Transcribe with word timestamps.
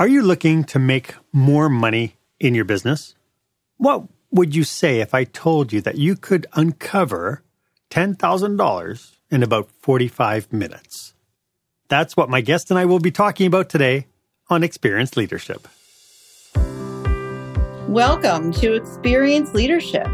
Are 0.00 0.06
you 0.06 0.22
looking 0.22 0.62
to 0.66 0.78
make 0.78 1.16
more 1.32 1.68
money 1.68 2.14
in 2.38 2.54
your 2.54 2.64
business? 2.64 3.16
What 3.78 4.04
would 4.30 4.54
you 4.54 4.62
say 4.62 5.00
if 5.00 5.12
I 5.12 5.24
told 5.24 5.72
you 5.72 5.80
that 5.80 5.98
you 5.98 6.14
could 6.14 6.46
uncover 6.52 7.42
$10,000 7.90 9.16
in 9.32 9.42
about 9.42 9.68
45 9.82 10.52
minutes? 10.52 11.14
That's 11.88 12.16
what 12.16 12.30
my 12.30 12.42
guest 12.42 12.70
and 12.70 12.78
I 12.78 12.84
will 12.84 13.00
be 13.00 13.10
talking 13.10 13.48
about 13.48 13.68
today 13.68 14.06
on 14.48 14.62
Experience 14.62 15.16
Leadership. 15.16 15.66
Welcome 17.88 18.52
to 18.52 18.74
Experience 18.74 19.52
Leadership, 19.52 20.06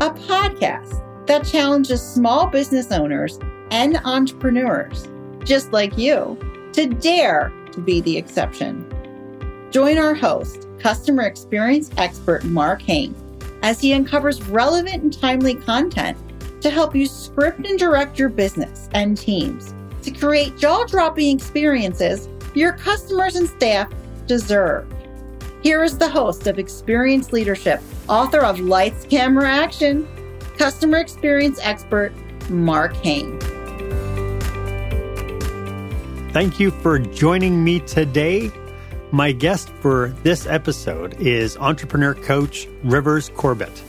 a 0.00 0.10
podcast 0.10 1.26
that 1.26 1.44
challenges 1.44 2.00
small 2.00 2.46
business 2.46 2.92
owners 2.92 3.40
and 3.72 3.96
entrepreneurs, 4.04 5.08
just 5.42 5.72
like 5.72 5.98
you, 5.98 6.38
to 6.74 6.86
dare 6.86 7.52
to 7.72 7.80
be 7.80 8.00
the 8.00 8.16
exception. 8.16 8.88
Join 9.74 9.98
our 9.98 10.14
host, 10.14 10.68
customer 10.78 11.24
experience 11.24 11.90
expert 11.96 12.44
Marc 12.44 12.80
Haine, 12.82 13.12
as 13.62 13.80
he 13.80 13.92
uncovers 13.92 14.40
relevant 14.42 15.02
and 15.02 15.12
timely 15.12 15.56
content 15.56 16.16
to 16.62 16.70
help 16.70 16.94
you 16.94 17.06
script 17.06 17.66
and 17.66 17.76
direct 17.76 18.16
your 18.16 18.28
business 18.28 18.88
and 18.94 19.18
teams 19.18 19.74
to 20.02 20.12
create 20.12 20.56
jaw 20.56 20.84
dropping 20.84 21.34
experiences 21.34 22.28
your 22.54 22.74
customers 22.74 23.34
and 23.34 23.48
staff 23.48 23.92
deserve. 24.28 24.86
Here 25.60 25.82
is 25.82 25.98
the 25.98 26.08
host 26.08 26.46
of 26.46 26.60
Experience 26.60 27.32
Leadership, 27.32 27.80
author 28.08 28.44
of 28.44 28.60
Lights, 28.60 29.04
Camera, 29.06 29.50
Action, 29.50 30.06
customer 30.56 30.98
experience 30.98 31.58
expert 31.60 32.12
Marc 32.48 32.94
Haine. 32.98 33.40
Thank 36.30 36.60
you 36.60 36.70
for 36.70 37.00
joining 37.00 37.64
me 37.64 37.80
today 37.80 38.52
my 39.14 39.30
guest 39.30 39.68
for 39.80 40.08
this 40.24 40.44
episode 40.44 41.14
is 41.20 41.56
entrepreneur 41.58 42.14
coach 42.14 42.66
Rivers 42.82 43.30
Corbett. 43.36 43.80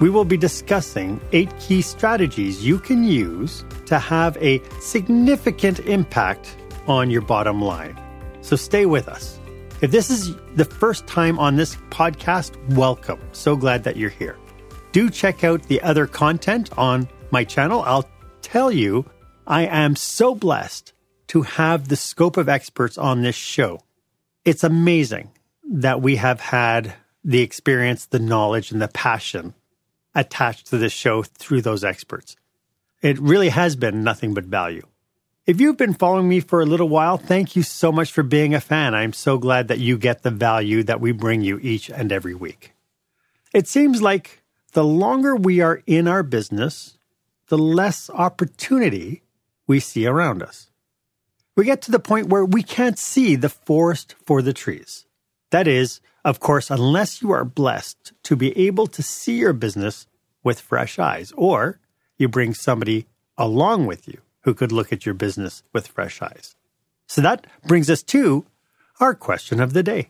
We 0.00 0.10
will 0.10 0.26
be 0.26 0.36
discussing 0.36 1.18
eight 1.32 1.58
key 1.58 1.80
strategies 1.80 2.62
you 2.62 2.78
can 2.78 3.04
use 3.04 3.64
to 3.86 3.98
have 3.98 4.36
a 4.42 4.60
significant 4.82 5.80
impact 5.80 6.58
on 6.86 7.08
your 7.08 7.22
bottom 7.22 7.62
line. 7.62 7.98
So 8.42 8.54
stay 8.54 8.84
with 8.84 9.08
us. 9.08 9.38
If 9.80 9.90
this 9.90 10.10
is 10.10 10.36
the 10.56 10.66
first 10.66 11.06
time 11.06 11.38
on 11.38 11.56
this 11.56 11.76
podcast, 11.88 12.54
welcome. 12.74 13.20
So 13.32 13.56
glad 13.56 13.82
that 13.84 13.96
you're 13.96 14.10
here. 14.10 14.36
Do 14.92 15.08
check 15.08 15.42
out 15.42 15.62
the 15.62 15.80
other 15.80 16.06
content 16.06 16.68
on 16.76 17.08
my 17.30 17.44
channel. 17.44 17.82
I'll 17.86 18.10
tell 18.42 18.70
you, 18.70 19.06
I 19.46 19.64
am 19.64 19.96
so 19.96 20.34
blessed 20.34 20.92
to 21.28 21.40
have 21.40 21.88
the 21.88 21.96
scope 21.96 22.36
of 22.36 22.50
experts 22.50 22.98
on 22.98 23.22
this 23.22 23.36
show 23.36 23.80
it's 24.44 24.64
amazing 24.64 25.30
that 25.70 26.02
we 26.02 26.16
have 26.16 26.40
had 26.40 26.94
the 27.24 27.40
experience, 27.40 28.06
the 28.06 28.18
knowledge, 28.18 28.70
and 28.70 28.82
the 28.82 28.88
passion 28.88 29.54
attached 30.14 30.66
to 30.66 30.78
this 30.78 30.92
show 30.92 31.22
through 31.22 31.62
those 31.62 31.82
experts. 31.82 32.36
It 33.02 33.18
really 33.18 33.48
has 33.48 33.76
been 33.76 34.04
nothing 34.04 34.34
but 34.34 34.44
value. 34.44 34.86
If 35.46 35.60
you've 35.60 35.76
been 35.76 35.94
following 35.94 36.28
me 36.28 36.40
for 36.40 36.60
a 36.60 36.66
little 36.66 36.88
while, 36.88 37.18
thank 37.18 37.54
you 37.54 37.62
so 37.62 37.92
much 37.92 38.12
for 38.12 38.22
being 38.22 38.54
a 38.54 38.60
fan. 38.60 38.94
I'm 38.94 39.12
so 39.12 39.36
glad 39.36 39.68
that 39.68 39.78
you 39.78 39.98
get 39.98 40.22
the 40.22 40.30
value 40.30 40.82
that 40.84 41.00
we 41.00 41.12
bring 41.12 41.42
you 41.42 41.58
each 41.60 41.90
and 41.90 42.10
every 42.10 42.34
week. 42.34 42.72
It 43.52 43.68
seems 43.68 44.00
like 44.00 44.42
the 44.72 44.84
longer 44.84 45.36
we 45.36 45.60
are 45.60 45.82
in 45.86 46.08
our 46.08 46.22
business, 46.22 46.98
the 47.48 47.58
less 47.58 48.08
opportunity 48.10 49.22
we 49.66 49.80
see 49.80 50.06
around 50.06 50.42
us 50.42 50.70
we 51.56 51.64
get 51.64 51.82
to 51.82 51.90
the 51.90 51.98
point 51.98 52.28
where 52.28 52.44
we 52.44 52.62
can't 52.62 52.98
see 52.98 53.36
the 53.36 53.48
forest 53.48 54.14
for 54.26 54.42
the 54.42 54.52
trees. 54.52 55.06
That 55.50 55.68
is, 55.68 56.00
of 56.24 56.40
course, 56.40 56.70
unless 56.70 57.22
you 57.22 57.30
are 57.30 57.44
blessed 57.44 58.12
to 58.24 58.34
be 58.34 58.56
able 58.66 58.86
to 58.88 59.02
see 59.02 59.38
your 59.38 59.52
business 59.52 60.06
with 60.42 60.60
fresh 60.60 60.98
eyes, 60.98 61.32
or 61.36 61.78
you 62.18 62.28
bring 62.28 62.54
somebody 62.54 63.06
along 63.38 63.86
with 63.86 64.08
you 64.08 64.20
who 64.42 64.52
could 64.54 64.72
look 64.72 64.92
at 64.92 65.06
your 65.06 65.14
business 65.14 65.62
with 65.72 65.86
fresh 65.86 66.20
eyes. 66.20 66.54
So 67.06 67.20
that 67.20 67.46
brings 67.66 67.88
us 67.88 68.02
to 68.04 68.44
our 69.00 69.14
question 69.14 69.60
of 69.60 69.72
the 69.72 69.82
day. 69.82 70.08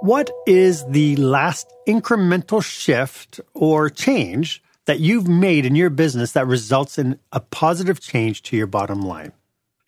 What 0.00 0.30
is 0.46 0.84
the 0.86 1.16
last 1.16 1.72
incremental 1.86 2.62
shift 2.62 3.40
or 3.54 3.90
change 3.90 4.62
that 4.88 5.00
you've 5.00 5.28
made 5.28 5.66
in 5.66 5.74
your 5.74 5.90
business 5.90 6.32
that 6.32 6.46
results 6.46 6.96
in 6.96 7.18
a 7.30 7.40
positive 7.40 8.00
change 8.00 8.42
to 8.42 8.56
your 8.56 8.66
bottom 8.66 9.02
line. 9.02 9.32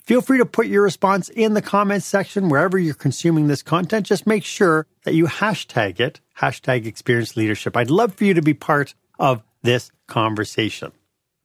Feel 0.03 0.21
free 0.21 0.37
to 0.37 0.45
put 0.45 0.67
your 0.67 0.83
response 0.83 1.31
in 1.31 1.55
the 1.55 1.63
comments 1.63 2.05
section 2.05 2.51
wherever 2.51 2.79
you're 2.79 2.93
consuming 2.93 3.47
this 3.47 3.63
content. 3.63 4.05
Just 4.05 4.27
make 4.27 4.45
sure 4.45 4.87
that 5.05 5.15
you 5.15 5.25
hashtag 5.25 6.01
it, 6.01 6.21
hashtag 6.39 6.85
experience 6.85 7.35
leadership. 7.35 7.79
I'd 7.79 7.89
love 7.89 8.15
for 8.15 8.25
you 8.25 8.35
to 8.35 8.43
be 8.43 8.53
part 8.53 8.95
of 9.19 9.43
this 9.63 9.91
conversation. 10.07 10.93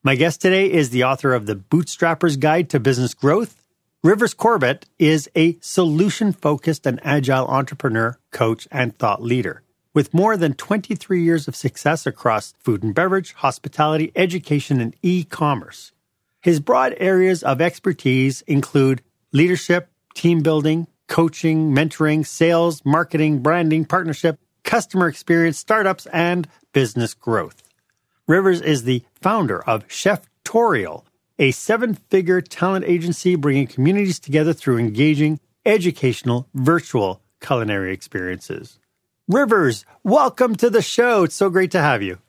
My 0.04 0.16
guest 0.16 0.42
today 0.42 0.70
is 0.70 0.90
the 0.90 1.06
author 1.06 1.34
of 1.34 1.46
The 1.46 1.56
Bootstrapper's 1.56 2.36
Guide 2.36 2.70
to 2.72 2.80
Business 2.82 3.14
Growth. 3.14 3.64
Rivers 4.04 4.34
Corbett 4.34 4.86
is 5.00 5.30
a 5.34 5.58
solution 5.62 6.34
focused 6.34 6.86
and 6.86 7.00
agile 7.06 7.48
entrepreneur, 7.48 8.20
coach, 8.32 8.68
and 8.70 8.98
thought 8.98 9.24
leader. 9.24 9.62
With 9.96 10.14
more 10.14 10.36
than 10.36 10.54
23 10.54 11.24
years 11.24 11.48
of 11.48 11.56
success 11.56 12.06
across 12.06 12.54
food 12.60 12.84
and 12.84 12.94
beverage, 12.94 13.32
hospitality, 13.34 14.12
education, 14.14 14.82
and 14.82 14.94
e 15.02 15.24
commerce. 15.24 15.94
His 16.42 16.60
broad 16.60 16.94
areas 16.98 17.42
of 17.42 17.62
expertise 17.62 18.42
include 18.42 19.02
leadership, 19.32 19.90
team 20.14 20.44
building, 20.44 20.88
coaching, 21.08 21.72
mentoring, 21.72 22.28
sales, 22.28 22.84
marketing, 22.84 23.40
branding, 23.40 23.86
partnership, 23.86 24.38
customer 24.64 25.08
experience, 25.08 25.58
startups, 25.58 26.08
and 26.08 26.50
business 26.74 27.14
growth. 27.14 27.64
Rivers 28.28 28.60
is 28.60 28.84
the 28.84 29.04
founder 29.22 29.64
of 29.64 29.86
Chef 29.88 30.28
Cheftorial, 30.46 31.06
a 31.40 31.52
seven 31.52 31.96
figure 31.96 32.42
talent 32.42 32.86
agency 32.86 33.36
bringing 33.36 33.68
communities 33.68 34.20
together 34.20 34.52
through 34.54 34.78
engaging, 34.78 35.40
educational, 35.66 36.50
virtual 36.54 37.22
culinary 37.40 37.94
experiences. 37.94 38.78
Rivers, 39.28 39.86
welcome 40.04 40.56
to 40.58 40.70
the 40.70 40.84
show. 40.84 41.24
It's 41.24 41.34
so 41.34 41.50
great 41.50 41.72
to 41.72 41.82
have 41.82 42.04
you. 42.04 42.20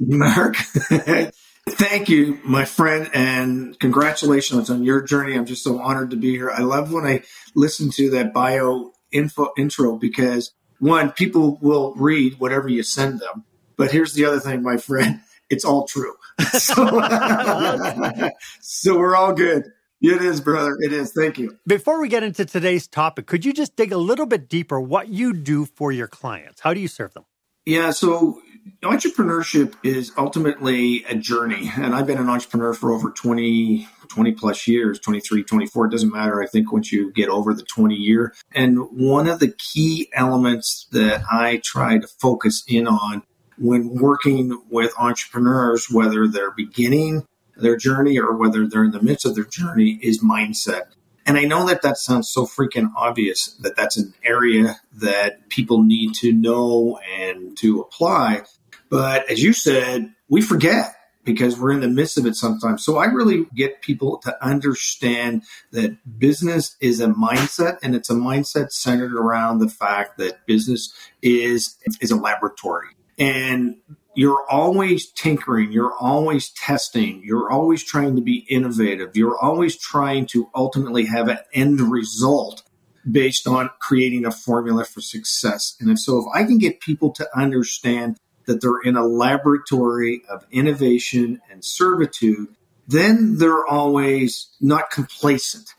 Marc, 0.00 0.56
thank 1.68 2.08
you, 2.08 2.40
my 2.42 2.64
friend, 2.64 3.10
and 3.12 3.78
congratulations 3.78 4.70
on 4.70 4.82
your 4.82 5.02
journey. 5.02 5.34
I'm 5.34 5.44
just 5.44 5.62
so 5.62 5.78
honored 5.78 6.08
to 6.12 6.16
be 6.16 6.30
here. 6.30 6.50
I 6.50 6.62
love 6.62 6.90
when 6.90 7.04
I 7.04 7.24
listen 7.54 7.90
to 7.96 8.08
that 8.10 8.32
bio 8.32 8.92
info 9.12 9.50
intro 9.58 9.96
because 9.96 10.52
one, 10.78 11.12
people 11.12 11.58
will 11.60 11.94
read 11.96 12.40
whatever 12.40 12.66
you 12.66 12.82
send 12.82 13.20
them. 13.20 13.44
But 13.76 13.92
here's 13.92 14.14
the 14.14 14.24
other 14.24 14.40
thing, 14.40 14.62
my 14.62 14.78
friend, 14.78 15.20
it's 15.50 15.66
all 15.66 15.86
true. 15.86 16.14
so, 16.52 16.72
so 18.62 18.98
we're 18.98 19.16
all 19.16 19.34
good. 19.34 19.64
It 20.02 20.20
is, 20.20 20.40
brother. 20.40 20.76
It 20.80 20.92
is. 20.92 21.12
Thank 21.12 21.38
you. 21.38 21.56
Before 21.64 22.00
we 22.00 22.08
get 22.08 22.24
into 22.24 22.44
today's 22.44 22.88
topic, 22.88 23.26
could 23.26 23.44
you 23.44 23.52
just 23.52 23.76
dig 23.76 23.92
a 23.92 23.96
little 23.96 24.26
bit 24.26 24.48
deeper 24.48 24.80
what 24.80 25.08
you 25.08 25.32
do 25.32 25.64
for 25.64 25.92
your 25.92 26.08
clients? 26.08 26.60
How 26.60 26.74
do 26.74 26.80
you 26.80 26.88
serve 26.88 27.14
them? 27.14 27.24
Yeah, 27.64 27.92
so 27.92 28.42
entrepreneurship 28.82 29.74
is 29.84 30.10
ultimately 30.18 31.04
a 31.04 31.14
journey. 31.14 31.70
And 31.76 31.94
I've 31.94 32.08
been 32.08 32.18
an 32.18 32.28
entrepreneur 32.28 32.74
for 32.74 32.92
over 32.92 33.10
20, 33.10 33.86
20 34.08 34.32
plus 34.32 34.66
years, 34.66 34.98
23, 34.98 35.44
24. 35.44 35.86
It 35.86 35.90
doesn't 35.90 36.12
matter. 36.12 36.42
I 36.42 36.46
think 36.46 36.72
once 36.72 36.90
you 36.90 37.12
get 37.12 37.28
over 37.28 37.54
the 37.54 37.62
20 37.62 37.94
year. 37.94 38.34
And 38.52 38.80
one 38.90 39.28
of 39.28 39.38
the 39.38 39.54
key 39.56 40.08
elements 40.12 40.88
that 40.90 41.22
I 41.30 41.60
try 41.62 41.98
to 41.98 42.08
focus 42.08 42.64
in 42.66 42.88
on 42.88 43.22
when 43.56 43.94
working 44.00 44.60
with 44.68 44.92
entrepreneurs, 44.98 45.86
whether 45.88 46.26
they're 46.26 46.50
beginning 46.50 47.26
their 47.56 47.76
journey 47.76 48.18
or 48.18 48.36
whether 48.36 48.66
they're 48.66 48.84
in 48.84 48.92
the 48.92 49.02
midst 49.02 49.26
of 49.26 49.34
their 49.34 49.44
journey 49.44 49.98
is 50.02 50.22
mindset. 50.22 50.92
And 51.24 51.38
I 51.38 51.44
know 51.44 51.66
that 51.66 51.82
that 51.82 51.98
sounds 51.98 52.28
so 52.28 52.46
freaking 52.46 52.90
obvious 52.96 53.54
that 53.60 53.76
that's 53.76 53.96
an 53.96 54.14
area 54.24 54.80
that 54.94 55.48
people 55.48 55.84
need 55.84 56.14
to 56.14 56.32
know 56.32 56.98
and 57.16 57.56
to 57.58 57.80
apply. 57.80 58.42
But 58.90 59.30
as 59.30 59.42
you 59.42 59.52
said, 59.52 60.12
we 60.28 60.40
forget 60.40 60.96
because 61.24 61.58
we're 61.58 61.72
in 61.72 61.80
the 61.80 61.88
midst 61.88 62.18
of 62.18 62.26
it 62.26 62.34
sometimes. 62.34 62.84
So 62.84 62.96
I 62.96 63.06
really 63.06 63.46
get 63.54 63.80
people 63.80 64.18
to 64.18 64.44
understand 64.44 65.44
that 65.70 65.96
business 66.18 66.76
is 66.80 67.00
a 67.00 67.06
mindset 67.06 67.78
and 67.82 67.94
it's 67.94 68.10
a 68.10 68.14
mindset 68.14 68.72
centered 68.72 69.14
around 69.14 69.58
the 69.58 69.68
fact 69.68 70.18
that 70.18 70.44
business 70.46 70.92
is 71.22 71.76
is 72.00 72.10
a 72.10 72.16
laboratory. 72.16 72.88
And 73.18 73.76
you're 74.14 74.44
always 74.50 75.10
tinkering, 75.10 75.72
you're 75.72 75.94
always 75.98 76.50
testing, 76.50 77.22
you're 77.24 77.50
always 77.50 77.82
trying 77.82 78.16
to 78.16 78.22
be 78.22 78.46
innovative, 78.48 79.16
you're 79.16 79.38
always 79.38 79.76
trying 79.76 80.26
to 80.26 80.50
ultimately 80.54 81.06
have 81.06 81.28
an 81.28 81.38
end 81.54 81.80
result 81.80 82.62
based 83.10 83.46
on 83.48 83.70
creating 83.80 84.24
a 84.24 84.30
formula 84.30 84.84
for 84.84 85.00
success. 85.00 85.76
And 85.80 85.90
if, 85.90 85.98
so 85.98 86.18
if 86.18 86.26
I 86.34 86.44
can 86.44 86.58
get 86.58 86.80
people 86.80 87.10
to 87.12 87.28
understand 87.36 88.18
that 88.46 88.60
they're 88.60 88.80
in 88.84 88.96
a 88.96 89.06
laboratory 89.06 90.22
of 90.28 90.44
innovation 90.50 91.40
and 91.50 91.64
servitude, 91.64 92.48
then 92.86 93.38
they're 93.38 93.66
always 93.66 94.48
not 94.60 94.90
complacent. 94.90 95.74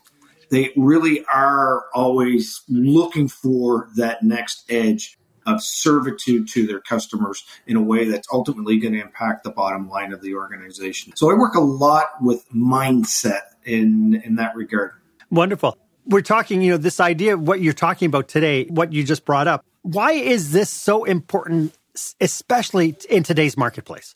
They 0.50 0.72
really 0.76 1.24
are 1.32 1.84
always 1.94 2.62
looking 2.68 3.28
for 3.28 3.88
that 3.96 4.22
next 4.22 4.64
edge 4.68 5.18
of 5.46 5.62
servitude 5.62 6.48
to 6.48 6.66
their 6.66 6.80
customers 6.80 7.44
in 7.66 7.76
a 7.76 7.82
way 7.82 8.08
that's 8.08 8.28
ultimately 8.32 8.78
going 8.78 8.94
to 8.94 9.00
impact 9.00 9.44
the 9.44 9.50
bottom 9.50 9.88
line 9.88 10.12
of 10.12 10.22
the 10.22 10.34
organization. 10.34 11.14
So 11.16 11.30
I 11.30 11.34
work 11.34 11.54
a 11.54 11.60
lot 11.60 12.06
with 12.20 12.44
mindset 12.50 13.42
in 13.64 14.20
in 14.24 14.36
that 14.36 14.54
regard. 14.56 14.92
Wonderful. 15.30 15.76
We're 16.06 16.20
talking, 16.20 16.60
you 16.60 16.72
know, 16.72 16.76
this 16.76 17.00
idea 17.00 17.34
of 17.34 17.40
what 17.40 17.60
you're 17.60 17.72
talking 17.72 18.06
about 18.06 18.28
today, 18.28 18.64
what 18.66 18.92
you 18.92 19.04
just 19.04 19.24
brought 19.24 19.48
up. 19.48 19.64
Why 19.82 20.12
is 20.12 20.52
this 20.52 20.70
so 20.70 21.04
important, 21.04 21.74
especially 22.20 22.96
in 23.08 23.22
today's 23.22 23.56
marketplace? 23.56 24.14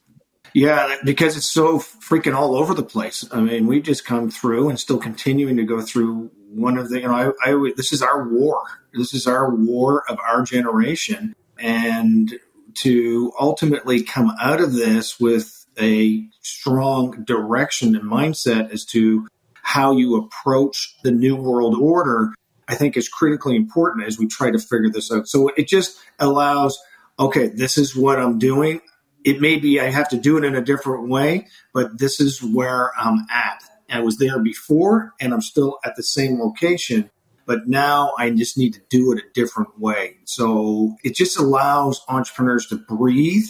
Yeah, 0.55 0.97
because 1.05 1.37
it's 1.37 1.47
so 1.47 1.79
freaking 1.79 2.35
all 2.35 2.57
over 2.57 2.75
the 2.75 2.83
place. 2.83 3.25
I 3.33 3.41
mean, 3.41 3.67
we've 3.67 3.83
just 3.83 4.05
come 4.05 4.31
through 4.31 4.69
and 4.71 4.81
still 4.81 4.99
continuing 4.99 5.57
to 5.57 5.65
go 5.65 5.81
through 5.81 6.31
one 6.51 6.79
of 6.79 6.89
the, 6.89 7.01
you 7.01 7.09
know, 7.09 7.35
I, 7.45 7.51
I, 7.51 7.73
this 7.77 7.93
is 7.93 8.03
our 8.03 8.29
war. 8.29 8.63
This 8.93 9.15
is 9.15 9.27
our 9.27 9.55
war 9.55 10.05
of 10.09 10.19
our 10.21 10.43
generation. 10.43 11.35
And 11.59 12.39
to 12.75 13.33
ultimately 13.39 14.03
come 14.03 14.33
out 14.41 14.61
of 14.61 14.73
this 14.73 15.19
with 15.19 15.67
a 15.81 16.27
strong 16.41 17.25
direction 17.25 17.95
and 17.95 18.05
mindset 18.05 18.71
as 18.71 18.85
to 18.87 19.27
how 19.63 19.93
you 19.93 20.17
approach 20.17 20.97
the 21.03 21.11
new 21.11 21.37
world 21.37 21.77
order, 21.79 22.33
I 22.69 22.75
think 22.75 22.97
is 22.97 23.09
critically 23.09 23.57
important 23.57 24.07
as 24.07 24.19
we 24.19 24.27
try 24.27 24.51
to 24.51 24.59
figure 24.59 24.91
this 24.91 25.13
out. 25.13 25.29
So 25.29 25.49
it 25.49 25.69
just 25.69 25.99
allows, 26.19 26.79
okay, 27.19 27.49
this 27.49 27.77
is 27.79 27.95
what 27.95 28.19
I'm 28.19 28.39
doing. 28.39 28.81
It 29.25 29.41
may 29.41 29.57
be 29.57 29.81
I 29.81 29.91
have 29.91 30.09
to 30.11 30.17
do 30.17 30.39
it 30.39 30.45
in 30.45 30.55
a 30.55 30.63
different 30.63 31.09
way, 31.09 31.49
but 31.75 31.99
this 31.99 32.21
is 32.21 32.43
where 32.43 32.91
I'm 32.99 33.27
at. 33.31 33.63
I 33.89 34.01
was 34.01 34.19
there 34.19 34.39
before 34.39 35.15
and 35.21 35.33
I'm 35.33 35.41
still 35.41 35.79
at 35.85 35.97
the 35.97 36.03
same 36.03 36.41
location, 36.41 37.11
but 37.47 37.67
now 37.67 38.13
I 38.19 38.31
just 38.31 38.59
need 38.59 38.75
to 38.75 38.81
do 38.91 39.13
it 39.13 39.19
a 39.19 39.33
different 39.33 39.79
way. 39.79 40.19
So 40.25 40.97
it 41.03 41.15
just 41.15 41.39
allows 41.39 42.05
entrepreneurs 42.09 42.67
to 42.69 42.77
breathe 42.77 43.49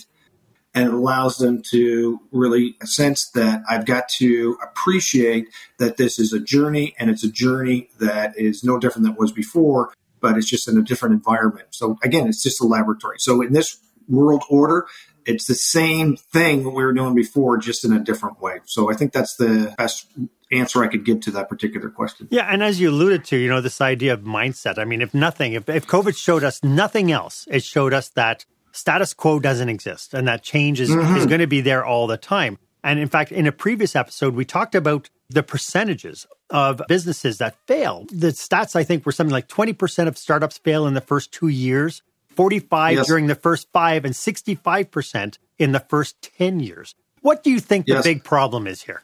and 0.75 0.89
it 0.89 0.95
allows 0.95 1.39
them 1.39 1.63
to 1.71 2.21
really 2.31 2.77
sense 2.85 3.31
that 3.31 3.63
I've 3.69 3.87
got 3.87 4.09
to 4.19 4.57
appreciate 4.63 5.49
that 5.79 5.97
this 5.97 6.19
is 6.19 6.33
a 6.33 6.41
journey 6.41 6.95
and 6.99 7.11
it's 7.11 7.25
a 7.25 7.31
journey 7.31 7.89
that 7.99 8.39
is 8.39 8.63
no 8.63 8.79
different 8.79 9.05
than 9.05 9.15
it 9.15 9.19
was 9.19 9.33
before, 9.33 9.93
but 10.21 10.37
it's 10.37 10.49
just 10.49 10.69
in 10.69 10.79
a 10.79 10.83
different 10.83 11.15
environment. 11.15 11.69
So 11.71 11.99
again, 12.03 12.29
it's 12.29 12.43
just 12.43 12.61
a 12.61 12.67
laboratory. 12.67 13.19
So 13.19 13.41
in 13.43 13.53
this 13.53 13.79
world 14.09 14.45
order, 14.49 14.87
it's 15.29 15.47
the 15.47 15.55
same 15.55 16.17
thing 16.17 16.65
we 16.65 16.83
were 16.83 16.93
doing 16.93 17.15
before, 17.15 17.59
just 17.59 17.85
in 17.85 17.93
a 17.93 18.01
different 18.01 18.41
way. 18.41 18.61
So 18.65 18.91
I 18.91 18.95
think 18.95 19.13
that's 19.13 19.37
the 19.37 19.75
best 19.77 20.07
answer 20.51 20.83
I 20.83 20.89
could 20.89 21.05
give 21.05 21.21
to 21.21 21.31
that 21.33 21.49
particular 21.49 21.91
question. 21.91 22.29
Yeah, 22.31 22.49
and 22.51 22.63
as 22.63 22.81
you 22.81 22.89
alluded 22.89 23.25
to, 23.27 23.37
you 23.37 23.49
know, 23.49 23.61
this 23.61 23.81
idea 23.81 24.15
of 24.15 24.21
mindset. 24.21 24.79
I 24.79 24.85
mean, 24.85 25.03
if 25.03 25.13
nothing, 25.13 25.53
if, 25.53 25.69
if 25.69 25.87
COVID 25.87 26.17
showed 26.17 26.45
us 26.45 26.65
nothing 26.65 27.13
else, 27.13 27.47
it 27.51 27.63
showed 27.63 27.93
us 27.93 28.09
that 28.11 28.47
status 28.73 29.13
quo 29.13 29.39
doesn't 29.39 29.69
exist 29.69 30.15
and 30.15 30.27
that 30.29 30.43
change 30.43 30.81
is, 30.81 30.91
mm-hmm. 30.91 31.17
is 31.17 31.27
going 31.27 31.41
to 31.41 31.47
be 31.47 31.61
there 31.61 31.85
all 31.85 32.07
the 32.07 32.17
time. 32.17 32.59
And 32.83 32.99
in 32.99 33.09
fact, 33.09 33.31
in 33.31 33.47
a 33.47 33.53
previous 33.53 33.95
episode, 33.95 34.35
we 34.35 34.47
talked 34.47 34.75
about 34.75 35.11
the 35.29 35.43
percentages 35.43 36.27
of 36.49 36.81
businesses 36.89 37.37
that 37.39 37.57
fail. 37.67 38.07
The 38.11 38.29
stats, 38.29 38.75
I 38.75 38.85
think, 38.85 39.05
were 39.05 39.13
something 39.13 39.33
like 39.33 39.49
20% 39.49 40.09
of 40.09 40.17
startups 40.17 40.57
fail 40.57 40.87
in 40.87 40.95
the 40.95 41.03
first 41.03 41.33
two 41.33 41.49
years, 41.49 42.03
45 42.39 42.95
yes. 42.95 43.07
during 43.09 43.27
the 43.27 43.35
first 43.35 43.67
five, 43.73 44.05
and 44.05 44.15
65% 44.15 45.39
in 45.59 45.73
the 45.73 45.81
first 45.81 46.23
10 46.39 46.61
years. 46.61 46.95
What 47.21 47.43
do 47.43 47.51
you 47.51 47.59
think 47.59 47.89
yes. 47.89 48.05
the 48.05 48.15
big 48.15 48.23
problem 48.23 48.69
is 48.69 48.81
here? 48.81 49.03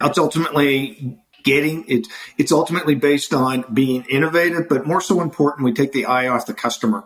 It's 0.00 0.16
ultimately 0.16 1.18
getting 1.42 1.86
it. 1.88 2.06
It's 2.38 2.52
ultimately 2.52 2.94
based 2.94 3.34
on 3.34 3.64
being 3.74 4.04
innovative, 4.08 4.68
but 4.68 4.86
more 4.86 5.00
so 5.00 5.20
important, 5.20 5.64
we 5.64 5.72
take 5.72 5.90
the 5.90 6.06
eye 6.06 6.28
off 6.28 6.46
the 6.46 6.54
customer. 6.54 7.02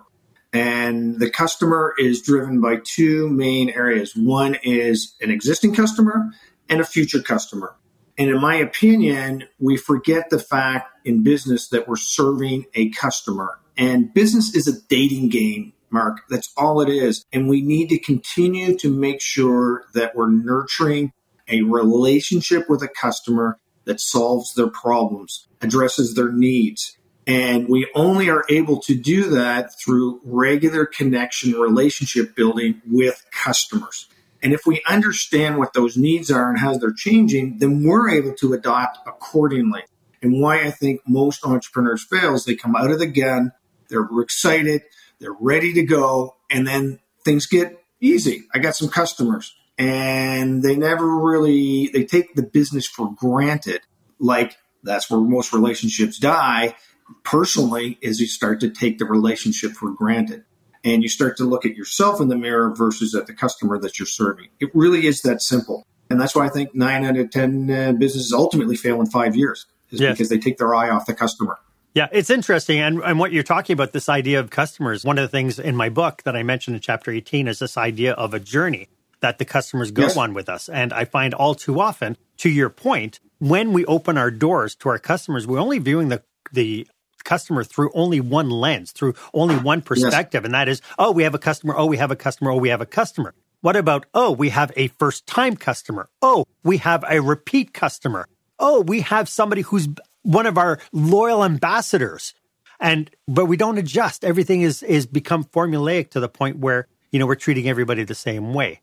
And 0.52 1.18
the 1.18 1.30
customer 1.30 1.94
is 1.96 2.20
driven 2.20 2.60
by 2.60 2.76
two 2.84 3.30
main 3.30 3.70
areas. 3.70 4.14
One 4.14 4.58
is 4.62 5.14
an 5.22 5.30
existing 5.30 5.74
customer 5.74 6.32
and 6.68 6.82
a 6.82 6.84
future 6.84 7.22
customer. 7.22 7.74
And 8.18 8.28
in 8.28 8.38
my 8.42 8.56
opinion, 8.56 9.44
we 9.58 9.78
forget 9.78 10.28
the 10.28 10.38
fact 10.38 11.06
in 11.06 11.22
business 11.22 11.68
that 11.68 11.88
we're 11.88 11.96
serving 11.96 12.66
a 12.74 12.90
customer. 12.90 13.58
And 13.76 14.12
business 14.12 14.54
is 14.54 14.68
a 14.68 14.80
dating 14.88 15.30
game, 15.30 15.72
Marc. 15.90 16.18
That's 16.28 16.52
all 16.56 16.80
it 16.80 16.88
is. 16.88 17.24
And 17.32 17.48
we 17.48 17.62
need 17.62 17.88
to 17.88 17.98
continue 17.98 18.76
to 18.78 18.90
make 18.90 19.20
sure 19.20 19.84
that 19.94 20.14
we're 20.14 20.30
nurturing 20.30 21.12
a 21.48 21.62
relationship 21.62 22.68
with 22.68 22.82
a 22.82 22.88
customer 22.88 23.58
that 23.84 24.00
solves 24.00 24.54
their 24.54 24.68
problems, 24.68 25.48
addresses 25.60 26.14
their 26.14 26.30
needs, 26.30 26.96
and 27.26 27.68
we 27.68 27.88
only 27.94 28.28
are 28.30 28.44
able 28.48 28.80
to 28.80 28.94
do 28.96 29.30
that 29.30 29.78
through 29.78 30.20
regular 30.24 30.86
connection 30.86 31.52
relationship 31.52 32.34
building 32.34 32.82
with 32.86 33.24
customers. 33.30 34.08
And 34.42 34.52
if 34.52 34.66
we 34.66 34.82
understand 34.88 35.58
what 35.58 35.72
those 35.72 35.96
needs 35.96 36.30
are 36.30 36.50
and 36.50 36.58
how 36.58 36.76
they're 36.76 36.92
changing, 36.92 37.58
then 37.58 37.84
we're 37.84 38.10
able 38.10 38.34
to 38.34 38.54
adopt 38.54 38.98
accordingly. 39.06 39.82
And 40.20 40.40
why 40.40 40.62
I 40.62 40.72
think 40.72 41.00
most 41.06 41.46
entrepreneurs 41.46 42.04
fail 42.04 42.34
is 42.34 42.44
they 42.44 42.56
come 42.56 42.74
out 42.74 42.90
of 42.90 42.98
the 42.98 43.06
gun, 43.06 43.52
they're 43.92 44.08
excited, 44.20 44.82
they're 45.20 45.36
ready 45.38 45.72
to 45.74 45.84
go, 45.84 46.34
and 46.50 46.66
then 46.66 46.98
things 47.24 47.46
get 47.46 47.78
easy. 48.00 48.44
I 48.52 48.58
got 48.58 48.74
some 48.74 48.88
customers 48.88 49.54
and 49.78 50.62
they 50.62 50.76
never 50.76 51.06
really 51.06 51.88
they 51.88 52.04
take 52.04 52.34
the 52.34 52.42
business 52.42 52.86
for 52.86 53.12
granted 53.14 53.80
like 54.18 54.56
that's 54.82 55.10
where 55.10 55.20
most 55.20 55.52
relationships 55.52 56.18
die 56.18 56.74
personally 57.24 57.98
is 58.00 58.20
you 58.20 58.26
start 58.26 58.60
to 58.60 58.70
take 58.70 58.98
the 58.98 59.04
relationship 59.04 59.72
for 59.72 59.90
granted 59.90 60.44
and 60.84 61.02
you 61.02 61.08
start 61.08 61.36
to 61.36 61.44
look 61.44 61.64
at 61.64 61.76
yourself 61.76 62.20
in 62.20 62.28
the 62.28 62.36
mirror 62.36 62.74
versus 62.74 63.14
at 63.14 63.26
the 63.26 63.34
customer 63.34 63.78
that 63.78 63.98
you're 63.98 64.06
serving. 64.06 64.48
It 64.60 64.70
really 64.74 65.06
is 65.06 65.22
that 65.22 65.40
simple. 65.40 65.86
And 66.10 66.20
that's 66.20 66.34
why 66.34 66.46
I 66.46 66.48
think 66.48 66.74
nine 66.74 67.04
out 67.04 67.16
of 67.16 67.30
10 67.30 67.70
uh, 67.70 67.92
businesses 67.92 68.32
ultimately 68.32 68.76
fail 68.76 69.00
in 69.00 69.06
five 69.06 69.36
years 69.36 69.66
is 69.90 70.00
yes. 70.00 70.12
because 70.12 70.28
they 70.28 70.38
take 70.38 70.58
their 70.58 70.74
eye 70.74 70.90
off 70.90 71.06
the 71.06 71.14
customer. 71.14 71.58
Yeah, 71.94 72.08
it's 72.10 72.30
interesting. 72.30 72.80
And, 72.80 73.00
and 73.00 73.18
what 73.18 73.32
you're 73.32 73.42
talking 73.42 73.74
about, 73.74 73.92
this 73.92 74.08
idea 74.08 74.40
of 74.40 74.50
customers, 74.50 75.04
one 75.04 75.18
of 75.18 75.22
the 75.22 75.28
things 75.28 75.58
in 75.58 75.76
my 75.76 75.88
book 75.90 76.22
that 76.24 76.34
I 76.34 76.42
mentioned 76.42 76.76
in 76.76 76.80
chapter 76.80 77.10
18 77.10 77.48
is 77.48 77.58
this 77.58 77.76
idea 77.76 78.12
of 78.12 78.32
a 78.32 78.40
journey 78.40 78.88
that 79.20 79.38
the 79.38 79.44
customers 79.44 79.90
go 79.90 80.02
yes. 80.02 80.16
on 80.16 80.34
with 80.34 80.48
us. 80.48 80.68
And 80.68 80.92
I 80.92 81.04
find 81.04 81.34
all 81.34 81.54
too 81.54 81.80
often, 81.80 82.16
to 82.38 82.48
your 82.48 82.70
point, 82.70 83.20
when 83.38 83.72
we 83.72 83.84
open 83.86 84.16
our 84.16 84.30
doors 84.30 84.74
to 84.76 84.88
our 84.88 84.98
customers, 84.98 85.46
we're 85.46 85.60
only 85.60 85.78
viewing 85.78 86.08
the 86.08 86.22
the 86.52 86.86
customer 87.24 87.64
through 87.64 87.90
only 87.94 88.20
one 88.20 88.50
lens, 88.50 88.92
through 88.92 89.14
only 89.32 89.56
one 89.56 89.80
perspective. 89.80 90.42
Yes. 90.42 90.46
And 90.46 90.54
that 90.54 90.68
is, 90.68 90.82
oh, 90.98 91.12
we 91.12 91.22
have 91.22 91.34
a 91.34 91.38
customer. 91.38 91.74
Oh, 91.76 91.86
we 91.86 91.96
have 91.96 92.10
a 92.10 92.16
customer. 92.16 92.50
Oh, 92.50 92.56
we 92.56 92.68
have 92.68 92.80
a 92.80 92.86
customer. 92.86 93.34
What 93.60 93.76
about, 93.76 94.06
oh, 94.12 94.32
we 94.32 94.48
have 94.50 94.72
a 94.76 94.88
first 94.88 95.26
time 95.26 95.56
customer. 95.56 96.08
Oh, 96.20 96.44
we 96.64 96.78
have 96.78 97.04
a 97.08 97.20
repeat 97.20 97.72
customer. 97.72 98.26
Oh, 98.58 98.80
we 98.80 99.00
have 99.02 99.28
somebody 99.28 99.62
who's 99.62 99.88
one 100.22 100.46
of 100.46 100.58
our 100.58 100.78
loyal 100.92 101.44
ambassadors. 101.44 102.34
And, 102.80 103.10
but 103.28 103.46
we 103.46 103.56
don't 103.56 103.78
adjust. 103.78 104.24
Everything 104.24 104.62
is, 104.62 104.82
is 104.82 105.06
become 105.06 105.44
formulaic 105.44 106.10
to 106.10 106.20
the 106.20 106.28
point 106.28 106.58
where, 106.58 106.88
you 107.10 107.18
know, 107.18 107.26
we're 107.26 107.36
treating 107.36 107.68
everybody 107.68 108.04
the 108.04 108.14
same 108.14 108.54
way. 108.54 108.80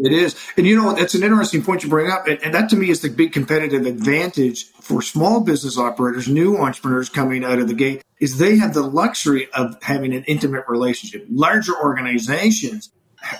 It 0.00 0.12
is. 0.12 0.36
And 0.56 0.66
you 0.66 0.76
know, 0.76 0.94
that's 0.94 1.14
an 1.14 1.24
interesting 1.24 1.62
point 1.62 1.82
you 1.82 1.88
bring 1.88 2.10
up. 2.10 2.28
And, 2.28 2.40
and, 2.42 2.54
that 2.54 2.70
to 2.70 2.76
me 2.76 2.88
is 2.88 3.00
the 3.00 3.10
big 3.10 3.32
competitive 3.32 3.84
advantage 3.84 4.70
for 4.80 5.02
small 5.02 5.40
business 5.40 5.76
operators, 5.76 6.28
new 6.28 6.56
entrepreneurs 6.56 7.08
coming 7.08 7.44
out 7.44 7.58
of 7.58 7.66
the 7.66 7.74
gate, 7.74 8.04
is 8.20 8.38
they 8.38 8.56
have 8.58 8.74
the 8.74 8.82
luxury 8.82 9.48
of 9.52 9.76
having 9.82 10.14
an 10.14 10.22
intimate 10.24 10.64
relationship. 10.68 11.26
Larger 11.28 11.72
organizations 11.82 12.90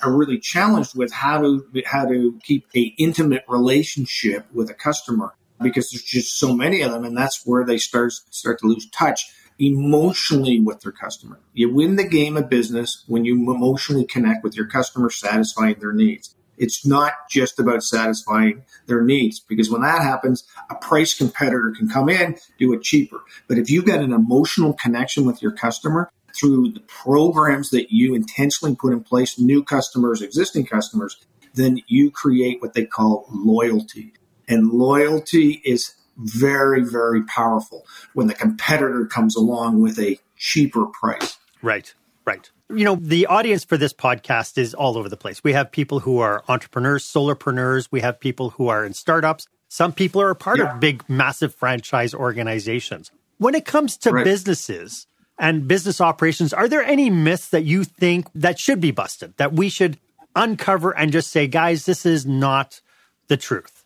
are 0.02 0.12
really 0.12 0.40
challenged 0.40 0.96
with 0.96 1.12
how 1.12 1.40
to 1.40 1.64
how 1.86 2.06
to 2.06 2.38
keep 2.42 2.66
a 2.74 2.92
intimate 2.98 3.44
relationship 3.48 4.44
with 4.52 4.68
a 4.68 4.74
customer 4.74 5.34
because 5.62 5.90
there's 5.90 6.02
just 6.02 6.38
so 6.38 6.54
many 6.54 6.82
of 6.82 6.92
them 6.92 7.04
and 7.04 7.16
that's 7.16 7.44
where 7.44 7.64
they 7.64 7.78
start 7.78 8.12
start 8.12 8.58
to 8.60 8.66
lose 8.66 8.88
touch 8.90 9.30
emotionally 9.58 10.60
with 10.60 10.80
their 10.80 10.92
customer. 10.92 11.40
You 11.52 11.72
win 11.72 11.96
the 11.96 12.06
game 12.06 12.36
of 12.36 12.48
business 12.48 13.04
when 13.08 13.24
you 13.24 13.34
emotionally 13.52 14.04
connect 14.04 14.44
with 14.44 14.56
your 14.56 14.66
customer, 14.66 15.10
satisfying 15.10 15.76
their 15.80 15.92
needs. 15.92 16.34
It's 16.56 16.84
not 16.84 17.12
just 17.30 17.58
about 17.60 17.82
satisfying 17.82 18.64
their 18.86 19.02
needs 19.02 19.40
because 19.40 19.70
when 19.70 19.82
that 19.82 20.02
happens, 20.02 20.44
a 20.70 20.74
price 20.74 21.14
competitor 21.14 21.72
can 21.76 21.88
come 21.88 22.08
in, 22.08 22.36
do 22.58 22.72
it 22.72 22.82
cheaper. 22.82 23.20
But 23.46 23.58
if 23.58 23.70
you've 23.70 23.86
got 23.86 24.00
an 24.00 24.12
emotional 24.12 24.72
connection 24.72 25.24
with 25.24 25.40
your 25.40 25.52
customer 25.52 26.10
through 26.38 26.72
the 26.72 26.80
programs 26.80 27.70
that 27.70 27.90
you 27.90 28.14
intentionally 28.14 28.74
put 28.74 28.92
in 28.92 29.02
place, 29.02 29.38
new 29.38 29.62
customers, 29.62 30.20
existing 30.20 30.66
customers, 30.66 31.16
then 31.54 31.80
you 31.86 32.10
create 32.10 32.60
what 32.60 32.74
they 32.74 32.84
call 32.84 33.26
loyalty. 33.30 34.12
And 34.48 34.70
loyalty 34.70 35.60
is 35.64 35.94
very, 36.16 36.82
very 36.82 37.22
powerful 37.24 37.86
when 38.14 38.26
the 38.26 38.34
competitor 38.34 39.06
comes 39.06 39.36
along 39.36 39.80
with 39.80 39.98
a 39.98 40.18
cheaper 40.36 40.86
price. 40.86 41.38
Right, 41.62 41.92
right 42.24 42.50
you 42.70 42.84
know, 42.84 42.96
the 42.96 43.26
audience 43.26 43.64
for 43.64 43.76
this 43.76 43.92
podcast 43.92 44.58
is 44.58 44.74
all 44.74 44.98
over 44.98 45.08
the 45.08 45.16
place. 45.16 45.42
We 45.42 45.54
have 45.54 45.72
people 45.72 46.00
who 46.00 46.18
are 46.18 46.44
entrepreneurs, 46.48 47.04
solopreneurs. 47.04 47.88
We 47.90 48.00
have 48.00 48.20
people 48.20 48.50
who 48.50 48.68
are 48.68 48.84
in 48.84 48.92
startups. 48.92 49.46
Some 49.68 49.92
people 49.92 50.20
are 50.20 50.30
a 50.30 50.36
part 50.36 50.58
yeah. 50.58 50.74
of 50.74 50.80
big, 50.80 51.02
massive 51.08 51.54
franchise 51.54 52.14
organizations. 52.14 53.10
When 53.38 53.54
it 53.54 53.64
comes 53.64 53.96
to 53.98 54.10
right. 54.10 54.24
businesses 54.24 55.06
and 55.38 55.68
business 55.68 56.00
operations, 56.00 56.52
are 56.52 56.68
there 56.68 56.82
any 56.82 57.10
myths 57.10 57.48
that 57.50 57.64
you 57.64 57.84
think 57.84 58.26
that 58.34 58.58
should 58.58 58.80
be 58.80 58.90
busted, 58.90 59.36
that 59.36 59.52
we 59.52 59.68
should 59.68 59.98
uncover 60.34 60.96
and 60.96 61.12
just 61.12 61.30
say, 61.30 61.46
guys, 61.46 61.86
this 61.86 62.04
is 62.04 62.26
not 62.26 62.80
the 63.28 63.36
truth? 63.36 63.77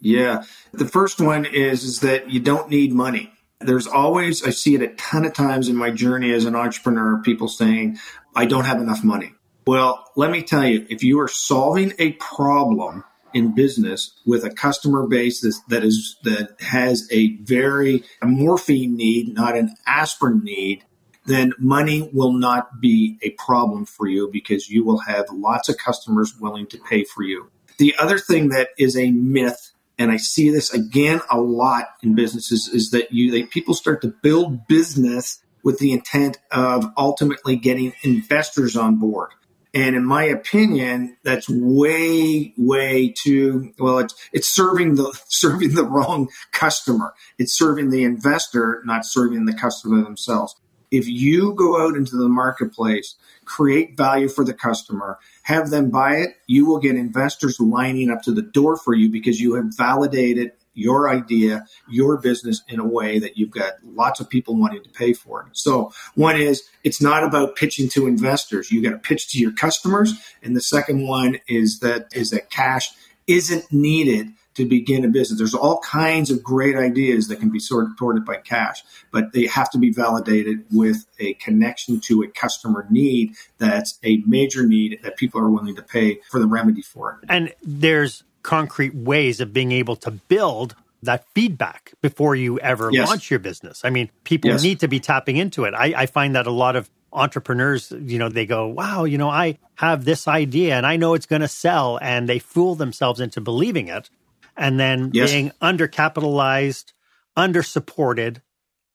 Yeah. 0.00 0.44
The 0.72 0.86
first 0.86 1.20
one 1.20 1.44
is, 1.44 1.84
is 1.84 2.00
that 2.00 2.30
you 2.30 2.40
don't 2.40 2.70
need 2.70 2.92
money. 2.92 3.32
There's 3.60 3.86
always, 3.86 4.44
I 4.44 4.50
see 4.50 4.74
it 4.76 4.82
a 4.82 4.88
ton 4.94 5.24
of 5.24 5.34
times 5.34 5.68
in 5.68 5.76
my 5.76 5.90
journey 5.90 6.32
as 6.32 6.44
an 6.44 6.54
entrepreneur, 6.54 7.20
people 7.22 7.48
saying, 7.48 7.98
I 8.36 8.46
don't 8.46 8.64
have 8.64 8.80
enough 8.80 9.02
money. 9.02 9.32
Well, 9.66 10.04
let 10.16 10.30
me 10.30 10.42
tell 10.42 10.64
you, 10.64 10.86
if 10.88 11.02
you 11.02 11.20
are 11.20 11.28
solving 11.28 11.92
a 11.98 12.12
problem 12.12 13.04
in 13.34 13.54
business 13.54 14.18
with 14.24 14.44
a 14.44 14.50
customer 14.50 15.06
base 15.06 15.42
that 15.68 15.84
is 15.84 16.16
that 16.22 16.60
has 16.60 17.06
a 17.10 17.36
very 17.42 18.04
a 18.22 18.26
morphine 18.26 18.96
need, 18.96 19.34
not 19.34 19.56
an 19.56 19.74
aspirin 19.86 20.42
need, 20.42 20.84
then 21.26 21.52
money 21.58 22.08
will 22.12 22.32
not 22.32 22.80
be 22.80 23.18
a 23.22 23.30
problem 23.30 23.84
for 23.84 24.06
you 24.06 24.30
because 24.32 24.70
you 24.70 24.84
will 24.84 25.00
have 25.00 25.26
lots 25.30 25.68
of 25.68 25.76
customers 25.76 26.34
willing 26.40 26.66
to 26.68 26.78
pay 26.78 27.04
for 27.04 27.22
you. 27.22 27.50
The 27.78 27.94
other 27.98 28.18
thing 28.18 28.48
that 28.48 28.68
is 28.78 28.96
a 28.96 29.10
myth, 29.10 29.72
and 29.98 30.10
I 30.10 30.16
see 30.16 30.50
this 30.50 30.72
again 30.72 31.20
a 31.30 31.40
lot 31.40 31.88
in 32.02 32.14
businesses, 32.14 32.68
is 32.68 32.90
that 32.90 33.12
you 33.12 33.46
people 33.46 33.74
start 33.74 34.02
to 34.02 34.08
build 34.08 34.66
business 34.66 35.42
with 35.62 35.78
the 35.78 35.92
intent 35.92 36.38
of 36.50 36.86
ultimately 36.96 37.56
getting 37.56 37.92
investors 38.02 38.76
on 38.76 38.96
board. 38.96 39.32
And 39.74 39.94
in 39.94 40.04
my 40.04 40.24
opinion, 40.24 41.16
that's 41.24 41.48
way, 41.48 42.54
way 42.56 43.12
too 43.16 43.72
well. 43.78 43.98
It's 43.98 44.14
it's 44.32 44.48
serving 44.48 44.94
the 44.94 45.18
serving 45.28 45.74
the 45.74 45.84
wrong 45.84 46.28
customer. 46.52 47.12
It's 47.38 47.56
serving 47.56 47.90
the 47.90 48.04
investor, 48.04 48.82
not 48.86 49.04
serving 49.04 49.44
the 49.44 49.52
customer 49.52 50.02
themselves. 50.02 50.54
If 50.90 51.06
you 51.06 51.54
go 51.54 51.84
out 51.84 51.96
into 51.96 52.16
the 52.16 52.28
marketplace, 52.28 53.14
create 53.44 53.96
value 53.96 54.28
for 54.28 54.44
the 54.44 54.54
customer, 54.54 55.18
have 55.42 55.70
them 55.70 55.90
buy 55.90 56.16
it, 56.16 56.36
you 56.46 56.66
will 56.66 56.78
get 56.78 56.96
investors 56.96 57.60
lining 57.60 58.10
up 58.10 58.22
to 58.22 58.32
the 58.32 58.42
door 58.42 58.76
for 58.76 58.94
you 58.94 59.10
because 59.10 59.40
you 59.40 59.54
have 59.54 59.76
validated 59.76 60.52
your 60.78 61.10
idea, 61.10 61.66
your 61.88 62.16
business 62.18 62.62
in 62.68 62.78
a 62.78 62.86
way 62.86 63.18
that 63.18 63.36
you've 63.36 63.50
got 63.50 63.74
lots 63.84 64.20
of 64.20 64.28
people 64.28 64.56
wanting 64.56 64.82
to 64.82 64.90
pay 64.90 65.12
for 65.12 65.42
it. 65.42 65.48
So 65.56 65.92
one 66.14 66.40
is 66.40 66.62
it's 66.84 67.02
not 67.02 67.24
about 67.24 67.56
pitching 67.56 67.88
to 67.90 68.06
investors. 68.06 68.70
You 68.70 68.80
got 68.80 68.90
to 68.90 68.98
pitch 68.98 69.28
to 69.32 69.38
your 69.38 69.52
customers. 69.52 70.14
And 70.40 70.54
the 70.54 70.60
second 70.60 71.06
one 71.06 71.40
is 71.48 71.80
that 71.80 72.08
is 72.14 72.30
that 72.30 72.50
cash 72.50 72.92
isn't 73.26 73.72
needed 73.72 74.28
to 74.58 74.66
begin 74.66 75.04
a 75.04 75.08
business. 75.08 75.38
There's 75.38 75.54
all 75.54 75.78
kinds 75.78 76.32
of 76.32 76.42
great 76.42 76.74
ideas 76.74 77.28
that 77.28 77.38
can 77.38 77.48
be 77.48 77.60
supported 77.60 78.24
by 78.24 78.38
cash, 78.38 78.82
but 79.12 79.32
they 79.32 79.46
have 79.46 79.70
to 79.70 79.78
be 79.78 79.92
validated 79.92 80.64
with 80.72 81.06
a 81.20 81.34
connection 81.34 82.00
to 82.00 82.22
a 82.22 82.28
customer 82.28 82.88
need 82.90 83.36
that's 83.58 84.00
a 84.02 84.20
major 84.26 84.66
need 84.66 84.98
that 85.04 85.16
people 85.16 85.40
are 85.40 85.48
willing 85.48 85.76
to 85.76 85.82
pay 85.82 86.18
for 86.28 86.40
the 86.40 86.46
remedy 86.48 86.82
for 86.82 87.20
it. 87.22 87.26
And 87.30 87.54
there's 87.62 88.24
concrete 88.42 88.96
ways 88.96 89.40
of 89.40 89.52
being 89.52 89.70
able 89.70 89.94
to 89.94 90.10
build 90.10 90.74
that 91.04 91.24
feedback 91.36 91.92
before 92.02 92.34
you 92.34 92.58
ever 92.58 92.90
yes. 92.92 93.06
launch 93.06 93.30
your 93.30 93.38
business. 93.38 93.84
I 93.84 93.90
mean, 93.90 94.10
people 94.24 94.50
yes. 94.50 94.64
need 94.64 94.80
to 94.80 94.88
be 94.88 94.98
tapping 94.98 95.36
into 95.36 95.66
it. 95.66 95.74
I, 95.74 95.94
I 95.96 96.06
find 96.06 96.34
that 96.34 96.48
a 96.48 96.50
lot 96.50 96.74
of 96.74 96.90
entrepreneurs, 97.12 97.92
you 97.92 98.18
know, 98.18 98.28
they 98.28 98.44
go, 98.44 98.66
wow, 98.66 99.04
you 99.04 99.18
know, 99.18 99.30
I 99.30 99.58
have 99.76 100.04
this 100.04 100.26
idea 100.26 100.74
and 100.74 100.84
I 100.84 100.96
know 100.96 101.14
it's 101.14 101.26
going 101.26 101.42
to 101.42 101.48
sell. 101.48 101.96
And 102.02 102.28
they 102.28 102.40
fool 102.40 102.74
themselves 102.74 103.20
into 103.20 103.40
believing 103.40 103.86
it 103.86 104.10
and 104.58 104.78
then 104.78 105.10
yes. 105.14 105.30
being 105.30 105.52
undercapitalized, 105.62 106.92
undersupported. 107.36 108.42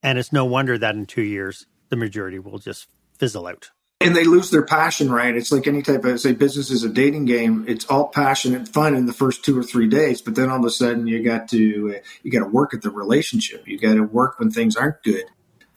And 0.04 0.20
it's 0.20 0.34
no 0.34 0.46
wonder 0.46 0.78
that 0.78 0.96
in 0.96 1.06
two 1.06 1.22
years, 1.22 1.66
the 1.90 1.96
majority 1.96 2.38
will 2.38 2.60
just 2.60 2.88
fizzle 3.18 3.48
out. 3.48 3.72
And 4.02 4.14
they 4.14 4.26
lose 4.26 4.50
their 4.50 4.66
passion 4.66 5.10
right? 5.10 5.34
It's 5.34 5.50
like 5.50 5.66
any 5.66 5.82
type 5.82 6.04
of 6.04 6.20
say 6.20 6.34
business 6.34 6.70
is 6.70 6.84
a 6.84 6.90
dating 6.90 7.24
game. 7.24 7.64
It's 7.70 7.86
all 7.86 8.10
passion 8.10 8.54
and 8.54 8.68
fun 8.68 8.96
in 8.96 9.06
the 9.06 9.14
first 9.14 9.46
two 9.46 9.58
or 9.58 9.64
three 9.64 9.88
days 9.88 10.22
but 10.22 10.36
then 10.36 10.50
all 10.50 10.60
of 10.60 10.66
a 10.66 10.70
sudden 10.70 11.08
you 11.08 11.24
got 11.24 11.48
to 11.50 12.02
you 12.22 12.32
got 12.32 12.40
to 12.40 12.52
work 12.52 12.74
at 12.74 12.82
the 12.82 12.90
relationship. 12.90 13.66
You 13.66 13.80
got 13.80 13.94
to 13.94 14.04
work 14.04 14.40
when 14.40 14.52
things 14.52 14.76
aren't 14.76 15.02
good. 15.04 15.24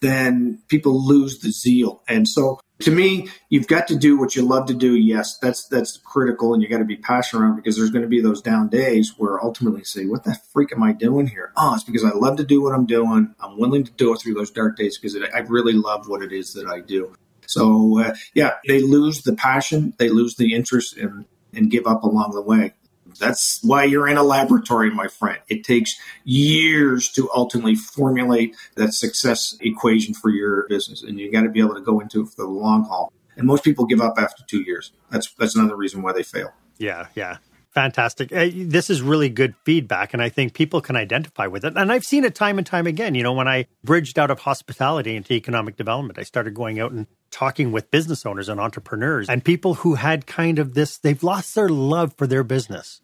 Then 0.00 0.58
people 0.66 1.06
lose 1.06 1.38
the 1.38 1.52
zeal. 1.52 2.02
And 2.08 2.26
so 2.26 2.58
to 2.80 2.90
me 2.90 3.28
you've 3.48 3.66
got 3.66 3.88
to 3.88 3.96
do 3.96 4.18
what 4.18 4.36
you 4.36 4.42
love 4.42 4.66
to 4.66 4.74
do. 4.74 4.94
Yes 4.94 5.38
that's 5.38 5.66
that's 5.68 5.96
critical 5.98 6.54
and 6.54 6.62
you 6.62 6.68
got 6.68 6.78
to 6.78 6.84
be 6.84 6.96
passionate 6.96 7.42
around 7.42 7.56
because 7.56 7.76
there's 7.76 7.90
going 7.90 8.02
to 8.02 8.08
be 8.08 8.20
those 8.20 8.42
down 8.42 8.68
days 8.68 9.14
where 9.16 9.42
ultimately 9.42 9.84
say 9.84 10.06
what 10.06 10.24
the 10.24 10.36
freak 10.52 10.72
am 10.72 10.82
i 10.82 10.92
doing 10.92 11.26
here? 11.26 11.52
Oh 11.56 11.74
it's 11.74 11.84
because 11.84 12.04
i 12.04 12.10
love 12.10 12.36
to 12.36 12.44
do 12.44 12.62
what 12.62 12.74
i'm 12.74 12.86
doing. 12.86 13.34
I'm 13.40 13.58
willing 13.58 13.84
to 13.84 13.92
do 13.92 14.12
it 14.12 14.20
through 14.20 14.34
those 14.34 14.50
dark 14.50 14.76
days 14.76 14.98
because 14.98 15.16
i 15.34 15.38
really 15.40 15.72
love 15.72 16.08
what 16.08 16.22
it 16.22 16.32
is 16.32 16.54
that 16.54 16.66
i 16.66 16.80
do. 16.80 17.14
So 17.46 18.00
uh, 18.00 18.14
yeah, 18.34 18.54
they 18.66 18.80
lose 18.80 19.22
the 19.22 19.34
passion, 19.34 19.94
they 19.98 20.08
lose 20.08 20.36
the 20.36 20.54
interest, 20.54 20.96
and 20.96 21.24
and 21.52 21.70
give 21.70 21.86
up 21.86 22.02
along 22.02 22.32
the 22.32 22.42
way. 22.42 22.74
That's 23.16 23.60
why 23.62 23.84
you're 23.84 24.08
in 24.08 24.16
a 24.16 24.22
laboratory, 24.22 24.90
my 24.90 25.08
friend. 25.08 25.38
It 25.48 25.64
takes 25.64 25.98
years 26.24 27.10
to 27.12 27.28
ultimately 27.34 27.74
formulate 27.74 28.56
that 28.76 28.94
success 28.94 29.56
equation 29.60 30.14
for 30.14 30.30
your 30.30 30.66
business, 30.68 31.02
and 31.02 31.18
you 31.18 31.30
got 31.30 31.42
to 31.42 31.48
be 31.48 31.60
able 31.60 31.74
to 31.74 31.80
go 31.80 32.00
into 32.00 32.22
it 32.22 32.28
for 32.28 32.42
the 32.42 32.48
long 32.48 32.84
haul. 32.84 33.12
And 33.36 33.46
most 33.46 33.64
people 33.64 33.86
give 33.86 34.00
up 34.00 34.14
after 34.18 34.42
two 34.46 34.62
years. 34.62 34.92
That's 35.10 35.32
that's 35.34 35.54
another 35.54 35.76
reason 35.76 36.02
why 36.02 36.12
they 36.12 36.22
fail. 36.22 36.52
Yeah, 36.78 37.08
yeah. 37.14 37.38
Fantastic. 37.76 38.30
This 38.30 38.88
is 38.88 39.02
really 39.02 39.28
good 39.28 39.54
feedback, 39.64 40.14
and 40.14 40.22
I 40.22 40.30
think 40.30 40.54
people 40.54 40.80
can 40.80 40.96
identify 40.96 41.46
with 41.46 41.62
it. 41.62 41.74
And 41.76 41.92
I've 41.92 42.06
seen 42.06 42.24
it 42.24 42.34
time 42.34 42.56
and 42.56 42.66
time 42.66 42.86
again. 42.86 43.14
You 43.14 43.22
know, 43.22 43.34
when 43.34 43.48
I 43.48 43.66
bridged 43.84 44.18
out 44.18 44.30
of 44.30 44.38
hospitality 44.38 45.14
into 45.14 45.34
economic 45.34 45.76
development, 45.76 46.18
I 46.18 46.22
started 46.22 46.54
going 46.54 46.80
out 46.80 46.92
and 46.92 47.06
talking 47.30 47.72
with 47.72 47.90
business 47.90 48.24
owners 48.24 48.48
and 48.48 48.58
entrepreneurs 48.58 49.28
and 49.28 49.44
people 49.44 49.74
who 49.74 49.96
had 49.96 50.26
kind 50.26 50.58
of 50.58 50.72
this, 50.72 50.96
they've 50.96 51.22
lost 51.22 51.54
their 51.54 51.68
love 51.68 52.14
for 52.16 52.26
their 52.26 52.42
business. 52.42 53.02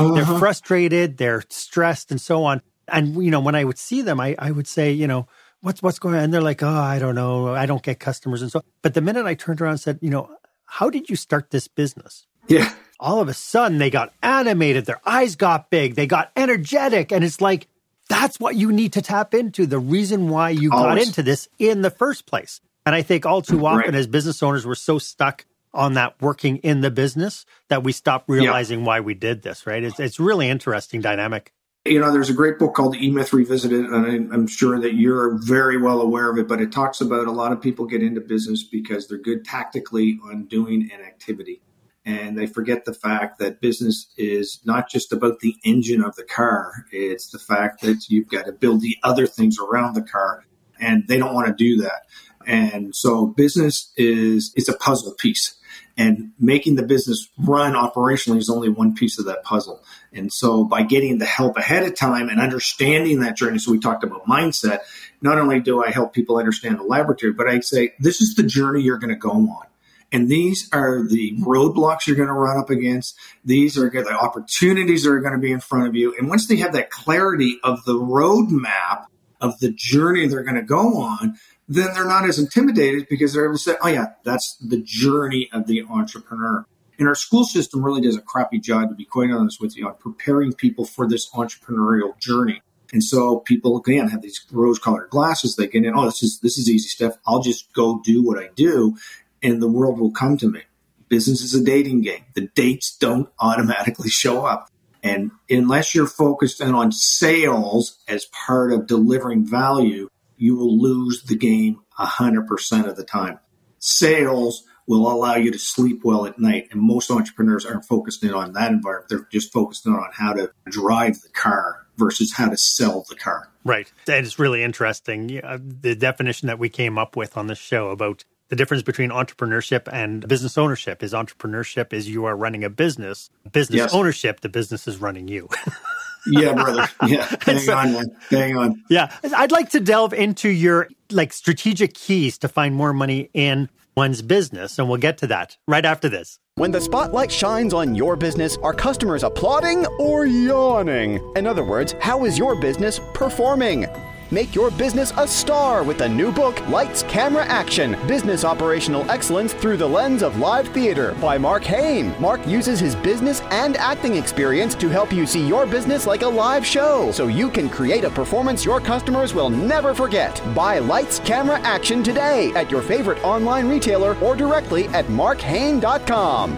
Uh-huh. 0.00 0.14
They're 0.14 0.38
frustrated, 0.38 1.16
they're 1.16 1.44
stressed, 1.48 2.10
and 2.10 2.20
so 2.20 2.44
on. 2.44 2.62
And, 2.88 3.22
you 3.22 3.30
know, 3.30 3.40
when 3.40 3.54
I 3.54 3.64
would 3.64 3.78
see 3.78 4.02
them, 4.02 4.20
I, 4.20 4.34
I 4.38 4.50
would 4.50 4.66
say, 4.66 4.92
you 4.92 5.06
know, 5.06 5.28
what's 5.60 5.82
what's 5.82 5.98
going 5.98 6.16
on? 6.16 6.24
And 6.24 6.34
they're 6.34 6.40
like, 6.40 6.62
oh, 6.62 6.68
I 6.68 6.98
don't 6.98 7.14
know. 7.14 7.54
I 7.54 7.66
don't 7.66 7.82
get 7.82 8.00
customers. 8.00 8.42
And 8.42 8.50
so, 8.50 8.62
but 8.82 8.94
the 8.94 9.00
minute 9.00 9.26
I 9.26 9.34
turned 9.34 9.60
around 9.60 9.72
and 9.72 9.80
said, 9.80 9.98
you 10.02 10.10
know, 10.10 10.28
how 10.64 10.90
did 10.90 11.08
you 11.08 11.16
start 11.16 11.50
this 11.50 11.68
business? 11.68 12.26
Yeah 12.48 12.72
all 13.00 13.20
of 13.20 13.28
a 13.28 13.34
sudden 13.34 13.78
they 13.78 13.90
got 13.90 14.12
animated, 14.22 14.84
their 14.84 15.00
eyes 15.04 15.34
got 15.34 15.70
big, 15.70 15.94
they 15.94 16.06
got 16.06 16.30
energetic. 16.36 17.10
And 17.10 17.24
it's 17.24 17.40
like, 17.40 17.66
that's 18.08 18.38
what 18.38 18.56
you 18.56 18.72
need 18.72 18.92
to 18.92 19.02
tap 19.02 19.34
into. 19.34 19.66
The 19.66 19.78
reason 19.78 20.28
why 20.28 20.50
you 20.50 20.70
Always. 20.72 20.86
got 20.86 21.06
into 21.06 21.22
this 21.22 21.48
in 21.58 21.82
the 21.82 21.90
first 21.90 22.26
place. 22.26 22.60
And 22.84 22.94
I 22.94 23.02
think 23.02 23.24
all 23.24 23.42
too 23.42 23.64
often 23.66 23.86
right. 23.86 23.94
as 23.94 24.06
business 24.06 24.42
owners, 24.42 24.66
we're 24.66 24.74
so 24.74 24.98
stuck 24.98 25.46
on 25.72 25.94
that 25.94 26.20
working 26.20 26.58
in 26.58 26.80
the 26.80 26.90
business 26.90 27.46
that 27.68 27.82
we 27.82 27.92
stop 27.92 28.24
realizing 28.26 28.80
yeah. 28.80 28.86
why 28.86 29.00
we 29.00 29.14
did 29.14 29.42
this, 29.42 29.66
right? 29.66 29.82
It's, 29.82 30.00
it's 30.00 30.18
really 30.18 30.48
interesting 30.48 31.00
dynamic. 31.00 31.52
You 31.86 31.98
know, 31.98 32.12
there's 32.12 32.28
a 32.28 32.34
great 32.34 32.58
book 32.58 32.74
called 32.74 32.96
E 32.96 33.10
Myth 33.10 33.32
Revisited, 33.32 33.86
and 33.86 34.32
I'm 34.34 34.46
sure 34.46 34.78
that 34.80 34.94
you're 34.94 35.38
very 35.38 35.78
well 35.78 36.02
aware 36.02 36.30
of 36.30 36.36
it, 36.36 36.46
but 36.46 36.60
it 36.60 36.72
talks 36.72 37.00
about 37.00 37.26
a 37.26 37.32
lot 37.32 37.52
of 37.52 37.60
people 37.62 37.86
get 37.86 38.02
into 38.02 38.20
business 38.20 38.62
because 38.62 39.08
they're 39.08 39.16
good 39.16 39.44
tactically 39.44 40.18
on 40.24 40.44
doing 40.44 40.90
an 40.92 41.00
activity 41.00 41.62
and 42.04 42.38
they 42.38 42.46
forget 42.46 42.84
the 42.84 42.94
fact 42.94 43.38
that 43.38 43.60
business 43.60 44.12
is 44.16 44.60
not 44.64 44.88
just 44.88 45.12
about 45.12 45.40
the 45.40 45.56
engine 45.64 46.02
of 46.02 46.16
the 46.16 46.24
car. 46.24 46.86
It's 46.90 47.30
the 47.30 47.38
fact 47.38 47.82
that 47.82 48.08
you've 48.08 48.28
got 48.28 48.46
to 48.46 48.52
build 48.52 48.80
the 48.80 48.96
other 49.02 49.26
things 49.26 49.58
around 49.58 49.94
the 49.94 50.02
car 50.02 50.44
and 50.80 51.06
they 51.08 51.18
don't 51.18 51.34
want 51.34 51.48
to 51.48 51.52
do 51.54 51.82
that. 51.82 52.06
And 52.46 52.96
so 52.96 53.26
business 53.26 53.92
is, 53.96 54.52
it's 54.56 54.68
a 54.68 54.76
puzzle 54.76 55.14
piece 55.18 55.54
and 55.96 56.32
making 56.38 56.76
the 56.76 56.82
business 56.82 57.28
run 57.38 57.74
operationally 57.74 58.38
is 58.38 58.50
only 58.50 58.68
one 58.68 58.94
piece 58.94 59.18
of 59.18 59.26
that 59.26 59.42
puzzle. 59.42 59.82
And 60.12 60.32
so 60.32 60.64
by 60.64 60.82
getting 60.82 61.18
the 61.18 61.26
help 61.26 61.56
ahead 61.56 61.82
of 61.84 61.94
time 61.94 62.28
and 62.28 62.40
understanding 62.40 63.20
that 63.20 63.36
journey, 63.36 63.58
so 63.58 63.70
we 63.70 63.78
talked 63.78 64.04
about 64.04 64.26
mindset, 64.26 64.80
not 65.20 65.38
only 65.38 65.60
do 65.60 65.82
I 65.84 65.90
help 65.90 66.12
people 66.12 66.38
understand 66.38 66.78
the 66.78 66.84
laboratory, 66.84 67.32
but 67.32 67.48
I 67.48 67.60
say, 67.60 67.94
this 67.98 68.20
is 68.20 68.34
the 68.34 68.42
journey 68.42 68.82
you're 68.82 68.98
going 68.98 69.10
to 69.10 69.16
go 69.16 69.30
on. 69.30 69.66
And 70.12 70.28
these 70.28 70.68
are 70.72 71.06
the 71.06 71.36
roadblocks 71.38 72.06
you're 72.06 72.16
going 72.16 72.28
to 72.28 72.34
run 72.34 72.58
up 72.58 72.70
against. 72.70 73.16
These 73.44 73.78
are 73.78 73.88
the 73.88 74.18
opportunities 74.18 75.04
that 75.04 75.10
are 75.10 75.20
going 75.20 75.34
to 75.34 75.38
be 75.38 75.52
in 75.52 75.60
front 75.60 75.86
of 75.86 75.94
you. 75.94 76.14
And 76.18 76.28
once 76.28 76.48
they 76.48 76.56
have 76.56 76.72
that 76.72 76.90
clarity 76.90 77.58
of 77.62 77.84
the 77.84 77.94
roadmap 77.94 79.06
of 79.40 79.58
the 79.60 79.72
journey 79.72 80.26
they're 80.26 80.42
going 80.42 80.56
to 80.56 80.62
go 80.62 80.98
on, 80.98 81.36
then 81.70 81.94
they're 81.94 82.04
not 82.04 82.28
as 82.28 82.38
intimidated 82.38 83.06
because 83.08 83.32
they're 83.32 83.44
able 83.44 83.54
to 83.54 83.62
say, 83.62 83.76
oh, 83.80 83.88
yeah, 83.88 84.06
that's 84.24 84.56
the 84.56 84.82
journey 84.82 85.48
of 85.52 85.68
the 85.68 85.84
entrepreneur. 85.88 86.66
And 86.98 87.06
our 87.06 87.14
school 87.14 87.44
system 87.44 87.82
really 87.82 88.00
does 88.00 88.16
a 88.16 88.20
crappy 88.20 88.58
job, 88.58 88.88
to 88.88 88.94
be 88.96 89.04
quite 89.04 89.30
honest 89.30 89.60
with 89.60 89.76
you, 89.76 89.86
on 89.86 89.94
preparing 89.94 90.52
people 90.52 90.84
for 90.84 91.08
this 91.08 91.30
entrepreneurial 91.30 92.18
journey. 92.18 92.60
And 92.92 93.04
so 93.04 93.38
people 93.38 93.78
again 93.78 94.08
have 94.08 94.20
these 94.20 94.44
rose-colored 94.50 95.10
glasses. 95.10 95.54
They 95.54 95.68
get 95.68 95.84
in, 95.84 95.94
oh, 95.96 96.06
this 96.06 96.24
is 96.24 96.40
this 96.40 96.58
is 96.58 96.68
easy 96.68 96.88
stuff. 96.88 97.16
I'll 97.24 97.40
just 97.40 97.72
go 97.72 98.02
do 98.04 98.20
what 98.20 98.42
I 98.42 98.50
do, 98.56 98.96
and 99.40 99.62
the 99.62 99.70
world 99.70 100.00
will 100.00 100.10
come 100.10 100.36
to 100.38 100.50
me. 100.50 100.62
Business 101.08 101.40
is 101.40 101.54
a 101.54 101.64
dating 101.64 102.02
game. 102.02 102.24
The 102.34 102.48
dates 102.48 102.96
don't 102.96 103.28
automatically 103.38 104.10
show 104.10 104.44
up. 104.44 104.68
And 105.04 105.30
unless 105.48 105.94
you're 105.94 106.06
focused 106.06 106.60
in 106.60 106.74
on 106.74 106.92
sales 106.92 107.98
as 108.08 108.26
part 108.26 108.72
of 108.72 108.86
delivering 108.86 109.46
value, 109.46 110.09
you 110.40 110.56
will 110.56 110.80
lose 110.80 111.22
the 111.22 111.36
game 111.36 111.80
100% 111.98 112.86
of 112.86 112.96
the 112.96 113.04
time. 113.04 113.38
Sales 113.78 114.64
will 114.86 115.06
allow 115.06 115.36
you 115.36 115.52
to 115.52 115.58
sleep 115.58 116.00
well 116.02 116.26
at 116.26 116.38
night. 116.38 116.68
And 116.72 116.80
most 116.80 117.10
entrepreneurs 117.10 117.64
aren't 117.64 117.84
focused 117.84 118.24
in 118.24 118.34
on 118.34 118.54
that 118.54 118.72
environment. 118.72 119.08
They're 119.08 119.28
just 119.30 119.52
focused 119.52 119.86
in 119.86 119.92
on 119.92 120.08
how 120.12 120.32
to 120.32 120.50
drive 120.68 121.20
the 121.20 121.28
car 121.28 121.86
versus 121.96 122.32
how 122.32 122.48
to 122.48 122.56
sell 122.56 123.04
the 123.08 123.14
car. 123.14 123.50
Right. 123.64 123.92
And 124.08 124.26
it's 124.26 124.38
really 124.38 124.62
interesting. 124.62 125.40
Uh, 125.44 125.58
the 125.60 125.94
definition 125.94 126.48
that 126.48 126.58
we 126.58 126.70
came 126.70 126.98
up 126.98 127.16
with 127.16 127.36
on 127.36 127.46
this 127.46 127.58
show 127.58 127.90
about 127.90 128.24
the 128.48 128.56
difference 128.56 128.82
between 128.82 129.10
entrepreneurship 129.10 129.86
and 129.92 130.26
business 130.26 130.58
ownership 130.58 131.02
is 131.02 131.12
entrepreneurship 131.12 131.92
is 131.92 132.08
you 132.08 132.24
are 132.24 132.36
running 132.36 132.64
a 132.64 132.70
business. 132.70 133.30
Business 133.52 133.76
yes. 133.76 133.94
ownership, 133.94 134.40
the 134.40 134.48
business 134.48 134.88
is 134.88 134.98
running 134.98 135.28
you. 135.28 135.48
yeah, 136.26 136.52
brother. 136.52 136.88
Yeah. 137.06 137.26
Hang 137.42 137.58
so, 137.58 137.74
on, 137.74 137.92
man. 137.92 138.16
Hang 138.30 138.56
on. 138.56 138.82
Yeah. 138.88 139.14
I'd 139.36 139.52
like 139.52 139.70
to 139.70 139.80
delve 139.80 140.12
into 140.12 140.48
your 140.48 140.88
like 141.10 141.32
strategic 141.32 141.94
keys 141.94 142.38
to 142.38 142.48
find 142.48 142.74
more 142.74 142.92
money 142.92 143.30
in 143.34 143.68
one's 143.96 144.22
business. 144.22 144.78
And 144.78 144.88
we'll 144.88 144.98
get 144.98 145.18
to 145.18 145.26
that 145.28 145.56
right 145.66 145.84
after 145.84 146.08
this. 146.08 146.38
When 146.56 146.72
the 146.72 146.80
spotlight 146.80 147.32
shines 147.32 147.72
on 147.72 147.94
your 147.94 148.16
business, 148.16 148.56
are 148.58 148.74
customers 148.74 149.22
applauding 149.22 149.86
or 149.98 150.26
yawning? 150.26 151.20
In 151.36 151.46
other 151.46 151.64
words, 151.64 151.94
how 152.00 152.24
is 152.24 152.36
your 152.36 152.60
business 152.60 153.00
performing? 153.14 153.86
Make 154.32 154.54
your 154.54 154.70
business 154.70 155.12
a 155.16 155.26
star 155.26 155.82
with 155.82 155.98
the 155.98 156.08
new 156.08 156.30
book, 156.30 156.64
Lights, 156.68 157.02
Camera, 157.04 157.44
Action 157.46 157.96
Business 158.06 158.44
Operational 158.44 159.08
Excellence 159.10 159.52
Through 159.52 159.78
the 159.78 159.88
Lens 159.88 160.22
of 160.22 160.38
Live 160.38 160.68
Theater 160.68 161.16
by 161.20 161.36
Marc 161.36 161.64
Haine. 161.64 162.14
Marc 162.20 162.46
uses 162.46 162.78
his 162.78 162.94
business 162.94 163.40
and 163.50 163.76
acting 163.76 164.14
experience 164.14 164.76
to 164.76 164.88
help 164.88 165.12
you 165.12 165.26
see 165.26 165.44
your 165.44 165.66
business 165.66 166.06
like 166.06 166.22
a 166.22 166.28
live 166.28 166.64
show 166.64 167.10
so 167.10 167.26
you 167.26 167.50
can 167.50 167.68
create 167.68 168.04
a 168.04 168.10
performance 168.10 168.64
your 168.64 168.80
customers 168.80 169.34
will 169.34 169.50
never 169.50 169.94
forget. 169.94 170.40
Buy 170.54 170.78
Lights, 170.78 171.18
Camera, 171.18 171.58
Action 171.62 172.04
today 172.04 172.52
at 172.52 172.70
your 172.70 172.82
favorite 172.82 173.22
online 173.24 173.68
retailer 173.68 174.14
or 174.20 174.36
directly 174.36 174.86
at 174.88 175.10
marchaine.com. 175.10 176.56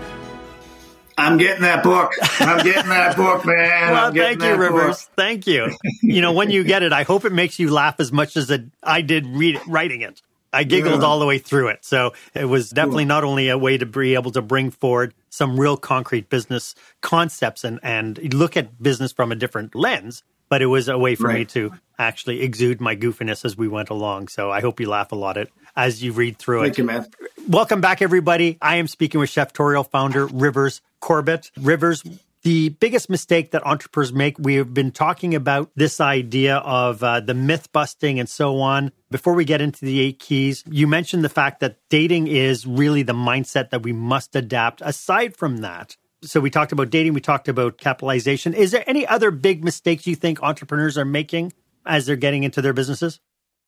I'm 1.19 1.38
getting 1.38 1.62
that 1.62 1.83
book. 1.83 2.12
I'm 2.40 2.64
getting 2.64 2.88
that 2.88 3.16
book, 3.16 3.45
man. 3.47 3.92
well, 3.92 4.12
thank 4.12 4.42
you, 4.42 4.54
Rivers. 4.57 5.04
Book. 5.04 5.14
Thank 5.16 5.47
you. 5.47 5.76
You 6.02 6.21
know, 6.21 6.33
when 6.33 6.50
you 6.50 6.64
get 6.64 6.83
it, 6.83 6.92
I 6.92 7.02
hope 7.02 7.25
it 7.25 7.33
makes 7.33 7.59
you 7.59 7.71
laugh 7.71 7.97
as 7.99 8.12
much 8.12 8.37
as 8.37 8.50
it, 8.50 8.62
I 8.83 9.02
did 9.02 9.26
read 9.26 9.57
it, 9.57 9.66
writing 9.66 10.02
it. 10.02 10.23
I 10.52 10.64
giggled 10.64 11.00
yeah. 11.00 11.07
all 11.07 11.19
the 11.19 11.26
way 11.26 11.38
through 11.38 11.69
it. 11.69 11.85
So 11.85 12.12
it 12.35 12.45
was 12.45 12.71
definitely 12.71 13.04
cool. 13.04 13.09
not 13.09 13.25
only 13.25 13.49
a 13.49 13.57
way 13.57 13.78
to 13.78 13.87
be 13.87 14.14
able 14.14 14.33
to 14.33 14.42
bring 14.42 14.71
forward 14.71 15.14
some 15.31 15.59
real 15.59 15.78
concrete 15.78 16.28
business 16.28 16.75
concepts 17.00 17.64
and, 17.64 17.81
and 17.83 18.35
look 18.35 18.57
at 18.57 18.83
business 18.83 19.12
from 19.12 19.33
a 19.33 19.35
different 19.35 19.75
lens, 19.75 20.23
but 20.53 20.61
it 20.61 20.67
was 20.67 20.87
a 20.87 20.99
way 20.99 21.15
for 21.15 21.29
right. 21.29 21.39
me 21.39 21.45
to 21.47 21.73
actually 21.99 22.43
exude 22.43 22.79
my 22.79 22.95
goofiness 22.95 23.43
as 23.47 23.57
we 23.57 23.69
went 23.69 23.89
along. 23.89 24.29
So 24.29 24.51
I 24.51 24.61
hope 24.61 24.81
you 24.81 24.87
laugh 24.87 25.11
a 25.11 25.15
lot 25.15 25.39
at 25.39 25.49
as 25.77 26.03
you 26.03 26.13
read 26.13 26.37
through 26.37 26.61
Thank 26.61 26.79
it. 26.79 26.87
Thank 26.87 27.19
you, 27.19 27.25
man. 27.25 27.49
Welcome 27.49 27.81
back, 27.81 28.03
everybody. 28.03 28.59
I 28.61 28.77
am 28.77 28.87
speaking 28.87 29.19
with 29.19 29.31
Cheftorial 29.31 29.89
founder 29.89 30.27
Rivers 30.27 30.83
Corbett. 31.01 31.51
Rivers, 31.59 32.05
the 32.43 32.69
biggest 32.69 33.09
mistake 33.09 33.53
that 33.53 33.67
entrepreneurs 33.67 34.13
make, 34.13 34.39
we 34.39 34.57
have 34.57 34.75
been 34.75 34.91
talking 34.91 35.35
about 35.35 35.71
this 35.75 36.03
idea 36.03 36.57
of 36.57 37.03
uh, 37.03 37.21
the 37.21 37.33
myth 37.33 37.73
busting 37.73 38.21
and 38.21 38.29
so 38.29 38.61
on. 38.61 38.93
Before 39.11 39.33
we 39.33 39.47
get 39.47 39.63
into 39.63 39.87
the 39.87 40.01
eight 40.01 40.19
keys, 40.19 40.65
you 40.67 40.87
mentioned 40.87 41.25
the 41.25 41.31
fact 41.31 41.61
that 41.61 41.79
dating 41.89 42.27
is 42.27 42.67
really 42.67 43.03
the 43.03 43.15
mindset 43.15 43.71
that 43.71 43.83
we 43.83 43.95
must 43.95 44.37
adapt. 44.37 44.83
Aside 44.85 45.35
from 45.35 45.63
that, 45.63 45.97
so 46.23 46.41
we 46.41 46.50
talked 46.50 46.73
about 46.73 46.91
dating, 46.91 47.14
we 47.14 47.21
talked 47.21 47.49
about 47.49 47.79
capitalization. 47.79 48.55
Is 48.55 48.71
there 48.71 48.85
any 48.87 49.07
other 49.07 49.31
big 49.31 49.64
mistakes 49.64 50.07
you 50.07 50.14
think 50.14 50.43
entrepreneurs 50.43 50.97
are 50.97 51.05
making 51.05 51.52
as 51.85 52.07
they're 52.07 52.17
getting 52.17 52.45
into 52.45 52.62
their 52.62 52.73
businesses? 52.73 53.21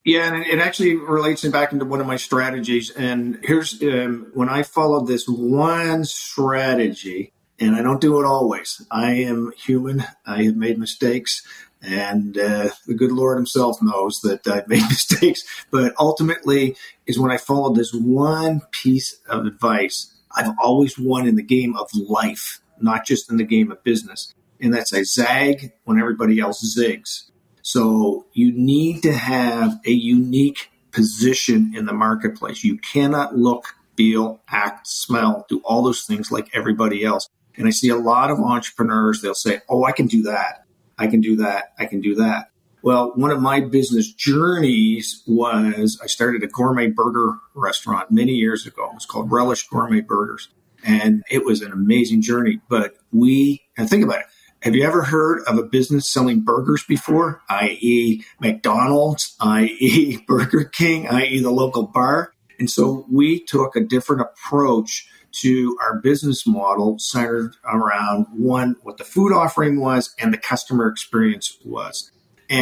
Yeah, 0.05 0.33
and 0.33 0.45
it 0.45 0.59
actually 0.59 0.97
relates 0.97 1.45
back 1.47 1.73
into 1.73 1.87
one 1.87 2.01
of 2.01 2.07
my 2.07 2.17
strategies. 2.17 2.91
And 2.91 3.41
here's 3.43 3.83
um, 3.83 4.31
when 4.35 4.51
I 4.51 4.63
followed 4.63 5.07
this 5.07 5.27
one 5.27 6.05
strategy, 6.05 7.33
and 7.59 7.75
I 7.75 7.83
don't 7.83 8.01
do 8.01 8.21
it 8.21 8.27
always. 8.27 8.85
I 8.91 9.15
am 9.15 9.53
human. 9.57 10.05
I 10.27 10.43
have 10.45 10.57
made 10.57 10.79
mistakes, 10.79 11.47
and 11.81 12.37
uh, 12.37 12.71
the 12.87 12.95
good 12.95 13.13
Lord 13.13 13.39
Himself 13.39 13.81
knows 13.81 14.21
that 14.21 14.47
I've 14.47 14.69
made 14.69 14.83
mistakes. 14.91 15.45
But 15.71 15.95
ultimately, 15.99 16.77
is 17.07 17.19
when 17.19 17.31
I 17.31 17.39
followed 17.39 17.75
this 17.75 17.95
one 17.95 18.61
piece 18.73 19.19
of 19.29 19.47
advice. 19.47 20.14
I've 20.37 20.55
always 20.63 20.99
won 20.99 21.27
in 21.27 21.37
the 21.37 21.43
game 21.43 21.77
of 21.77 21.91
life, 21.95 22.61
not 22.81 23.07
just 23.07 23.31
in 23.31 23.37
the 23.37 23.45
game 23.45 23.71
of 23.71 23.83
business. 23.85 24.35
And 24.61 24.73
that's 24.73 24.93
I 24.93 25.03
zag 25.03 25.73
when 25.85 25.99
everybody 25.99 26.41
else 26.41 26.77
zigs. 26.77 27.31
So 27.63 28.27
you 28.33 28.53
need 28.53 29.03
to 29.03 29.13
have 29.13 29.81
a 29.87 29.91
unique 29.91 30.71
position 30.93 31.73
in 31.75 31.87
the 31.87 31.93
marketplace. 31.93 32.63
You 32.63 32.79
cannot 32.79 33.37
look, 33.37 33.75
feel, 33.97 34.41
act, 34.49 34.87
smell, 34.87 35.47
do 35.49 35.61
all 35.65 35.83
those 35.83 36.05
things 36.05 36.31
like 36.31 36.49
everybody 36.55 37.05
else. 37.05 37.29
And 37.57 37.67
I 37.67 37.71
see 37.71 37.89
a 37.89 37.97
lot 37.97 38.31
of 38.31 38.39
entrepreneurs, 38.39 39.21
they'll 39.21 39.35
say, 39.35 39.61
Oh, 39.69 39.85
I 39.85 39.93
can 39.93 40.07
do 40.07 40.23
that. 40.25 40.65
I 40.99 41.07
can 41.07 41.21
do 41.21 41.37
that. 41.37 41.73
I 41.79 41.87
can 41.87 42.01
do 42.01 42.15
that. 42.17 42.51
Well, 42.85 43.13
one 43.15 43.31
of 43.31 43.41
my 43.41 43.61
business 43.61 44.13
journeys 44.13 45.23
was 45.27 45.99
I 46.03 46.07
started 46.07 46.43
a 46.43 46.47
gourmet 46.47 46.89
burger 46.89 47.39
restaurant 47.55 48.11
many 48.11 48.33
years 48.33 48.67
ago. 48.67 48.91
It 48.91 48.95
was 48.95 49.07
called 49.07 49.33
Relish 49.33 49.67
Gourmet 49.67 50.03
Burgers. 50.03 50.51
And 50.85 51.23
it 51.31 51.47
was 51.47 51.63
an 51.63 51.73
amazing 51.73 52.21
journey. 52.21 52.61
But 52.69 52.99
we, 53.11 53.63
and 53.79 53.89
think 53.89 54.05
about 54.05 54.21
it, 54.21 54.27
have 54.61 54.75
you 54.75 54.85
ever 54.85 55.03
heard 55.03 55.45
of 55.47 55.57
a 55.57 55.63
business 55.63 56.13
selling 56.13 56.41
burgers 56.43 56.85
before, 56.85 57.41
i.e., 57.49 58.23
McDonald's, 58.39 59.35
i.e., 59.41 60.19
Burger 60.27 60.65
King, 60.65 61.09
i.e., 61.09 61.41
the 61.41 61.51
local 61.51 61.87
bar? 61.87 62.35
And 62.59 62.69
so 62.69 63.07
we 63.11 63.43
took 63.47 63.77
a 63.77 63.81
different 63.81 64.21
approach 64.21 65.09
to 65.41 65.79
our 65.81 66.01
business 66.01 66.47
model 66.47 66.99
centered 66.99 67.57
around 67.65 68.27
one, 68.37 68.77
what 68.83 68.99
the 68.99 69.05
food 69.05 69.33
offering 69.33 69.81
was 69.81 70.15
and 70.19 70.35
the 70.35 70.39
customer 70.39 70.87
experience 70.87 71.57
was. 71.65 72.11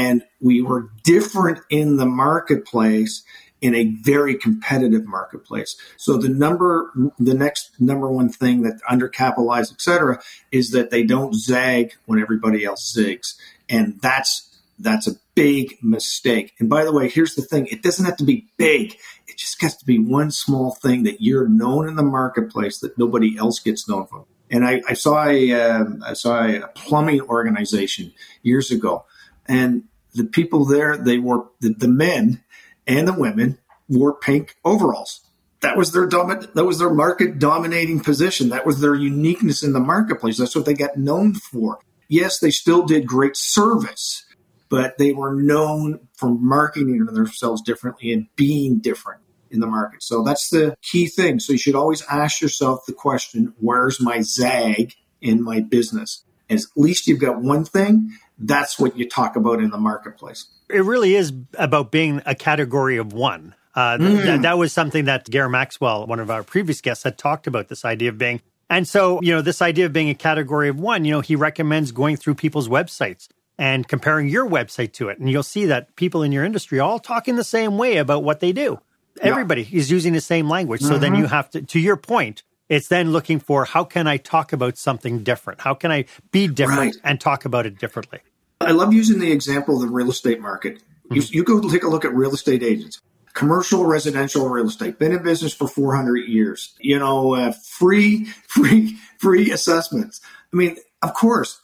And 0.00 0.22
we 0.40 0.62
were 0.62 0.88
different 1.04 1.58
in 1.68 1.96
the 1.96 2.06
marketplace 2.06 3.22
in 3.60 3.74
a 3.74 3.84
very 3.84 4.34
competitive 4.34 5.04
marketplace. 5.04 5.76
So 5.96 6.16
the 6.16 6.30
number, 6.30 6.90
the 7.18 7.34
next 7.34 7.78
number 7.78 8.08
one 8.10 8.30
thing 8.30 8.62
that 8.62 8.80
undercapitalized, 8.90 9.72
et 9.72 9.80
cetera, 9.80 10.22
is 10.50 10.70
that 10.70 10.90
they 10.90 11.04
don't 11.04 11.34
zag 11.34 11.92
when 12.06 12.20
everybody 12.20 12.64
else 12.64 12.82
zigs. 12.96 13.34
And 13.68 14.00
that's, 14.00 14.48
that's 14.78 15.06
a 15.06 15.16
big 15.34 15.76
mistake. 15.82 16.54
And 16.58 16.68
by 16.68 16.84
the 16.84 16.92
way, 16.92 17.08
here's 17.08 17.34
the 17.34 17.42
thing. 17.42 17.66
It 17.66 17.82
doesn't 17.82 18.06
have 18.06 18.16
to 18.16 18.24
be 18.24 18.48
big. 18.56 18.96
It 19.28 19.36
just 19.36 19.60
has 19.62 19.76
to 19.76 19.84
be 19.84 19.98
one 19.98 20.30
small 20.30 20.72
thing 20.72 21.04
that 21.04 21.20
you're 21.20 21.48
known 21.48 21.86
in 21.86 21.96
the 21.96 22.02
marketplace 22.02 22.80
that 22.80 22.96
nobody 22.96 23.36
else 23.38 23.60
gets 23.60 23.88
known 23.88 24.06
for. 24.06 24.24
And 24.50 24.66
I, 24.66 24.82
I 24.88 24.94
saw 24.94 25.26
a, 25.26 25.52
um, 25.52 26.02
I 26.04 26.14
saw 26.14 26.42
a 26.42 26.68
plumbing 26.74 27.20
organization 27.22 28.12
years 28.42 28.70
ago 28.70 29.04
and 29.46 29.84
the 30.14 30.24
people 30.24 30.64
there, 30.64 30.96
they 30.96 31.18
were 31.18 31.46
the, 31.60 31.74
the 31.74 31.88
men 31.88 32.42
and 32.86 33.08
the 33.08 33.18
women 33.18 33.58
wore 33.88 34.14
pink 34.14 34.56
overalls. 34.64 35.20
That 35.60 35.76
was 35.76 35.92
their 35.92 36.06
dominant, 36.06 36.54
that 36.54 36.64
was 36.64 36.78
their 36.78 36.92
market 36.92 37.38
dominating 37.38 38.00
position. 38.00 38.48
That 38.48 38.66
was 38.66 38.80
their 38.80 38.94
uniqueness 38.94 39.62
in 39.62 39.72
the 39.72 39.80
marketplace. 39.80 40.36
That's 40.36 40.56
what 40.56 40.66
they 40.66 40.74
got 40.74 40.96
known 40.96 41.34
for. 41.34 41.78
Yes, 42.08 42.40
they 42.40 42.50
still 42.50 42.84
did 42.84 43.06
great 43.06 43.36
service, 43.36 44.24
but 44.68 44.98
they 44.98 45.12
were 45.12 45.34
known 45.34 46.08
for 46.14 46.30
marketing 46.30 47.04
themselves 47.06 47.62
differently 47.62 48.12
and 48.12 48.26
being 48.34 48.80
different 48.80 49.22
in 49.50 49.60
the 49.60 49.66
market. 49.66 50.02
So 50.02 50.22
that's 50.22 50.50
the 50.50 50.74
key 50.82 51.06
thing. 51.06 51.38
So 51.38 51.52
you 51.52 51.58
should 51.58 51.74
always 51.74 52.02
ask 52.10 52.40
yourself 52.40 52.80
the 52.86 52.92
question, 52.92 53.54
where's 53.60 54.00
my 54.00 54.22
zag 54.22 54.94
in 55.20 55.42
my 55.42 55.60
business? 55.60 56.24
At 56.50 56.60
least 56.76 57.06
you've 57.06 57.20
got 57.20 57.40
one 57.40 57.64
thing. 57.64 58.18
That's 58.42 58.78
what 58.78 58.96
you 58.96 59.08
talk 59.08 59.36
about 59.36 59.60
in 59.60 59.70
the 59.70 59.78
marketplace 59.78 60.46
it 60.72 60.82
really 60.84 61.14
is 61.14 61.32
about 61.54 61.90
being 61.90 62.22
a 62.26 62.34
category 62.34 62.96
of 62.96 63.12
one. 63.12 63.54
Uh, 63.74 63.98
mm. 63.98 64.22
th- 64.22 64.40
that 64.42 64.58
was 64.58 64.72
something 64.72 65.04
that 65.04 65.30
Gary 65.30 65.48
Maxwell, 65.48 66.06
one 66.06 66.20
of 66.20 66.30
our 66.30 66.42
previous 66.42 66.80
guests, 66.80 67.04
had 67.04 67.18
talked 67.18 67.46
about 67.46 67.68
this 67.68 67.84
idea 67.84 68.08
of 68.08 68.18
being. 68.18 68.40
And 68.68 68.88
so, 68.88 69.20
you 69.22 69.32
know, 69.32 69.42
this 69.42 69.62
idea 69.62 69.86
of 69.86 69.92
being 69.92 70.08
a 70.08 70.14
category 70.14 70.68
of 70.68 70.78
one, 70.78 71.04
you 71.04 71.12
know, 71.12 71.20
he 71.20 71.36
recommends 71.36 71.92
going 71.92 72.16
through 72.16 72.34
people's 72.36 72.68
websites 72.68 73.28
and 73.58 73.86
comparing 73.86 74.28
your 74.28 74.48
website 74.48 74.92
to 74.94 75.08
it. 75.08 75.18
And 75.18 75.30
you'll 75.30 75.42
see 75.42 75.66
that 75.66 75.94
people 75.96 76.22
in 76.22 76.32
your 76.32 76.44
industry 76.44 76.80
all 76.80 76.98
talking 76.98 77.36
the 77.36 77.44
same 77.44 77.76
way 77.76 77.98
about 77.98 78.24
what 78.24 78.40
they 78.40 78.52
do. 78.52 78.78
Yeah. 79.18 79.30
Everybody 79.30 79.68
is 79.70 79.90
using 79.90 80.14
the 80.14 80.22
same 80.22 80.48
language. 80.48 80.80
So 80.80 80.92
mm-hmm. 80.92 81.00
then 81.00 81.14
you 81.16 81.26
have 81.26 81.50
to, 81.50 81.62
to 81.62 81.78
your 81.78 81.96
point, 81.96 82.42
it's 82.70 82.88
then 82.88 83.12
looking 83.12 83.40
for 83.40 83.66
how 83.66 83.84
can 83.84 84.06
I 84.06 84.16
talk 84.16 84.54
about 84.54 84.78
something 84.78 85.22
different? 85.22 85.60
How 85.60 85.74
can 85.74 85.92
I 85.92 86.06
be 86.30 86.48
different 86.48 86.80
right. 86.80 86.96
and 87.04 87.20
talk 87.20 87.44
about 87.44 87.66
it 87.66 87.78
differently? 87.78 88.20
I 88.66 88.72
love 88.72 88.92
using 88.92 89.18
the 89.18 89.32
example 89.32 89.76
of 89.76 89.82
the 89.82 89.88
real 89.88 90.10
estate 90.10 90.40
market. 90.40 90.78
Mm-hmm. 90.78 91.14
You, 91.14 91.22
you, 91.30 91.44
go 91.44 91.60
take 91.68 91.84
a 91.84 91.88
look 91.88 92.04
at 92.04 92.14
real 92.14 92.34
estate 92.34 92.62
agents, 92.62 93.00
commercial, 93.34 93.84
residential 93.84 94.48
real 94.48 94.68
estate, 94.68 94.98
been 94.98 95.12
in 95.12 95.22
business 95.22 95.54
for 95.54 95.68
400 95.68 96.28
years, 96.28 96.74
you 96.80 96.98
know, 96.98 97.34
uh, 97.34 97.52
free, 97.52 98.24
free, 98.48 98.98
free 99.18 99.50
assessments. 99.50 100.20
I 100.52 100.56
mean, 100.56 100.76
of 101.02 101.14
course, 101.14 101.60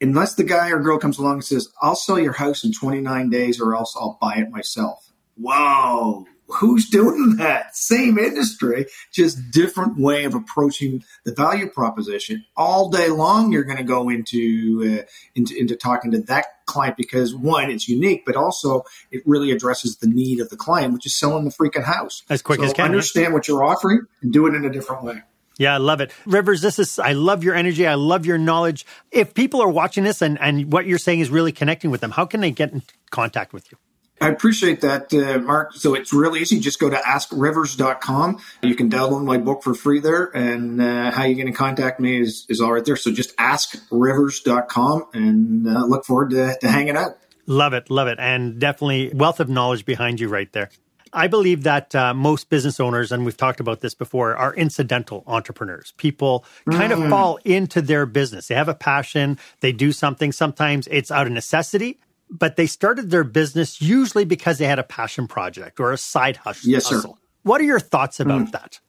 unless 0.00 0.34
the 0.34 0.44
guy 0.44 0.70
or 0.70 0.80
girl 0.80 0.98
comes 0.98 1.18
along 1.18 1.34
and 1.34 1.44
says, 1.44 1.68
I'll 1.80 1.96
sell 1.96 2.18
your 2.18 2.32
house 2.32 2.64
in 2.64 2.72
29 2.72 3.30
days 3.30 3.60
or 3.60 3.74
else 3.74 3.94
I'll 3.98 4.18
buy 4.20 4.36
it 4.36 4.50
myself. 4.50 5.10
Whoa, 5.36 6.26
who's 6.54 6.88
doing 6.88 7.36
that? 7.36 7.76
Same 7.76 8.18
industry, 8.18 8.86
just 9.12 9.50
different 9.50 9.98
way 9.98 10.24
of 10.24 10.34
approaching 10.34 11.04
the 11.24 11.34
value 11.34 11.68
proposition. 11.68 12.44
All 12.56 12.90
day 12.90 13.08
long, 13.08 13.52
you're 13.52 13.64
going 13.64 13.78
to 13.78 13.84
go 13.84 14.08
into, 14.08 15.00
uh, 15.00 15.06
into 15.34 15.58
into 15.58 15.76
talking 15.76 16.10
to 16.12 16.20
that 16.22 16.46
client 16.66 16.96
because 16.96 17.34
one, 17.34 17.70
it's 17.70 17.88
unique, 17.88 18.24
but 18.24 18.36
also 18.36 18.84
it 19.10 19.22
really 19.26 19.50
addresses 19.50 19.96
the 19.96 20.06
need 20.06 20.40
of 20.40 20.48
the 20.48 20.56
client, 20.56 20.92
which 20.92 21.06
is 21.06 21.14
selling 21.14 21.44
the 21.44 21.50
freaking 21.50 21.84
house 21.84 22.22
as 22.30 22.42
quick 22.42 22.60
so 22.60 22.66
as 22.66 22.72
can. 22.72 22.86
Understand 22.86 23.32
what 23.32 23.48
you're 23.48 23.64
offering 23.64 24.06
and 24.22 24.32
do 24.32 24.46
it 24.46 24.54
in 24.54 24.64
a 24.64 24.70
different 24.70 25.04
way. 25.04 25.22
Yeah, 25.58 25.74
I 25.74 25.78
love 25.78 26.00
it. 26.00 26.12
Rivers, 26.24 26.62
this 26.62 26.78
is, 26.78 26.98
I 26.98 27.12
love 27.12 27.44
your 27.44 27.54
energy. 27.54 27.86
I 27.86 27.94
love 27.94 28.24
your 28.24 28.38
knowledge. 28.38 28.86
If 29.10 29.34
people 29.34 29.62
are 29.62 29.68
watching 29.68 30.02
this 30.02 30.22
and, 30.22 30.40
and 30.40 30.72
what 30.72 30.86
you're 30.86 30.98
saying 30.98 31.20
is 31.20 31.30
really 31.30 31.52
connecting 31.52 31.90
with 31.90 32.00
them, 32.00 32.10
how 32.10 32.24
can 32.24 32.40
they 32.40 32.50
get 32.50 32.72
in 32.72 32.82
contact 33.10 33.52
with 33.52 33.70
you? 33.70 33.78
I 34.22 34.28
appreciate 34.28 34.82
that, 34.82 35.12
uh, 35.12 35.40
Marc. 35.40 35.74
So 35.74 35.94
it's 35.94 36.12
really 36.12 36.40
easy. 36.40 36.60
Just 36.60 36.78
go 36.78 36.88
to 36.88 36.96
askrivers.com. 36.96 38.38
You 38.62 38.76
can 38.76 38.88
download 38.88 39.24
my 39.24 39.36
book 39.36 39.64
for 39.64 39.74
free 39.74 39.98
there. 39.98 40.26
And 40.26 40.80
uh, 40.80 41.10
how 41.10 41.24
you 41.24 41.34
get 41.34 41.48
in 41.48 41.52
contact 41.52 41.98
me 41.98 42.20
is, 42.20 42.46
is 42.48 42.60
all 42.60 42.72
right 42.72 42.84
there. 42.84 42.94
So 42.94 43.10
just 43.10 43.36
askrivers.com 43.36 45.06
and 45.12 45.66
uh, 45.66 45.86
look 45.86 46.04
forward 46.04 46.30
to, 46.30 46.56
to 46.60 46.68
hanging 46.68 46.96
out. 46.96 47.18
Love 47.46 47.72
it. 47.72 47.90
Love 47.90 48.06
it. 48.06 48.20
And 48.20 48.60
definitely 48.60 49.10
wealth 49.12 49.40
of 49.40 49.48
knowledge 49.48 49.84
behind 49.84 50.20
you 50.20 50.28
right 50.28 50.52
there. 50.52 50.70
I 51.12 51.26
believe 51.26 51.64
that 51.64 51.92
uh, 51.92 52.14
most 52.14 52.48
business 52.48 52.78
owners, 52.78 53.10
and 53.10 53.24
we've 53.24 53.36
talked 53.36 53.58
about 53.58 53.80
this 53.80 53.92
before, 53.92 54.36
are 54.36 54.54
incidental 54.54 55.24
entrepreneurs. 55.26 55.92
People 55.96 56.44
kind 56.70 56.92
mm. 56.92 57.02
of 57.02 57.10
fall 57.10 57.40
into 57.44 57.82
their 57.82 58.06
business. 58.06 58.46
They 58.46 58.54
have 58.54 58.68
a 58.68 58.74
passion, 58.74 59.38
they 59.60 59.72
do 59.72 59.90
something. 59.90 60.30
Sometimes 60.30 60.86
it's 60.90 61.10
out 61.10 61.26
of 61.26 61.32
necessity, 61.32 61.98
but 62.32 62.56
they 62.56 62.66
started 62.66 63.10
their 63.10 63.24
business 63.24 63.80
usually 63.80 64.24
because 64.24 64.58
they 64.58 64.66
had 64.66 64.78
a 64.78 64.84
passion 64.84 65.28
project 65.28 65.78
or 65.78 65.92
a 65.92 65.98
side 65.98 66.38
hustle. 66.38 66.70
Yes, 66.70 66.86
sir. 66.86 67.02
What 67.42 67.60
are 67.60 67.64
your 67.64 67.80
thoughts 67.80 68.18
about 68.18 68.48
mm. 68.48 68.52
that? 68.52 68.80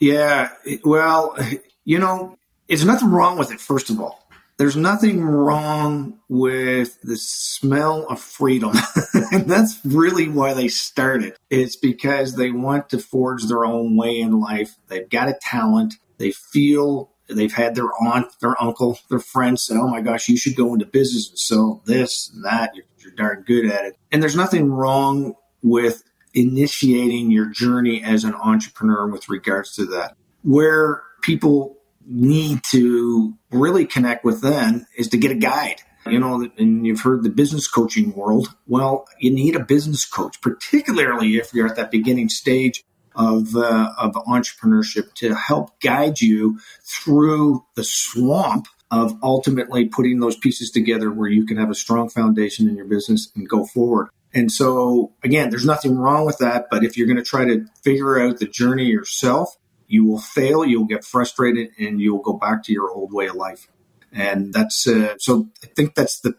Yeah, 0.00 0.50
well, 0.84 1.36
you 1.84 1.98
know, 1.98 2.36
it's 2.68 2.84
nothing 2.84 3.10
wrong 3.10 3.38
with 3.38 3.52
it, 3.52 3.60
first 3.60 3.90
of 3.90 4.00
all 4.00 4.20
there's 4.60 4.76
nothing 4.76 5.24
wrong 5.24 6.18
with 6.28 7.00
the 7.00 7.16
smell 7.16 8.04
of 8.10 8.20
freedom. 8.20 8.72
and 9.32 9.50
that's 9.50 9.80
really 9.86 10.28
why 10.28 10.52
they 10.52 10.68
started. 10.68 11.34
It's 11.48 11.76
because 11.76 12.36
they 12.36 12.50
want 12.50 12.90
to 12.90 12.98
forge 12.98 13.44
their 13.44 13.64
own 13.64 13.96
way 13.96 14.20
in 14.20 14.38
life. 14.38 14.76
They've 14.88 15.08
got 15.08 15.30
a 15.30 15.38
talent. 15.40 15.94
They 16.18 16.32
feel 16.32 17.10
they've 17.36 17.52
had 17.52 17.74
their 17.74 17.90
aunt, 18.00 18.26
their 18.40 18.60
uncle, 18.62 18.98
their 19.08 19.18
friends 19.18 19.64
say, 19.64 19.74
Oh 19.76 19.88
my 19.88 20.00
gosh, 20.00 20.28
you 20.28 20.36
should 20.36 20.56
go 20.56 20.72
into 20.72 20.86
business 20.86 21.30
and 21.30 21.38
sell 21.38 21.82
this 21.84 22.30
and 22.34 22.44
that. 22.44 22.74
You're, 22.74 22.84
you're 22.98 23.12
darn 23.12 23.44
good 23.46 23.66
at 23.66 23.84
it. 23.84 23.96
And 24.12 24.22
there's 24.22 24.36
nothing 24.36 24.70
wrong 24.70 25.34
with 25.62 26.02
initiating 26.34 27.30
your 27.30 27.46
journey 27.46 28.02
as 28.02 28.24
an 28.24 28.34
entrepreneur 28.34 29.08
with 29.08 29.28
regards 29.28 29.74
to 29.76 29.86
that. 29.86 30.16
Where 30.42 31.02
people 31.22 31.76
need 32.06 32.60
to 32.70 33.34
really 33.50 33.86
connect 33.86 34.24
with 34.24 34.40
then 34.42 34.86
is 34.96 35.08
to 35.08 35.18
get 35.18 35.30
a 35.30 35.36
guide. 35.36 35.82
You 36.06 36.18
know, 36.18 36.48
and 36.56 36.86
you've 36.86 37.02
heard 37.02 37.22
the 37.22 37.28
business 37.28 37.68
coaching 37.68 38.14
world. 38.14 38.48
Well, 38.66 39.06
you 39.18 39.30
need 39.30 39.54
a 39.54 39.62
business 39.62 40.06
coach, 40.06 40.40
particularly 40.40 41.36
if 41.36 41.52
you're 41.52 41.66
at 41.66 41.76
that 41.76 41.90
beginning 41.90 42.30
stage 42.30 42.82
of 43.14 43.56
uh, 43.56 43.92
of 43.98 44.14
entrepreneurship 44.14 45.12
to 45.14 45.34
help 45.34 45.80
guide 45.80 46.20
you 46.20 46.58
through 46.82 47.64
the 47.74 47.84
swamp 47.84 48.66
of 48.90 49.16
ultimately 49.22 49.86
putting 49.86 50.20
those 50.20 50.36
pieces 50.36 50.70
together 50.70 51.10
where 51.10 51.28
you 51.28 51.46
can 51.46 51.56
have 51.56 51.70
a 51.70 51.74
strong 51.74 52.08
foundation 52.08 52.68
in 52.68 52.76
your 52.76 52.86
business 52.86 53.30
and 53.36 53.48
go 53.48 53.64
forward. 53.64 54.08
And 54.32 54.50
so 54.50 55.12
again, 55.22 55.50
there's 55.50 55.64
nothing 55.64 55.96
wrong 55.96 56.24
with 56.24 56.38
that, 56.38 56.68
but 56.70 56.84
if 56.84 56.96
you're 56.96 57.06
going 57.06 57.16
to 57.16 57.22
try 57.22 57.44
to 57.44 57.66
figure 57.82 58.20
out 58.20 58.38
the 58.38 58.46
journey 58.46 58.86
yourself, 58.86 59.56
you 59.86 60.04
will 60.04 60.20
fail, 60.20 60.64
you'll 60.64 60.84
get 60.84 61.04
frustrated, 61.04 61.70
and 61.78 62.00
you'll 62.00 62.22
go 62.22 62.32
back 62.32 62.62
to 62.64 62.72
your 62.72 62.90
old 62.90 63.12
way 63.12 63.26
of 63.26 63.34
life. 63.34 63.66
And 64.12 64.52
that's 64.52 64.86
uh, 64.86 65.14
so. 65.18 65.48
I 65.62 65.66
think 65.66 65.94
that's 65.94 66.20
the 66.20 66.34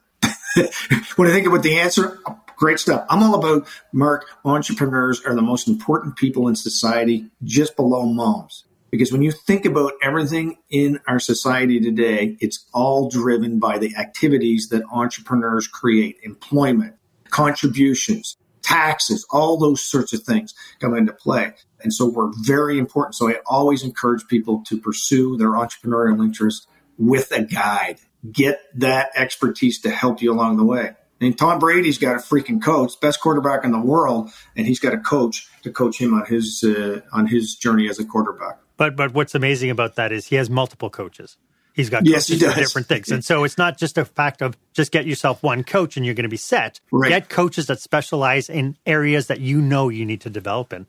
when 1.15 1.29
I 1.29 1.31
think 1.31 1.47
about 1.47 1.63
the 1.63 1.79
answer. 1.79 2.19
Great 2.61 2.79
stuff. 2.79 3.07
I'm 3.09 3.23
all 3.23 3.33
about 3.33 3.67
Marc. 3.91 4.27
Entrepreneurs 4.45 5.19
are 5.25 5.33
the 5.33 5.41
most 5.41 5.67
important 5.67 6.15
people 6.15 6.47
in 6.47 6.55
society, 6.55 7.25
just 7.43 7.75
below 7.75 8.05
moms. 8.05 8.65
Because 8.91 9.11
when 9.11 9.23
you 9.23 9.31
think 9.31 9.65
about 9.65 9.93
everything 10.03 10.57
in 10.69 10.99
our 11.07 11.19
society 11.19 11.79
today, 11.79 12.37
it's 12.39 12.67
all 12.71 13.09
driven 13.09 13.57
by 13.57 13.79
the 13.79 13.95
activities 13.95 14.69
that 14.69 14.83
entrepreneurs 14.91 15.67
create 15.67 16.17
employment, 16.21 16.93
contributions, 17.31 18.37
taxes, 18.61 19.25
all 19.31 19.57
those 19.57 19.83
sorts 19.83 20.13
of 20.13 20.21
things 20.21 20.53
come 20.79 20.93
into 20.93 21.13
play. 21.13 21.53
And 21.81 21.91
so 21.91 22.07
we're 22.07 22.31
very 22.43 22.77
important. 22.77 23.15
So 23.15 23.27
I 23.27 23.37
always 23.47 23.81
encourage 23.81 24.27
people 24.27 24.61
to 24.67 24.79
pursue 24.79 25.35
their 25.35 25.53
entrepreneurial 25.53 26.23
interest 26.23 26.67
with 26.99 27.31
a 27.31 27.41
guide. 27.41 27.97
Get 28.31 28.61
that 28.75 29.09
expertise 29.15 29.81
to 29.81 29.89
help 29.89 30.21
you 30.21 30.31
along 30.31 30.57
the 30.57 30.63
way. 30.63 30.91
And 31.21 31.37
Tom 31.37 31.59
Brady's 31.59 31.99
got 31.99 32.15
a 32.15 32.19
freaking 32.19 32.61
coach, 32.61 32.99
best 32.99 33.21
quarterback 33.21 33.63
in 33.63 33.71
the 33.71 33.79
world, 33.79 34.31
and 34.55 34.65
he's 34.65 34.79
got 34.79 34.93
a 34.93 34.97
coach 34.97 35.47
to 35.61 35.71
coach 35.71 36.01
him 36.01 36.13
on 36.15 36.25
his 36.25 36.63
uh, 36.63 37.01
on 37.13 37.27
his 37.27 37.55
journey 37.55 37.87
as 37.87 37.99
a 37.99 38.05
quarterback. 38.05 38.57
But 38.75 38.95
but 38.95 39.13
what's 39.13 39.35
amazing 39.35 39.69
about 39.69 39.95
that 39.95 40.11
is 40.11 40.27
he 40.27 40.35
has 40.35 40.49
multiple 40.49 40.89
coaches. 40.89 41.37
He's 41.73 41.89
got 41.89 42.05
yes, 42.05 42.27
he 42.27 42.37
does. 42.37 42.55
different 42.55 42.87
things. 42.87 43.11
And 43.11 43.23
so 43.23 43.43
it's 43.43 43.57
not 43.57 43.77
just 43.77 43.97
a 43.97 44.03
fact 44.03 44.41
of 44.41 44.57
just 44.73 44.91
get 44.91 45.05
yourself 45.05 45.41
one 45.41 45.63
coach 45.63 45.95
and 45.95 46.05
you're 46.05 46.15
going 46.15 46.23
to 46.23 46.29
be 46.29 46.35
set. 46.35 46.81
Right. 46.91 47.09
Get 47.09 47.29
coaches 47.29 47.67
that 47.67 47.79
specialize 47.79 48.49
in 48.49 48.77
areas 48.85 49.27
that 49.27 49.39
you 49.39 49.61
know 49.61 49.87
you 49.87 50.05
need 50.05 50.21
to 50.21 50.29
develop 50.29 50.73
in. 50.73 50.85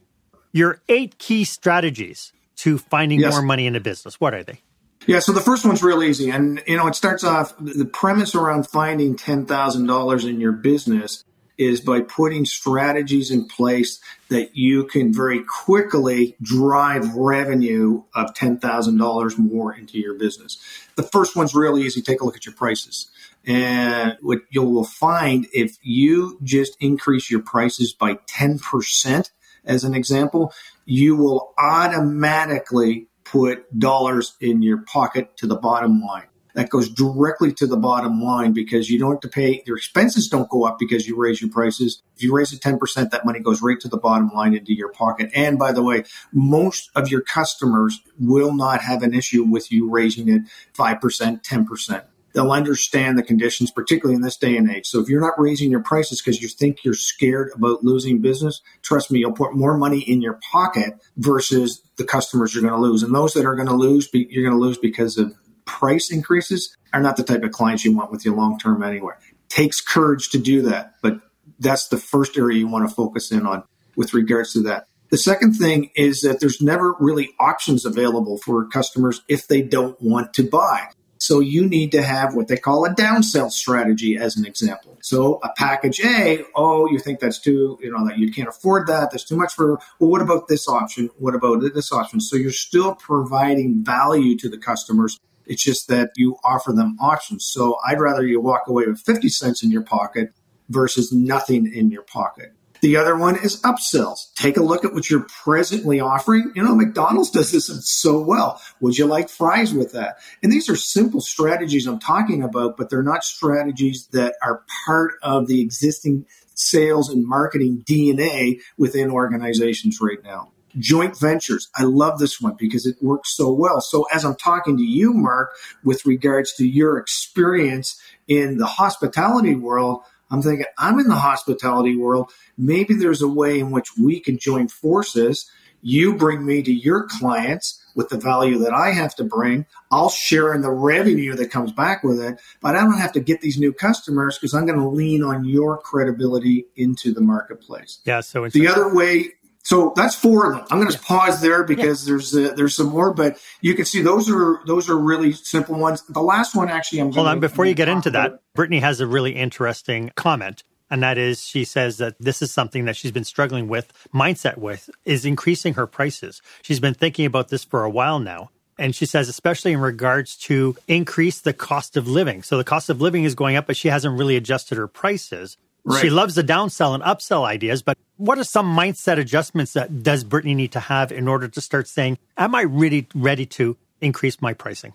Your 0.53 0.83
eight 0.89 1.19
key 1.19 1.45
strategies 1.45 2.33
to 2.57 2.79
finding 2.79 3.21
yes. 3.21 3.33
more 3.33 3.43
money 3.43 3.67
in 3.67 3.77
a 3.77 3.81
business. 3.81 4.21
What 4.21 4.35
are 4.35 4.43
they? 4.43 4.61
Yeah, 5.07 5.19
so 5.19 5.33
the 5.33 5.41
first 5.41 5.65
one's 5.65 5.83
real 5.83 6.03
easy. 6.03 6.31
And, 6.31 6.63
you 6.67 6.77
know, 6.77 6.87
it 6.87 6.95
starts 6.95 7.25
off 7.25 7.55
the 7.59 7.85
premise 7.85 8.35
around 8.35 8.69
finding 8.69 9.17
$10,000 9.17 10.29
in 10.29 10.41
your 10.41 10.53
business 10.53 11.25
is 11.59 11.81
by 11.81 12.01
putting 12.01 12.45
strategies 12.45 13.31
in 13.31 13.47
place 13.47 14.01
that 14.29 14.57
you 14.57 14.85
can 14.85 15.13
very 15.13 15.43
quickly 15.45 16.37
drive 16.41 17.15
revenue 17.15 18.03
of 18.15 18.33
$10,000 18.35 19.39
more 19.39 19.75
into 19.75 19.99
your 19.99 20.15
business. 20.15 20.59
The 20.97 21.03
first 21.03 21.37
one's 21.37 21.55
really 21.55 21.83
easy. 21.83 22.01
Take 22.01 22.21
a 22.21 22.25
look 22.25 22.37
at 22.37 22.47
your 22.47 22.55
prices. 22.55 23.11
And 23.45 24.17
what 24.23 24.41
you 24.51 24.63
will 24.63 24.85
find 24.85 25.47
if 25.53 25.77
you 25.83 26.39
just 26.43 26.77
increase 26.81 27.31
your 27.31 27.43
prices 27.43 27.93
by 27.93 28.15
10%, 28.15 29.31
as 29.65 29.85
an 29.85 29.95
example, 29.95 30.53
you 30.87 31.17
will 31.17 31.55
automatically 31.59 33.09
put 33.33 33.79
dollars 33.79 34.37
in 34.41 34.61
your 34.61 34.83
pocket 34.83 35.35
to 35.39 35.47
the 35.47 35.57
bottom 35.57 36.03
line. 36.03 36.27
That 36.55 36.69
goes 36.69 36.91
directly 36.91 37.51
to 37.55 37.67
the 37.67 37.79
bottom 37.79 38.21
line 38.21 38.53
because 38.53 38.91
you 38.91 38.99
don't 38.99 39.13
have 39.13 39.21
to 39.21 39.29
pay 39.29 39.63
your 39.67 39.79
expenses 39.79 40.29
don't 40.29 40.51
go 40.51 40.65
up 40.65 40.79
because 40.79 41.09
you 41.09 41.17
raise 41.17 41.41
your 41.41 41.51
prices. 41.51 42.03
If 42.15 42.23
you 42.23 42.37
raise 42.37 42.53
it 42.53 42.61
10% 42.61 43.11
that 43.11 43.25
money 43.25 43.41
goes 43.41 43.63
right 43.63 43.81
to 43.81 43.89
the 43.89 43.97
bottom 43.97 44.31
line 44.35 44.55
into 44.55 44.75
your 44.75 44.91
pocket. 44.91 45.31
And 45.35 45.59
by 45.59 45.73
the 45.73 45.83
way 45.83 46.05
most 46.31 46.91
of 46.95 47.09
your 47.09 47.23
customers 47.23 48.03
will 48.21 48.53
not 48.55 48.83
have 48.83 49.03
an 49.03 49.15
issue 49.15 49.45
with 49.45 49.73
you 49.73 49.91
raising 49.91 50.29
it 50.29 50.43
5% 50.75 51.43
10% 51.43 52.05
they'll 52.33 52.53
understand 52.53 53.19
the 53.19 53.23
conditions 53.23 53.71
particularly 53.71 54.15
in 54.15 54.23
this 54.23 54.37
day 54.37 54.57
and 54.57 54.71
age 54.71 54.87
so 54.87 55.01
if 55.01 55.09
you're 55.09 55.21
not 55.21 55.39
raising 55.39 55.71
your 55.71 55.83
prices 55.83 56.21
because 56.21 56.41
you 56.41 56.49
think 56.49 56.85
you're 56.85 56.95
scared 56.95 57.51
about 57.55 57.85
losing 57.85 58.21
business 58.21 58.61
trust 58.83 59.11
me 59.11 59.19
you'll 59.19 59.33
put 59.33 59.55
more 59.55 59.77
money 59.77 60.01
in 60.01 60.21
your 60.21 60.39
pocket 60.51 60.95
versus 61.17 61.83
the 61.97 62.05
customers 62.05 62.55
you're 62.55 62.63
going 62.63 62.75
to 62.75 62.81
lose 62.81 63.03
and 63.03 63.15
those 63.15 63.33
that 63.35 63.45
are 63.45 63.57
going 63.57 63.69
to 63.69 63.75
lose 63.75 64.09
you're 64.13 64.45
going 64.45 64.57
to 64.57 64.63
lose 64.63 64.79
because 64.79 65.19
of 65.19 65.35
price 65.65 66.11
increases 66.11 66.77
are 66.93 67.01
not 67.01 67.17
the 67.17 67.25
type 67.25 67.43
of 67.43 67.51
clients 67.51 67.85
you 67.85 67.97
want 67.97 68.11
with 68.11 68.25
you 68.25 68.35
long 68.35 68.59
term 68.59 68.83
anyway. 68.83 69.15
Takes 69.49 69.81
courage 69.81 70.31
to 70.31 70.39
do 70.39 70.63
that, 70.63 70.95
but 71.03 71.21
that's 71.59 71.89
the 71.89 71.97
first 71.97 72.37
area 72.37 72.59
you 72.59 72.67
want 72.67 72.89
to 72.89 72.95
focus 72.95 73.31
in 73.33 73.47
on 73.47 73.65
with 73.97 74.15
regards 74.15 74.53
to 74.55 74.63
that. 74.63 74.87
The 75.11 75.19
second 75.19 75.55
thing 75.55 75.91
is 75.95 76.23
that 76.23 76.41
there's 76.41 76.63
never 76.63 76.95
really 76.99 77.31
options 77.39 77.85
available 77.85 78.39
for 78.39 78.67
customers 78.69 79.21
if 79.29 79.47
they 79.47 79.61
don't 79.61 80.01
want 80.01 80.33
to 80.35 80.49
buy. 80.49 80.89
So 81.23 81.39
you 81.39 81.69
need 81.69 81.93
to 81.93 82.03
have 82.03 82.35
what 82.35 82.49
they 82.49 82.57
call 82.57 82.85
a 82.85 82.93
downsell 82.93 83.53
strategy 83.53 84.17
as 84.17 84.37
an 84.37 84.45
example. 84.45 84.99
So 85.03 85.39
a 85.45 85.51
package 85.57 86.01
A, 86.05 86.43
oh, 86.57 86.91
you 86.91 86.99
think 86.99 87.21
that's 87.21 87.39
too, 87.39 87.79
you 87.81 87.93
know, 87.93 88.05
that 88.09 88.19
you 88.19 88.33
can't 88.33 88.49
afford 88.49 88.89
that. 88.89 89.13
That's 89.13 89.23
too 89.23 89.37
much 89.37 89.55
for, 89.55 89.79
well, 90.01 90.11
what 90.11 90.21
about 90.21 90.49
this 90.49 90.69
option? 90.69 91.11
What 91.19 91.37
about 91.37 91.63
this 91.75 91.93
option? 91.93 92.21
So 92.21 92.35
you're 92.35 92.51
still 92.51 92.97
providing 92.97 93.85
value 93.85 94.37
to 94.39 94.49
the 94.49 94.59
customers 94.59 95.21
it's 95.47 95.63
just 95.63 95.89
that 95.89 96.13
you 96.17 96.37
offer 96.45 96.73
them 96.73 96.97
options. 97.01 97.45
So 97.45 97.77
I'd 97.87 98.01
rather 98.01 98.25
you 98.25 98.41
walk 98.41 98.69
away 98.69 98.87
with 98.87 99.01
50 99.01 99.29
cents 99.29 99.63
in 99.63 99.71
your 99.71 99.83
pocket 99.83 100.33
versus 100.69 101.13
nothing 101.13 101.73
in 101.73 101.91
your 101.91 102.03
pocket. 102.03 102.55
The 102.83 102.97
other 102.97 103.17
one 103.17 103.37
is 103.37 103.63
upsells. 103.63 104.35
Take 104.35 104.57
a 104.57 104.63
look 104.63 104.85
at 104.85 104.93
what 104.93 105.09
you're 105.09 105.29
presently 105.45 106.01
offering. 106.01 106.51
You 106.57 106.65
know, 106.65 106.75
McDonald's 106.75 107.31
does 107.31 107.53
this 107.53 107.71
so 107.89 108.21
well. 108.21 108.61
Would 108.81 108.99
you 108.99 109.07
like 109.07 109.29
fries 109.29 109.73
with 109.73 109.93
that? 109.93 110.17
And 110.43 110.51
these 110.51 110.69
are 110.69 110.75
simple 110.75 111.21
strategies 111.21 111.87
I'm 111.87 112.01
talking 112.01 112.43
about, 112.43 112.77
but 112.77 112.91
they're 112.91 113.05
not 113.05 113.23
strategies 113.23 114.09
that 114.09 114.35
are 114.43 114.65
part 114.85 115.13
of 115.23 115.47
the 115.47 115.61
existing 115.61 116.27
sales 116.55 117.09
and 117.09 117.25
marketing 117.25 117.85
DNA 117.87 118.61
within 118.77 119.11
organizations 119.11 120.01
right 120.01 120.23
now 120.25 120.51
joint 120.79 121.19
ventures. 121.19 121.69
I 121.77 121.85
love 121.85 122.19
this 122.19 122.41
one 122.41 122.55
because 122.59 122.87
it 122.87 122.97
works 123.03 123.37
so 123.37 123.53
well. 123.53 123.81
So 123.81 124.07
as 124.13 124.25
I'm 124.25 124.37
talking 124.37 124.77
to 124.79 124.83
you, 124.83 125.13
Marc, 125.13 125.51
with 125.85 126.07
regards 126.07 126.55
to 126.55 126.67
your 126.67 126.99
experience 126.99 128.01
in 128.27 128.57
the 128.59 128.67
hospitality 128.67 129.55
world, 129.55 130.03
I'm 130.33 130.43
thinking 130.43 130.67
I'm 130.79 130.99
in 130.99 131.07
the 131.07 131.15
hospitality 131.15 131.95
world. 131.95 132.33
Maybe 132.59 132.95
there's 132.95 133.23
a 133.23 133.29
way 133.29 133.61
in 133.61 133.71
which 133.71 133.91
we 133.97 134.19
can 134.19 134.39
join 134.39 134.67
forces. 134.67 135.49
You 135.83 136.15
bring 136.15 136.47
me 136.47 136.63
to 136.63 136.73
your 136.73 137.07
clients 137.09 137.81
with 137.95 138.09
the 138.09 138.17
value 138.17 138.59
that 138.59 138.73
I 138.73 138.93
have 138.93 139.15
to 139.17 139.25
bring. 139.25 139.67
I'll 139.91 140.09
share 140.09 140.55
in 140.55 140.63
the 140.63 140.71
revenue 140.71 141.35
that 141.35 141.51
comes 141.51 141.73
back 141.73 142.03
with 142.03 142.21
it, 142.21 142.41
but 142.61 142.77
I 142.77 142.81
don't 142.81 142.99
have 142.99 143.13
to 143.13 143.21
get 143.21 143.41
these 143.41 143.59
new 143.59 143.73
customers 143.73 144.39
because 144.39 144.55
I'm 144.55 144.65
going 144.65 144.79
to 144.79 144.89
lean 144.89 145.23
on 145.23 145.45
your 145.45 145.77
credibility 145.79 146.67
into 146.77 147.13
the 147.13 147.21
marketplace. 147.21 147.99
Yeah. 148.05 148.21
So 148.21 148.49
the 148.49 148.69
other 148.69 148.95
way 148.95 149.33
so 149.63 149.93
that's 149.95 150.15
four 150.15 150.53
of 150.53 150.59
them. 150.59 150.67
I'm 150.71 150.81
going 150.81 150.91
to 150.91 150.99
pause 150.99 151.41
there 151.41 151.63
because 151.63 152.05
yeah. 152.05 152.11
there's 152.11 152.35
uh, 152.35 152.53
there's 152.57 152.75
some 152.75 152.89
more, 152.89 153.15
but 153.15 153.39
you 153.61 153.75
can 153.75 153.85
see 153.85 154.03
those 154.03 154.29
are 154.29 154.61
those 154.67 154.91
are 154.91 154.97
really 154.97 155.33
simple 155.33 155.77
ones. 155.77 156.03
The 156.09 156.23
last 156.23 156.57
one 156.57 156.69
actually, 156.69 157.01
I'm 157.01 157.13
hold 157.13 157.29
on 157.29 157.41
before 157.41 157.65
you 157.65 157.75
get 157.75 157.89
into 157.89 158.11
that. 158.11 158.41
Brittany 158.55 158.81
has 158.81 159.01
a 159.01 159.07
really 159.07 159.33
interesting 159.33 160.11
comment, 160.17 160.65
and 160.91 161.03
that 161.03 161.17
is 161.17 161.47
she 161.47 161.65
says 161.65 161.99
that 161.99 162.17
this 162.19 162.43
is 162.43 162.53
something 162.53 162.87
that 162.87 162.97
she's 162.97 163.13
been 163.13 163.25
struggling 163.25 163.69
with, 163.69 163.93
mindset 164.13 164.59
with, 164.59 164.91
is 165.05 165.25
increasing 165.25 165.75
her 165.75 165.87
prices. 165.87 166.43
She's 166.63 166.81
been 166.81 166.95
thinking 166.95 167.25
about 167.25 167.49
this 167.49 167.65
for 167.65 167.85
a 167.85 167.91
while 167.91 168.19
now. 168.19 168.51
And 168.79 168.97
she 168.97 169.07
says, 169.07 169.29
especially 169.29 169.73
in 169.73 169.81
regards 169.81 170.35
to 170.39 170.77
increase 170.89 171.41
the 171.41 171.53
cost 171.53 171.97
of 171.97 172.09
living. 172.09 172.43
So 172.43 172.57
the 172.57 172.65
cost 172.65 172.89
of 172.89 173.01
living 173.01 173.25
is 173.25 173.35
going 173.35 173.55
up, 173.55 173.67
but 173.67 173.77
she 173.77 173.89
hasn't 173.89 174.19
really 174.19 174.35
adjusted 174.35 174.79
her 174.79 174.89
prices. 174.89 175.57
Right. 175.85 176.01
She 176.01 176.11
loves 176.11 176.37
the 176.37 176.45
downsell 176.45 176.95
and 176.95 177.03
upsell 177.03 177.45
ideas, 177.45 177.83
but 177.83 177.99
what 178.17 178.39
are 178.39 178.45
some 178.45 178.75
mindset 178.77 179.19
adjustments 179.19 179.73
that 179.73 180.03
does 180.03 180.23
Brittany 180.23 180.55
need 180.55 180.73
to 180.73 180.81
have 180.81 181.11
in 181.11 181.27
order 181.27 181.49
to 181.49 181.61
start 181.61 181.89
saying, 181.89 182.19
am 182.37 182.55
I 182.55 182.63
really 182.63 183.09
ready 183.15 183.47
to 183.47 183.77
increase 184.01 184.41
my 184.41 184.55
pricing? 184.55 184.93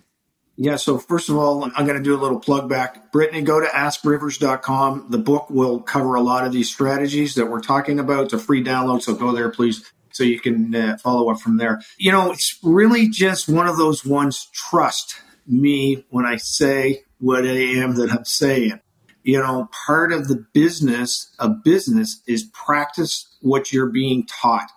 Yeah, 0.56 0.76
so 0.76 0.98
first 0.98 1.28
of 1.28 1.36
all, 1.36 1.62
I'm 1.62 1.86
going 1.86 1.98
to 1.98 2.02
do 2.02 2.16
a 2.16 2.20
little 2.20 2.40
plug 2.40 2.68
back. 2.68 3.12
Brittany, 3.12 3.42
go 3.42 3.60
to 3.60 3.66
askrivers.com. 3.66 5.06
The 5.10 5.18
book 5.18 5.48
will 5.50 5.80
cover 5.80 6.14
a 6.14 6.20
lot 6.20 6.46
of 6.46 6.52
these 6.52 6.70
strategies 6.70 7.36
that 7.36 7.46
we're 7.46 7.60
talking 7.60 8.00
about. 8.00 8.24
It's 8.24 8.32
a 8.32 8.38
free 8.38 8.64
download, 8.64 9.02
so 9.02 9.14
go 9.14 9.32
there, 9.32 9.50
please, 9.50 9.84
so 10.10 10.24
you 10.24 10.40
can 10.40 10.74
uh, 10.74 10.96
follow 10.96 11.30
up 11.30 11.40
from 11.40 11.58
there. 11.58 11.80
You 11.96 12.10
know, 12.10 12.32
it's 12.32 12.58
really 12.64 13.08
just 13.08 13.48
one 13.48 13.68
of 13.68 13.76
those 13.76 14.04
ones, 14.04 14.48
trust 14.52 15.20
me 15.46 16.04
when 16.10 16.26
I 16.26 16.38
say 16.38 17.02
what 17.18 17.44
I 17.44 17.56
am 17.80 17.94
that 17.96 18.10
I'm 18.10 18.24
saying 18.24 18.80
you 19.22 19.38
know, 19.38 19.68
part 19.86 20.12
of 20.12 20.28
the 20.28 20.44
business 20.52 21.34
of 21.38 21.62
business 21.62 22.22
is 22.26 22.44
practice 22.44 23.36
what 23.40 23.72
you're 23.72 23.90
being 23.90 24.26
taught. 24.26 24.70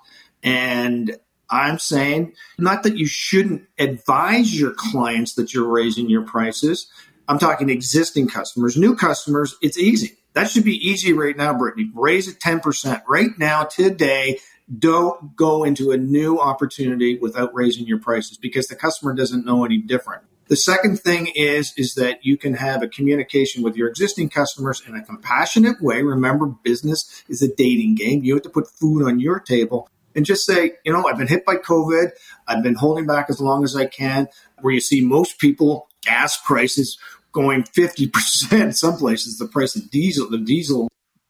And 0.44 1.18
I'm 1.50 1.80
saying 1.80 2.34
not 2.58 2.84
that 2.84 2.98
you 2.98 3.06
shouldn't 3.06 3.64
advise 3.78 4.60
your 4.60 4.74
clients 4.76 5.36
that 5.36 5.54
you're 5.54 5.70
raising 5.70 6.10
your 6.10 6.24
prices. 6.24 6.88
I'm 7.28 7.40
talking 7.40 7.70
existing 7.70 8.28
customers, 8.28 8.76
new 8.78 8.96
customers. 8.96 9.56
It's 9.62 9.78
easy. 9.78 10.18
That 10.34 10.50
should 10.50 10.64
be 10.64 10.76
easy 10.76 11.14
right 11.14 11.36
now, 11.36 11.54
Brittany. 11.54 11.92
Raise 11.94 12.28
it 12.28 12.40
10% 12.40 13.02
right 13.08 13.32
now, 13.38 13.66
today. 13.66 14.40
Don't 14.80 15.36
go 15.36 15.66
into 15.66 15.92
a 15.92 15.98
new 15.98 16.40
opportunity 16.40 17.18
without 17.18 17.54
raising 17.54 17.86
your 17.86 18.00
prices 18.00 18.38
because 18.38 18.68
the 18.68 18.76
customer 18.76 19.14
doesn't 19.14 19.46
know 19.46 19.66
any 19.66 19.78
different. 19.78 20.24
The 20.52 20.58
second 20.58 21.00
thing 21.00 21.28
is, 21.34 21.74
is 21.78 21.94
that 21.94 22.26
you 22.26 22.36
can 22.36 22.56
have 22.56 22.84
a 22.84 22.88
communication 22.90 23.64
with 23.64 23.78
your 23.78 23.88
existing 23.88 24.28
customers 24.28 24.84
in 24.86 24.98
a 24.98 25.02
compassionate 25.02 25.82
way. 25.82 26.02
Remember, 26.02 26.48
business 26.48 27.24
is 27.30 27.42
a 27.42 27.48
dating 27.56 27.96
game. 27.96 28.26
You 28.26 28.34
have 28.34 28.44
to 28.44 28.50
put 28.50 28.68
food 28.68 29.08
on 29.08 29.22
your 29.22 29.40
table 29.40 29.88
and 30.14 30.26
just 30.26 30.46
say, 30.46 30.74
you 30.84 30.92
know, 30.92 31.08
I've 31.08 31.18
been 31.18 31.30
hit 31.30 31.46
by 31.46 31.56
COVID. 31.56 32.10
I've 32.50 32.64
been 32.64 32.76
holding 32.76 33.06
back 33.06 33.28
as 33.30 33.40
long 33.40 33.64
as 33.64 33.78
I 33.78 33.86
can. 33.86 34.28
Where 34.60 34.74
you 34.74 34.82
see 34.82 35.00
most 35.00 35.40
people, 35.40 35.88
gas 36.02 36.38
prices 36.46 37.00
going 37.32 37.64
50%, 37.64 38.76
some 38.76 38.98
places, 38.98 39.38
the 39.38 39.48
price 39.48 39.78
of 39.78 39.90
diesel, 39.90 40.30
the 40.30 40.38
diesel, 40.38 40.90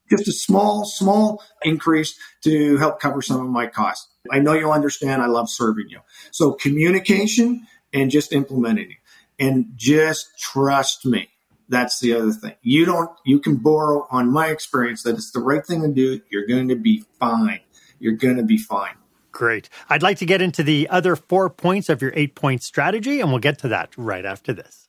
just 0.10 0.28
a 0.28 0.34
small, 0.34 0.84
small 0.84 1.44
increase 1.62 2.18
to 2.44 2.78
help 2.78 3.00
cover 3.00 3.22
some 3.22 3.40
of 3.40 3.52
my 3.52 3.68
costs. 3.68 4.08
I 4.32 4.40
know 4.40 4.54
you'll 4.54 4.72
understand. 4.72 5.22
I 5.22 5.28
love 5.28 5.48
serving 5.48 5.90
you. 5.90 6.00
So 6.32 6.54
communication 6.54 7.68
and 7.94 8.10
just 8.10 8.34
implementing 8.34 8.90
it 8.90 8.98
and 9.42 9.66
just 9.76 10.40
trust 10.40 11.06
me. 11.06 11.28
That's 11.68 12.00
the 12.00 12.14
other 12.14 12.32
thing. 12.32 12.54
You 12.62 12.86
don't, 12.86 13.10
you 13.26 13.40
can 13.40 13.56
borrow 13.56 14.08
on 14.12 14.32
my 14.32 14.48
experience 14.48 15.04
that 15.04 15.16
it's 15.16 15.32
the 15.32 15.40
right 15.40 15.66
thing 15.66 15.82
to 15.82 15.88
do. 15.88 16.22
You're 16.30 16.46
going 16.46 16.68
to 16.68 16.76
be 16.76 17.04
fine. 17.20 17.62
You're 18.00 18.16
going 18.16 18.38
to 18.38 18.44
be 18.44 18.58
fine. 18.58 18.94
Great. 19.32 19.70
I'd 19.90 20.04
like 20.04 20.18
to 20.18 20.26
get 20.26 20.42
into 20.42 20.64
the 20.64 20.88
other 20.90 21.16
four 21.16 21.50
points 21.50 21.90
of 21.90 22.02
your 22.02 22.12
eight 22.16 22.36
point 22.36 22.62
strategy, 22.62 23.22
and 23.22 23.30
we'll 23.30 23.40
get 23.40 23.58
to 23.60 23.70
that 23.70 23.90
right 23.98 24.26
after 24.26 24.54
this. 24.54 24.88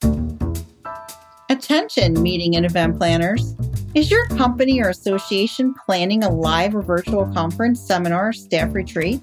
Attention, 1.49 2.21
meeting 2.21 2.57
and 2.57 2.67
event 2.67 2.99
planners. 2.99 3.55
Is 3.95 4.11
your 4.11 4.27
company 4.29 4.81
or 4.81 4.89
association 4.89 5.75
planning 5.87 6.25
a 6.25 6.31
live 6.31 6.75
or 6.75 6.83
virtual 6.83 7.27
conference, 7.33 7.81
seminar, 7.81 8.33
staff 8.33 8.75
retreat? 8.75 9.23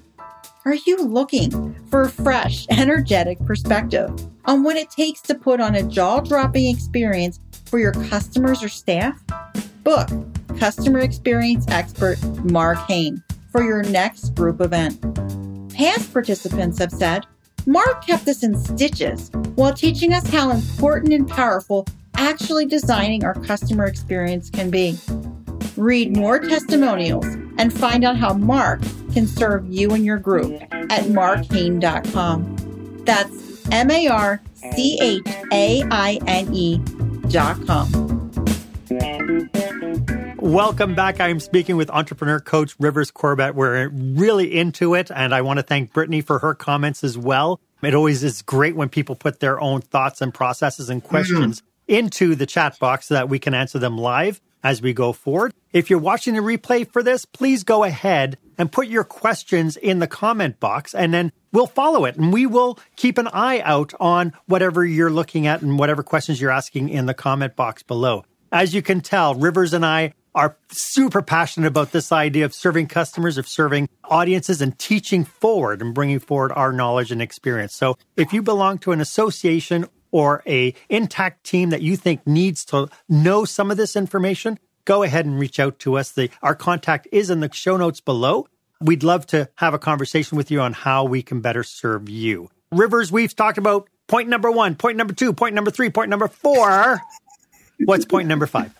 Are 0.66 0.74
you 0.74 0.98
looking 0.98 1.74
for 1.88 2.02
a 2.02 2.10
fresh, 2.10 2.66
energetic 2.70 3.38
perspective 3.46 4.10
on 4.44 4.62
what 4.62 4.76
it 4.76 4.90
takes 4.90 5.22
to 5.22 5.34
put 5.34 5.58
on 5.58 5.74
a 5.74 5.82
jaw 5.82 6.20
dropping 6.20 6.68
experience 6.68 7.40
for 7.64 7.78
your 7.78 7.92
customers 7.92 8.62
or 8.62 8.68
staff? 8.68 9.18
Book 9.84 10.08
customer 10.58 10.98
experience 10.98 11.64
expert 11.68 12.22
Marc 12.44 12.76
Haine 12.88 13.22
for 13.50 13.62
your 13.62 13.82
next 13.84 14.34
group 14.34 14.60
event. 14.60 15.00
Past 15.74 16.12
participants 16.12 16.78
have 16.78 16.92
said, 16.92 17.24
Marc 17.64 18.06
kept 18.06 18.28
us 18.28 18.42
in 18.42 18.54
stitches 18.58 19.30
while 19.54 19.72
teaching 19.72 20.12
us 20.12 20.28
how 20.28 20.50
important 20.50 21.14
and 21.14 21.26
powerful 21.26 21.86
actually 22.16 22.66
designing 22.66 23.24
our 23.24 23.34
customer 23.34 23.86
experience 23.86 24.50
can 24.50 24.68
be. 24.68 24.98
Read 25.78 26.14
more 26.14 26.38
testimonials 26.38 27.24
and 27.60 27.70
find 27.70 28.04
out 28.04 28.16
how 28.16 28.32
Marc 28.32 28.80
can 29.12 29.26
serve 29.26 29.70
you 29.70 29.90
and 29.92 30.02
your 30.02 30.16
group 30.16 30.62
at 30.72 31.10
marchaine.com. 31.10 32.56
That's 33.04 33.70
M 33.70 33.90
A 33.90 34.08
R 34.08 34.40
C 34.54 34.98
H 35.02 35.26
A 35.52 35.82
I 35.90 36.18
N 36.26 36.54
E.com. 36.54 38.08
Welcome 40.38 40.94
back. 40.94 41.20
I'm 41.20 41.38
speaking 41.38 41.76
with 41.76 41.90
entrepreneur 41.90 42.40
coach 42.40 42.74
Rivers 42.78 43.10
Corbett. 43.10 43.54
We're 43.54 43.88
really 43.90 44.56
into 44.56 44.94
it, 44.94 45.10
and 45.14 45.34
I 45.34 45.42
want 45.42 45.58
to 45.58 45.62
thank 45.62 45.92
Brittany 45.92 46.22
for 46.22 46.38
her 46.38 46.54
comments 46.54 47.04
as 47.04 47.18
well. 47.18 47.60
It 47.82 47.94
always 47.94 48.24
is 48.24 48.40
great 48.40 48.74
when 48.74 48.88
people 48.88 49.16
put 49.16 49.40
their 49.40 49.60
own 49.60 49.82
thoughts 49.82 50.22
and 50.22 50.32
processes 50.32 50.88
and 50.88 51.04
questions 51.04 51.60
mm-hmm. 51.60 51.94
into 51.94 52.34
the 52.34 52.46
chat 52.46 52.78
box 52.78 53.08
so 53.08 53.14
that 53.14 53.28
we 53.28 53.38
can 53.38 53.52
answer 53.52 53.78
them 53.78 53.98
live 53.98 54.40
as 54.62 54.82
we 54.82 54.92
go 54.92 55.12
forward. 55.12 55.52
If 55.72 55.90
you're 55.90 55.98
watching 55.98 56.34
the 56.34 56.40
replay 56.40 56.90
for 56.90 57.02
this, 57.02 57.24
please 57.24 57.64
go 57.64 57.84
ahead 57.84 58.38
and 58.58 58.72
put 58.72 58.88
your 58.88 59.04
questions 59.04 59.76
in 59.76 60.00
the 60.00 60.06
comment 60.06 60.60
box 60.60 60.94
and 60.94 61.14
then 61.14 61.32
we'll 61.52 61.66
follow 61.66 62.04
it 62.04 62.16
and 62.16 62.32
we 62.32 62.46
will 62.46 62.78
keep 62.96 63.18
an 63.18 63.28
eye 63.28 63.60
out 63.60 63.94
on 64.00 64.32
whatever 64.46 64.84
you're 64.84 65.10
looking 65.10 65.46
at 65.46 65.62
and 65.62 65.78
whatever 65.78 66.02
questions 66.02 66.40
you're 66.40 66.50
asking 66.50 66.88
in 66.88 67.06
the 67.06 67.14
comment 67.14 67.56
box 67.56 67.82
below. 67.82 68.24
As 68.52 68.74
you 68.74 68.82
can 68.82 69.00
tell, 69.00 69.34
Rivers 69.34 69.72
and 69.72 69.86
I 69.86 70.12
are 70.34 70.56
super 70.70 71.22
passionate 71.22 71.66
about 71.66 71.92
this 71.92 72.12
idea 72.12 72.44
of 72.44 72.54
serving 72.54 72.86
customers, 72.86 73.38
of 73.38 73.48
serving 73.48 73.88
audiences 74.04 74.60
and 74.60 74.78
teaching 74.78 75.24
forward 75.24 75.80
and 75.80 75.94
bringing 75.94 76.18
forward 76.18 76.52
our 76.52 76.72
knowledge 76.72 77.10
and 77.10 77.20
experience. 77.20 77.74
So 77.74 77.96
if 78.16 78.32
you 78.32 78.42
belong 78.42 78.78
to 78.78 78.92
an 78.92 79.00
association 79.00 79.86
or 80.10 80.42
a 80.46 80.74
intact 80.88 81.44
team 81.44 81.70
that 81.70 81.82
you 81.82 81.96
think 81.96 82.26
needs 82.26 82.64
to 82.66 82.88
know 83.08 83.44
some 83.44 83.70
of 83.70 83.76
this 83.76 83.96
information, 83.96 84.58
go 84.84 85.02
ahead 85.02 85.26
and 85.26 85.38
reach 85.38 85.60
out 85.60 85.78
to 85.80 85.96
us. 85.96 86.12
The, 86.12 86.30
our 86.42 86.54
contact 86.54 87.08
is 87.12 87.30
in 87.30 87.40
the 87.40 87.52
show 87.52 87.76
notes 87.76 88.00
below. 88.00 88.48
We'd 88.80 89.02
love 89.02 89.26
to 89.28 89.48
have 89.56 89.74
a 89.74 89.78
conversation 89.78 90.36
with 90.36 90.50
you 90.50 90.60
on 90.60 90.72
how 90.72 91.04
we 91.04 91.22
can 91.22 91.40
better 91.40 91.62
serve 91.62 92.08
you. 92.08 92.48
Rivers, 92.72 93.12
we've 93.12 93.34
talked 93.34 93.58
about 93.58 93.88
point 94.06 94.28
number 94.28 94.50
one, 94.50 94.74
point 94.74 94.96
number 94.96 95.12
two, 95.12 95.32
point 95.32 95.54
number 95.54 95.70
three, 95.70 95.90
point 95.90 96.08
number 96.08 96.28
four. 96.28 97.00
What's 97.84 98.04
point 98.04 98.28
number 98.28 98.46
five? 98.46 98.74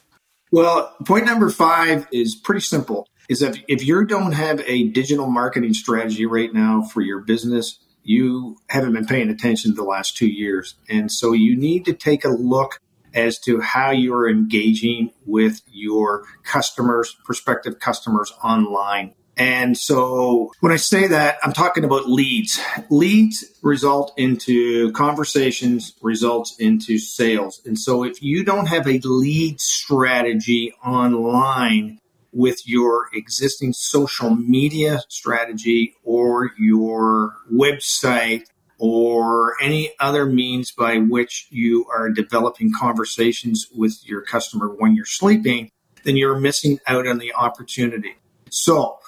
Well, 0.53 0.95
point 1.07 1.27
number 1.27 1.51
five 1.51 2.07
is 2.13 2.35
pretty 2.35 2.63
simple. 2.63 3.07
Is 3.29 3.41
that 3.41 3.59
if 3.69 3.87
you 3.87 4.05
don't 4.05 4.33
have 4.33 4.61
a 4.67 4.89
digital 4.89 5.27
marketing 5.27 5.75
strategy 5.75 6.27
right 6.27 6.53
now 6.53 6.83
for 6.83 7.01
your 7.01 7.21
business, 7.21 7.79
you 8.11 8.59
haven't 8.69 8.93
been 8.93 9.07
paying 9.07 9.31
attention 9.31 9.73
the 9.75 9.85
last 9.85 10.17
two 10.17 10.27
years. 10.27 10.75
And 10.89 11.13
so 11.13 11.33
you 11.33 11.57
need 11.57 11.85
to 11.85 11.93
take 11.93 12.25
a 12.25 12.29
look 12.29 12.81
as 13.15 13.39
to 13.41 13.61
how 13.61 13.93
you're 13.93 14.29
engaging 14.29 15.13
with 15.27 15.61
your 15.71 16.25
customers, 16.43 17.17
prospective 17.25 17.79
customers 17.79 18.33
online. 18.43 19.15
And 19.37 19.79
so 19.79 20.53
when 20.59 20.73
I 20.73 20.77
say 20.77 21.07
that, 21.07 21.39
I'm 21.45 21.53
talking 21.53 21.85
about 21.85 22.09
leads. 22.09 22.61
Leads 22.91 23.45
result 23.63 24.13
into 24.17 24.91
conversations, 24.93 25.95
results 26.03 26.57
into 26.59 26.99
sales. 26.99 27.63
And 27.65 27.79
so 27.79 28.03
if 28.03 28.21
you 28.21 28.43
don't 28.45 28.67
have 28.67 28.89
a 28.89 28.99
lead 29.05 29.61
strategy 29.61 30.75
online 30.85 32.01
with 32.33 32.67
your 32.67 33.09
existing 33.13 33.73
social 33.73 34.31
media 34.35 35.01
strategy 35.09 35.95
or 36.05 36.53
your 36.59 37.35
website 37.53 38.45
or 38.79 39.55
any 39.61 39.93
other 40.01 40.25
means 40.27 40.73
by 40.73 40.97
which 40.99 41.47
you 41.51 41.87
are 41.93 42.09
developing 42.11 42.73
conversations 42.73 43.67
with 43.75 43.99
your 44.05 44.23
customer 44.23 44.69
when 44.69 44.95
you're 44.95 45.05
sleeping, 45.05 45.71
then 46.05 46.17
you're 46.17 46.39
missing 46.39 46.79
out 46.87 47.07
on 47.07 47.19
the 47.19 47.35
opportunity. 47.35 48.15
So 48.49 48.99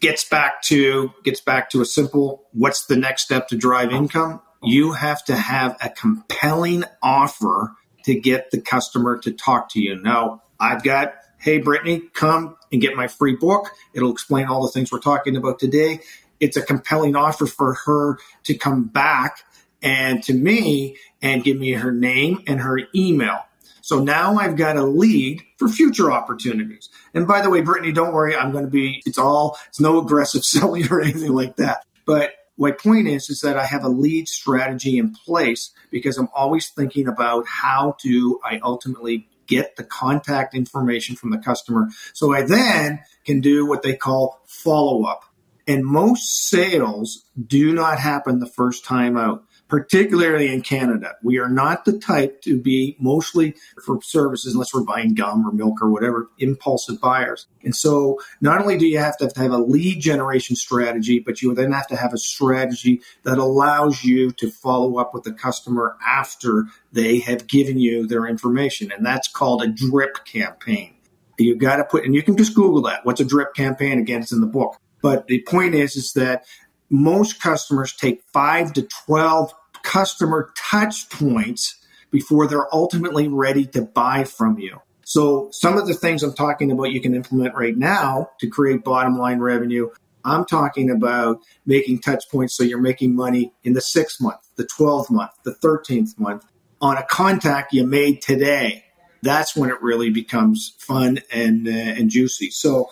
gets 0.00 0.24
back 0.28 0.62
to 0.62 1.12
gets 1.24 1.40
back 1.40 1.70
to 1.70 1.80
a 1.80 1.84
simple 1.84 2.44
what's 2.52 2.86
the 2.86 2.96
next 2.96 3.22
step 3.22 3.48
to 3.48 3.56
drive 3.56 3.90
income? 3.90 4.40
You 4.62 4.92
have 4.92 5.24
to 5.24 5.34
have 5.34 5.76
a 5.82 5.88
compelling 5.88 6.84
offer 7.02 7.72
to 8.04 8.14
get 8.14 8.50
the 8.50 8.60
customer 8.60 9.18
to 9.18 9.32
talk 9.32 9.70
to 9.70 9.80
you. 9.80 10.00
Now, 10.00 10.42
I've 10.60 10.82
got, 10.84 11.14
hey 11.42 11.58
Brittany, 11.58 12.00
come 12.14 12.56
and 12.70 12.80
get 12.80 12.96
my 12.96 13.08
free 13.08 13.36
book. 13.36 13.70
It'll 13.92 14.12
explain 14.12 14.46
all 14.46 14.62
the 14.62 14.70
things 14.70 14.90
we're 14.90 15.00
talking 15.00 15.36
about 15.36 15.58
today 15.58 16.00
it's 16.42 16.56
a 16.56 16.62
compelling 16.62 17.14
offer 17.14 17.46
for 17.46 17.74
her 17.86 18.18
to 18.42 18.54
come 18.54 18.84
back 18.84 19.44
and 19.80 20.22
to 20.24 20.34
me 20.34 20.96
and 21.22 21.44
give 21.44 21.56
me 21.56 21.70
her 21.70 21.92
name 21.92 22.42
and 22.48 22.60
her 22.60 22.80
email. 22.96 23.46
So 23.80 24.02
now 24.02 24.36
I've 24.38 24.56
got 24.56 24.76
a 24.76 24.82
lead 24.82 25.40
for 25.56 25.68
future 25.68 26.10
opportunities. 26.10 26.88
And 27.14 27.28
by 27.28 27.42
the 27.42 27.50
way, 27.50 27.60
Brittany, 27.60 27.92
don't 27.92 28.12
worry, 28.12 28.34
I'm 28.34 28.50
going 28.50 28.64
to 28.64 28.70
be, 28.70 29.02
it's 29.06 29.18
all, 29.18 29.56
it's 29.68 29.78
no 29.78 30.00
aggressive 30.00 30.44
selling 30.44 30.88
or 30.90 31.00
anything 31.00 31.32
like 31.32 31.56
that. 31.56 31.84
But 32.04 32.32
my 32.58 32.72
point 32.72 33.06
is, 33.06 33.30
is 33.30 33.40
that 33.42 33.56
I 33.56 33.64
have 33.64 33.84
a 33.84 33.88
lead 33.88 34.26
strategy 34.26 34.98
in 34.98 35.14
place 35.14 35.70
because 35.92 36.18
I'm 36.18 36.28
always 36.34 36.70
thinking 36.70 37.06
about 37.06 37.46
how 37.46 37.96
do 38.02 38.40
I 38.44 38.58
ultimately 38.64 39.28
get 39.56 39.76
the 39.76 39.84
contact 39.84 40.54
information 40.54 41.16
from 41.16 41.30
the 41.30 41.38
customer. 41.38 41.88
So 42.12 42.34
I 42.34 42.42
then 42.42 43.00
can 43.24 43.40
do 43.40 43.66
what 43.66 43.82
they 43.82 43.94
call 43.94 44.42
follow 44.46 45.04
up. 45.04 45.24
And 45.66 45.84
most 45.84 46.48
sales 46.48 47.24
do 47.46 47.72
not 47.72 47.98
happen 47.98 48.40
the 48.40 48.46
first 48.46 48.84
time 48.84 49.16
out, 49.16 49.44
particularly 49.72 50.52
in 50.52 50.60
Canada. 50.60 51.14
We 51.22 51.38
are 51.38 51.48
not 51.48 51.86
the 51.86 51.98
type 51.98 52.42
to 52.42 52.60
be 52.60 52.94
mostly 53.00 53.54
for 53.82 54.02
services, 54.02 54.52
unless 54.52 54.74
we're 54.74 54.84
buying 54.84 55.14
gum 55.14 55.48
or 55.48 55.50
milk 55.50 55.80
or 55.80 55.88
whatever, 55.88 56.28
impulsive 56.38 57.00
buyers. 57.00 57.46
And 57.64 57.74
so 57.74 58.20
not 58.42 58.60
only 58.60 58.76
do 58.76 58.86
you 58.86 58.98
have 58.98 59.16
to 59.16 59.32
have 59.34 59.50
a 59.50 59.56
lead 59.56 59.98
generation 59.98 60.56
strategy, 60.56 61.20
but 61.20 61.40
you 61.40 61.54
then 61.54 61.72
have 61.72 61.86
to 61.86 61.96
have 61.96 62.12
a 62.12 62.18
strategy 62.18 63.00
that 63.22 63.38
allows 63.38 64.04
you 64.04 64.30
to 64.32 64.50
follow 64.50 64.98
up 64.98 65.14
with 65.14 65.22
the 65.22 65.32
customer 65.32 65.96
after 66.06 66.66
they 66.92 67.20
have 67.20 67.46
given 67.46 67.78
you 67.78 68.06
their 68.06 68.26
information. 68.26 68.92
And 68.92 69.06
that's 69.06 69.26
called 69.26 69.62
a 69.62 69.68
drip 69.68 70.26
campaign. 70.26 70.96
You 71.38 71.56
got 71.56 71.76
to 71.76 71.84
put, 71.84 72.04
and 72.04 72.14
you 72.14 72.22
can 72.22 72.36
just 72.36 72.54
Google 72.54 72.82
that. 72.82 73.06
What's 73.06 73.22
a 73.22 73.24
drip 73.24 73.54
campaign? 73.54 73.98
Again, 73.98 74.20
it's 74.20 74.32
in 74.32 74.42
the 74.42 74.46
book. 74.46 74.76
But 75.00 75.28
the 75.28 75.40
point 75.48 75.74
is, 75.74 75.96
is 75.96 76.12
that 76.12 76.44
most 76.90 77.40
customers 77.40 77.96
take 77.96 78.22
five 78.34 78.74
to 78.74 78.86
12 79.06 79.54
customer 79.82 80.52
touch 80.56 81.08
points 81.10 81.76
before 82.10 82.46
they're 82.46 82.72
ultimately 82.74 83.28
ready 83.28 83.66
to 83.66 83.82
buy 83.82 84.24
from 84.24 84.58
you. 84.58 84.80
So 85.04 85.48
some 85.52 85.76
of 85.76 85.86
the 85.86 85.94
things 85.94 86.22
I'm 86.22 86.34
talking 86.34 86.70
about 86.70 86.92
you 86.92 87.00
can 87.00 87.14
implement 87.14 87.54
right 87.54 87.76
now 87.76 88.30
to 88.40 88.48
create 88.48 88.84
bottom 88.84 89.18
line 89.18 89.40
revenue. 89.40 89.90
I'm 90.24 90.44
talking 90.44 90.90
about 90.90 91.40
making 91.66 92.00
touch 92.00 92.24
points 92.30 92.54
so 92.56 92.62
you're 92.62 92.80
making 92.80 93.16
money 93.16 93.52
in 93.64 93.72
the 93.72 93.80
sixth 93.80 94.20
month, 94.20 94.40
the 94.56 94.64
12th 94.64 95.10
month, 95.10 95.32
the 95.44 95.54
13th 95.54 96.18
month 96.18 96.44
on 96.80 96.96
a 96.96 97.04
contact 97.04 97.72
you 97.72 97.86
made 97.86 98.22
today. 98.22 98.84
That's 99.22 99.56
when 99.56 99.70
it 99.70 99.80
really 99.80 100.10
becomes 100.10 100.74
fun 100.78 101.20
and 101.32 101.66
uh, 101.68 101.70
and 101.70 102.10
juicy. 102.10 102.50
So 102.50 102.90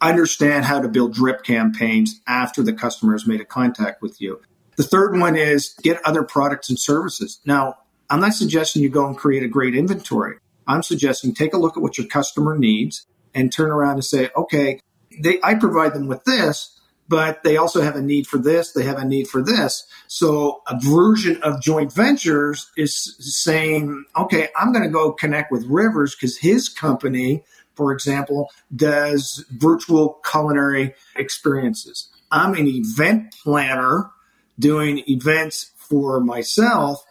understand 0.00 0.64
how 0.64 0.80
to 0.80 0.88
build 0.88 1.14
drip 1.14 1.42
campaigns 1.42 2.20
after 2.26 2.62
the 2.62 2.72
customer 2.72 3.12
has 3.12 3.26
made 3.26 3.40
a 3.40 3.44
contact 3.44 4.02
with 4.02 4.20
you. 4.20 4.40
The 4.76 4.82
third 4.82 5.18
one 5.18 5.36
is 5.36 5.74
get 5.82 6.00
other 6.04 6.22
products 6.22 6.68
and 6.68 6.78
services. 6.78 7.40
Now, 7.44 7.78
I'm 8.10 8.20
not 8.20 8.34
suggesting 8.34 8.82
you 8.82 8.88
go 8.88 9.06
and 9.06 9.16
create 9.16 9.42
a 9.42 9.48
great 9.48 9.74
inventory. 9.74 10.36
I'm 10.66 10.82
suggesting 10.82 11.34
take 11.34 11.54
a 11.54 11.58
look 11.58 11.76
at 11.76 11.82
what 11.82 11.98
your 11.98 12.06
customer 12.06 12.56
needs 12.56 13.06
and 13.34 13.52
turn 13.52 13.70
around 13.70 13.94
and 13.94 14.04
say, 14.04 14.30
okay, 14.36 14.80
they, 15.22 15.38
I 15.42 15.54
provide 15.54 15.94
them 15.94 16.06
with 16.06 16.24
this, 16.24 16.78
but 17.08 17.42
they 17.42 17.56
also 17.56 17.80
have 17.80 17.96
a 17.96 18.02
need 18.02 18.26
for 18.26 18.38
this. 18.38 18.72
They 18.72 18.84
have 18.84 18.98
a 18.98 19.04
need 19.04 19.28
for 19.28 19.42
this. 19.42 19.86
So 20.08 20.62
a 20.66 20.78
version 20.78 21.42
of 21.42 21.62
joint 21.62 21.92
ventures 21.92 22.70
is 22.76 23.16
saying, 23.18 24.04
okay, 24.16 24.48
I'm 24.56 24.72
going 24.72 24.84
to 24.84 24.90
go 24.90 25.12
connect 25.12 25.52
with 25.52 25.64
Rivers 25.66 26.14
because 26.14 26.38
his 26.38 26.68
company 26.68 27.44
for 27.76 27.92
example, 27.92 28.50
does 28.74 29.44
virtual 29.50 30.20
culinary 30.28 30.94
experiences. 31.14 32.08
I'm 32.32 32.54
an 32.54 32.66
event 32.66 33.34
planner 33.42 34.10
doing 34.58 35.02
events 35.08 35.72
for 35.76 36.20
myself. 36.20 37.04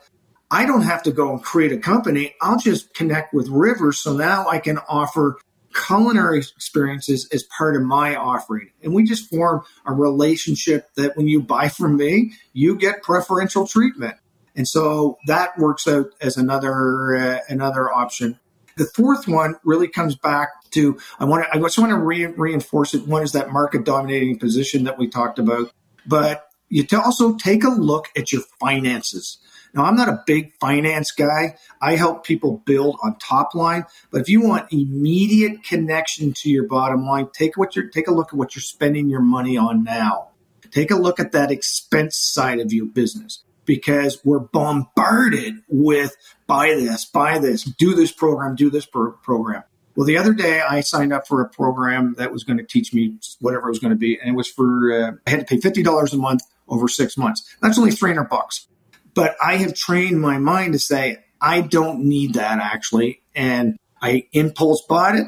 I 0.51 0.65
don't 0.65 0.83
have 0.83 1.03
to 1.03 1.11
go 1.11 1.31
and 1.31 1.43
create 1.43 1.71
a 1.71 1.77
company. 1.77 2.35
I'll 2.41 2.59
just 2.59 2.93
connect 2.93 3.33
with 3.33 3.47
Rivers. 3.49 3.99
So 3.99 4.13
now 4.13 4.47
I 4.47 4.59
can 4.59 4.77
offer 4.87 5.37
culinary 5.73 6.39
experiences 6.39 7.27
as 7.33 7.43
part 7.43 7.75
of 7.75 7.81
my 7.81 8.15
offering. 8.15 8.71
And 8.81 8.93
we 8.93 9.03
just 9.03 9.29
form 9.29 9.63
a 9.85 9.93
relationship 9.93 10.89
that 10.95 11.17
when 11.17 11.27
you 11.27 11.41
buy 11.41 11.69
from 11.69 11.97
me, 11.97 12.33
you 12.53 12.77
get 12.77 13.03
preferential 13.03 13.67
treatment. 13.67 14.15
And 14.55 14.67
so 14.67 15.17
that 15.27 15.57
works 15.57 15.87
out 15.87 16.07
as 16.21 16.37
another 16.37 17.15
uh, 17.15 17.39
another 17.49 17.91
option. 17.91 18.39
The 18.77 18.85
fourth 18.85 19.27
one 19.27 19.55
really 19.63 19.87
comes 19.87 20.15
back 20.15 20.49
to 20.71 20.97
I 21.19 21.25
want 21.25 21.43
to 21.43 21.53
I 21.53 21.59
just 21.59 21.77
want 21.77 21.91
to 21.91 21.97
re- 21.97 22.25
reinforce 22.25 22.93
it. 22.93 23.05
One 23.07 23.23
is 23.23 23.33
that 23.33 23.51
market 23.51 23.83
dominating 23.83 24.39
position 24.39 24.85
that 24.85 24.97
we 24.97 25.09
talked 25.09 25.39
about, 25.39 25.71
but 26.05 26.47
you 26.69 26.85
also 26.93 27.35
take 27.35 27.63
a 27.63 27.69
look 27.69 28.07
at 28.17 28.31
your 28.31 28.41
finances. 28.59 29.37
Now, 29.73 29.83
I'm 29.83 29.95
not 29.95 30.07
a 30.07 30.23
big 30.25 30.53
finance 30.59 31.11
guy. 31.11 31.57
I 31.81 31.97
help 31.97 32.25
people 32.25 32.63
build 32.65 32.97
on 33.03 33.17
top 33.19 33.53
line, 33.53 33.85
but 34.09 34.21
if 34.21 34.29
you 34.29 34.41
want 34.41 34.71
immediate 34.71 35.63
connection 35.63 36.31
to 36.33 36.49
your 36.49 36.65
bottom 36.65 37.05
line, 37.05 37.27
take 37.33 37.57
what 37.57 37.75
you're 37.75 37.89
take 37.89 38.07
a 38.07 38.13
look 38.13 38.29
at 38.29 38.35
what 38.35 38.55
you're 38.55 38.61
spending 38.61 39.09
your 39.09 39.21
money 39.21 39.57
on 39.57 39.83
now. 39.83 40.29
Take 40.71 40.91
a 40.91 40.95
look 40.95 41.19
at 41.19 41.33
that 41.33 41.51
expense 41.51 42.17
side 42.17 42.59
of 42.59 42.71
your 42.71 42.85
business 42.85 43.43
because 43.65 44.23
we're 44.23 44.39
bombarded 44.39 45.55
with 45.67 46.15
buy 46.47 46.69
this, 46.69 47.05
buy 47.05 47.39
this, 47.39 47.63
do 47.63 47.95
this 47.95 48.11
program, 48.11 48.55
do 48.55 48.69
this 48.69 48.85
pro- 48.85 49.11
program. 49.11 49.63
Well, 49.95 50.05
the 50.05 50.17
other 50.17 50.33
day 50.33 50.61
I 50.61 50.81
signed 50.81 51.13
up 51.13 51.27
for 51.27 51.41
a 51.41 51.49
program 51.49 52.15
that 52.17 52.31
was 52.31 52.43
going 52.43 52.57
to 52.57 52.65
teach 52.65 52.93
me 52.93 53.17
whatever 53.39 53.67
it 53.67 53.71
was 53.71 53.79
going 53.79 53.91
to 53.91 53.97
be, 53.97 54.19
and 54.19 54.29
it 54.29 54.35
was 54.35 54.47
for 54.49 54.91
uh, 54.91 55.11
I 55.25 55.29
had 55.29 55.39
to 55.39 55.45
pay 55.45 55.59
fifty 55.59 55.83
dollars 55.83 56.13
a 56.13 56.17
month 56.17 56.43
over 56.67 56.87
six 56.87 57.17
months. 57.17 57.55
That's 57.61 57.77
only 57.77 57.91
three 57.91 58.11
hundred 58.11 58.29
bucks, 58.29 58.67
but 59.13 59.35
I 59.43 59.57
have 59.57 59.73
trained 59.73 60.19
my 60.19 60.37
mind 60.37 60.73
to 60.73 60.79
say 60.79 61.23
I 61.39 61.61
don't 61.61 62.05
need 62.05 62.33
that 62.33 62.59
actually, 62.59 63.21
and 63.33 63.77
I 64.01 64.27
impulse 64.33 64.83
bought 64.87 65.15
it. 65.15 65.25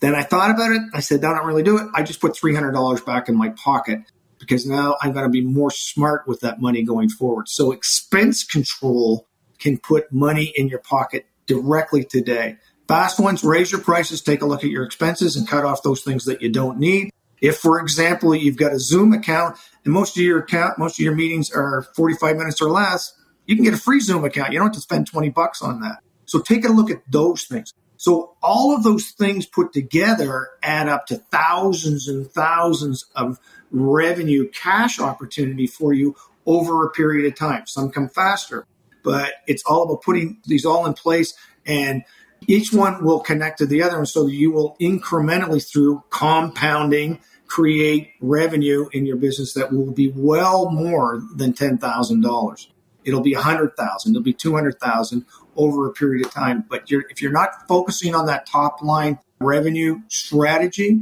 Then 0.00 0.14
I 0.14 0.22
thought 0.22 0.50
about 0.50 0.72
it. 0.72 0.82
I 0.94 1.00
said, 1.00 1.24
"I 1.24 1.34
don't 1.34 1.46
really 1.46 1.62
do 1.62 1.76
it." 1.78 1.88
I 1.94 2.02
just 2.02 2.20
put 2.20 2.36
three 2.36 2.54
hundred 2.54 2.72
dollars 2.72 3.02
back 3.02 3.28
in 3.28 3.36
my 3.36 3.50
pocket 3.50 4.00
because 4.38 4.66
now 4.66 4.96
I'm 5.02 5.12
going 5.12 5.24
to 5.24 5.30
be 5.30 5.42
more 5.42 5.70
smart 5.70 6.26
with 6.26 6.40
that 6.40 6.60
money 6.60 6.82
going 6.82 7.08
forward. 7.08 7.48
So 7.48 7.72
expense 7.72 8.44
control 8.44 9.26
can 9.58 9.78
put 9.78 10.12
money 10.12 10.52
in 10.56 10.68
your 10.68 10.78
pocket 10.78 11.26
directly 11.46 12.04
today. 12.04 12.56
Fast 12.88 13.20
ones, 13.20 13.44
raise 13.44 13.70
your 13.70 13.82
prices, 13.82 14.22
take 14.22 14.40
a 14.40 14.46
look 14.46 14.64
at 14.64 14.70
your 14.70 14.82
expenses 14.82 15.36
and 15.36 15.46
cut 15.46 15.66
off 15.66 15.82
those 15.82 16.02
things 16.02 16.24
that 16.24 16.40
you 16.40 16.50
don't 16.50 16.78
need. 16.78 17.12
If, 17.40 17.58
for 17.58 17.78
example, 17.78 18.34
you've 18.34 18.56
got 18.56 18.72
a 18.72 18.80
Zoom 18.80 19.12
account 19.12 19.58
and 19.84 19.92
most 19.92 20.16
of 20.16 20.22
your 20.22 20.38
account, 20.38 20.78
most 20.78 20.98
of 20.98 21.04
your 21.04 21.14
meetings 21.14 21.52
are 21.52 21.82
45 21.94 22.36
minutes 22.36 22.62
or 22.62 22.70
less, 22.70 23.12
you 23.44 23.56
can 23.56 23.64
get 23.64 23.74
a 23.74 23.78
free 23.78 24.00
Zoom 24.00 24.24
account. 24.24 24.52
You 24.52 24.58
don't 24.58 24.68
have 24.68 24.74
to 24.74 24.80
spend 24.80 25.06
20 25.06 25.28
bucks 25.28 25.60
on 25.60 25.80
that. 25.80 25.98
So 26.24 26.40
take 26.40 26.64
a 26.64 26.72
look 26.72 26.90
at 26.90 27.02
those 27.10 27.44
things. 27.44 27.74
So 27.98 28.36
all 28.42 28.74
of 28.74 28.84
those 28.84 29.10
things 29.10 29.44
put 29.44 29.72
together 29.72 30.48
add 30.62 30.88
up 30.88 31.06
to 31.06 31.16
thousands 31.16 32.08
and 32.08 32.26
thousands 32.30 33.04
of 33.14 33.38
revenue 33.70 34.48
cash 34.50 34.98
opportunity 34.98 35.66
for 35.66 35.92
you 35.92 36.16
over 36.46 36.86
a 36.86 36.90
period 36.90 37.30
of 37.30 37.38
time. 37.38 37.66
Some 37.66 37.90
come 37.90 38.08
faster, 38.08 38.66
but 39.02 39.32
it's 39.46 39.62
all 39.66 39.82
about 39.82 40.02
putting 40.02 40.38
these 40.46 40.64
all 40.64 40.86
in 40.86 40.94
place 40.94 41.34
and 41.66 42.04
each 42.46 42.72
one 42.72 43.04
will 43.04 43.20
connect 43.20 43.58
to 43.58 43.66
the 43.66 43.82
other. 43.82 43.98
And 43.98 44.08
so 44.08 44.26
you 44.26 44.50
will 44.52 44.76
incrementally 44.80 45.66
through 45.66 46.04
compounding 46.10 47.20
create 47.46 48.12
revenue 48.20 48.88
in 48.92 49.06
your 49.06 49.16
business 49.16 49.54
that 49.54 49.72
will 49.72 49.90
be 49.90 50.12
well 50.14 50.70
more 50.70 51.22
than 51.34 51.52
$10,000. 51.52 52.66
It'll 53.04 53.20
be 53.22 53.34
100,000, 53.34 54.12
it'll 54.12 54.22
be 54.22 54.34
200,000 54.34 55.24
over 55.56 55.88
a 55.88 55.92
period 55.92 56.26
of 56.26 56.32
time. 56.32 56.64
But 56.68 56.90
you're, 56.90 57.04
if 57.08 57.22
you're 57.22 57.32
not 57.32 57.66
focusing 57.66 58.14
on 58.14 58.26
that 58.26 58.46
top 58.46 58.82
line 58.82 59.18
revenue 59.40 60.00
strategy, 60.08 61.00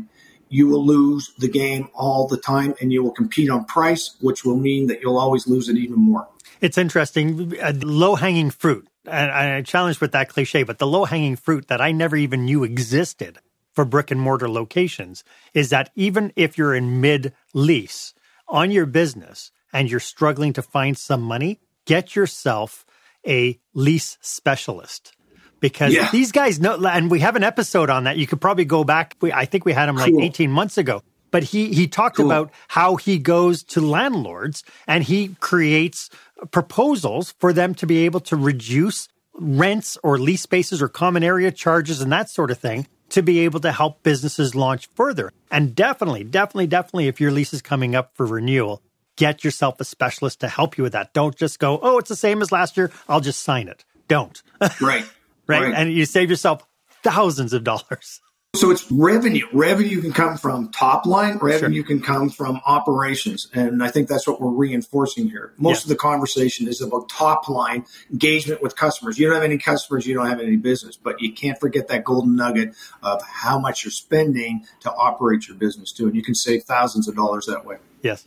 you 0.48 0.68
will 0.68 0.86
lose 0.86 1.32
the 1.38 1.48
game 1.48 1.88
all 1.94 2.28
the 2.28 2.36
time 2.36 2.74
and 2.80 2.92
you 2.92 3.02
will 3.02 3.10
compete 3.10 3.50
on 3.50 3.64
price, 3.64 4.16
which 4.20 4.44
will 4.44 4.56
mean 4.56 4.86
that 4.86 5.00
you'll 5.00 5.18
always 5.18 5.48
lose 5.48 5.68
it 5.68 5.76
even 5.76 5.98
more. 5.98 6.28
It's 6.60 6.78
interesting. 6.78 7.50
Low 7.82 8.14
hanging 8.14 8.50
fruit. 8.50 8.88
And 9.06 9.30
I 9.30 9.62
challenge 9.62 10.00
with 10.00 10.12
that 10.12 10.28
cliche, 10.28 10.62
but 10.62 10.78
the 10.78 10.86
low 10.86 11.04
hanging 11.04 11.36
fruit 11.36 11.68
that 11.68 11.80
I 11.80 11.92
never 11.92 12.16
even 12.16 12.44
knew 12.44 12.64
existed 12.64 13.38
for 13.72 13.84
brick 13.84 14.10
and 14.10 14.20
mortar 14.20 14.48
locations 14.48 15.22
is 15.54 15.70
that 15.70 15.90
even 15.94 16.32
if 16.34 16.56
you're 16.56 16.74
in 16.74 17.00
mid 17.00 17.34
lease 17.52 18.14
on 18.48 18.70
your 18.70 18.86
business 18.86 19.50
and 19.72 19.90
you're 19.90 20.00
struggling 20.00 20.52
to 20.54 20.62
find 20.62 20.96
some 20.96 21.22
money, 21.22 21.60
get 21.84 22.16
yourself 22.16 22.86
a 23.26 23.58
lease 23.74 24.18
specialist 24.20 25.12
because 25.60 25.92
yeah. 25.92 26.10
these 26.10 26.32
guys 26.32 26.60
know, 26.60 26.84
and 26.86 27.10
we 27.10 27.20
have 27.20 27.36
an 27.36 27.44
episode 27.44 27.90
on 27.90 28.04
that. 28.04 28.16
You 28.16 28.26
could 28.26 28.40
probably 28.40 28.64
go 28.64 28.84
back. 28.84 29.16
I 29.22 29.44
think 29.44 29.64
we 29.64 29.72
had 29.72 29.88
him 29.88 29.96
like 29.96 30.14
18 30.14 30.50
months 30.50 30.78
ago, 30.78 31.02
but 31.30 31.42
he, 31.42 31.72
he 31.72 31.88
talked 31.88 32.16
cool. 32.16 32.26
about 32.26 32.52
how 32.68 32.96
he 32.96 33.18
goes 33.18 33.62
to 33.64 33.80
landlords 33.80 34.62
and 34.86 35.02
he 35.02 35.34
creates 35.40 36.10
proposals 36.50 37.34
for 37.38 37.52
them 37.52 37.74
to 37.76 37.86
be 37.86 38.04
able 38.04 38.20
to 38.20 38.36
reduce 38.36 39.08
rents 39.34 39.98
or 40.02 40.18
lease 40.18 40.42
spaces 40.42 40.80
or 40.80 40.88
common 40.88 41.22
area 41.22 41.50
charges 41.50 42.00
and 42.00 42.10
that 42.12 42.30
sort 42.30 42.50
of 42.50 42.58
thing 42.58 42.86
to 43.10 43.22
be 43.22 43.40
able 43.40 43.60
to 43.60 43.72
help 43.72 44.02
businesses 44.02 44.54
launch 44.54 44.88
further. 44.94 45.32
And 45.50 45.74
definitely, 45.74 46.24
definitely, 46.24 46.66
definitely, 46.66 47.08
if 47.08 47.20
your 47.20 47.30
lease 47.30 47.52
is 47.52 47.62
coming 47.62 47.94
up 47.94 48.12
for 48.14 48.26
renewal, 48.26 48.82
get 49.16 49.44
yourself 49.44 49.80
a 49.80 49.84
specialist 49.84 50.40
to 50.40 50.48
help 50.48 50.76
you 50.76 50.84
with 50.84 50.92
that. 50.92 51.12
Don't 51.12 51.36
just 51.36 51.58
go, 51.58 51.78
oh, 51.82 51.98
it's 51.98 52.08
the 52.08 52.16
same 52.16 52.42
as 52.42 52.50
last 52.50 52.76
year. 52.76 52.90
I'll 53.08 53.20
just 53.20 53.42
sign 53.42 53.68
it. 53.68 53.84
Don't. 54.08 54.42
Right. 54.80 55.04
right? 55.46 55.62
right. 55.62 55.74
And 55.74 55.92
you 55.92 56.04
save 56.04 56.30
yourself 56.30 56.66
thousands 57.02 57.52
of 57.52 57.62
dollars. 57.62 58.20
So 58.54 58.70
it's 58.70 58.90
revenue. 58.90 59.46
Revenue 59.52 60.00
can 60.00 60.12
come 60.14 60.38
from 60.38 60.70
top 60.70 61.04
line, 61.04 61.36
revenue 61.38 61.82
sure. 61.82 61.86
can 61.86 62.00
come 62.00 62.30
from 62.30 62.60
operations. 62.64 63.48
And 63.52 63.82
I 63.82 63.88
think 63.88 64.08
that's 64.08 64.26
what 64.26 64.40
we're 64.40 64.50
reinforcing 64.50 65.28
here. 65.28 65.52
Most 65.58 65.76
yes. 65.76 65.82
of 65.84 65.88
the 65.90 65.96
conversation 65.96 66.66
is 66.66 66.80
about 66.80 67.10
top 67.10 67.50
line 67.50 67.84
engagement 68.10 68.62
with 68.62 68.74
customers. 68.74 69.18
You 69.18 69.26
don't 69.26 69.34
have 69.34 69.44
any 69.44 69.58
customers, 69.58 70.06
you 70.06 70.14
don't 70.14 70.28
have 70.28 70.40
any 70.40 70.56
business, 70.56 70.96
but 70.96 71.20
you 71.20 71.34
can't 71.34 71.60
forget 71.60 71.88
that 71.88 72.04
golden 72.04 72.34
nugget 72.34 72.74
of 73.02 73.22
how 73.22 73.58
much 73.58 73.84
you're 73.84 73.90
spending 73.90 74.64
to 74.80 74.90
operate 74.90 75.48
your 75.48 75.58
business 75.58 75.92
too. 75.92 76.06
And 76.06 76.16
you 76.16 76.22
can 76.22 76.34
save 76.34 76.62
thousands 76.62 77.08
of 77.08 77.14
dollars 77.14 77.44
that 77.46 77.66
way. 77.66 77.76
Yes 78.00 78.26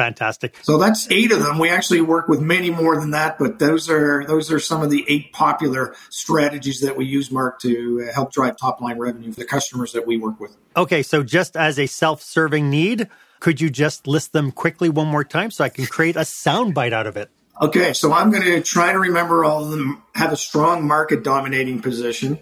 fantastic. 0.00 0.56
So 0.62 0.78
that's 0.78 1.10
eight 1.10 1.30
of 1.30 1.40
them. 1.40 1.58
We 1.58 1.68
actually 1.68 2.00
work 2.00 2.26
with 2.26 2.40
many 2.40 2.70
more 2.70 2.98
than 2.98 3.10
that, 3.10 3.38
but 3.38 3.58
those 3.58 3.90
are 3.90 4.24
those 4.24 4.50
are 4.50 4.58
some 4.58 4.82
of 4.82 4.88
the 4.88 5.04
eight 5.08 5.32
popular 5.34 5.94
strategies 6.08 6.80
that 6.80 6.96
we 6.96 7.04
use, 7.04 7.30
Marc, 7.30 7.60
to 7.60 8.06
uh, 8.08 8.14
help 8.14 8.32
drive 8.32 8.56
top 8.56 8.80
line 8.80 8.98
revenue 8.98 9.30
for 9.30 9.40
the 9.40 9.46
customers 9.46 9.92
that 9.92 10.06
we 10.06 10.16
work 10.16 10.40
with. 10.40 10.56
Okay, 10.74 11.02
so 11.02 11.22
just 11.22 11.54
as 11.54 11.78
a 11.78 11.84
self 11.84 12.22
serving 12.22 12.70
need, 12.70 13.08
could 13.40 13.60
you 13.60 13.68
just 13.68 14.06
list 14.06 14.32
them 14.32 14.52
quickly 14.52 14.88
one 14.88 15.06
more 15.06 15.24
time 15.24 15.50
so 15.50 15.64
I 15.64 15.68
can 15.68 15.84
create 15.84 16.16
a 16.16 16.20
soundbite 16.20 16.94
out 16.94 17.06
of 17.06 17.18
it? 17.18 17.30
Okay, 17.60 17.92
so 17.92 18.10
I'm 18.14 18.30
going 18.30 18.44
to 18.44 18.62
try 18.62 18.92
to 18.92 18.98
remember 18.98 19.44
all 19.44 19.64
of 19.64 19.70
them. 19.70 20.02
Have 20.14 20.32
a 20.32 20.36
strong 20.36 20.86
market 20.86 21.22
dominating 21.22 21.82
position, 21.82 22.38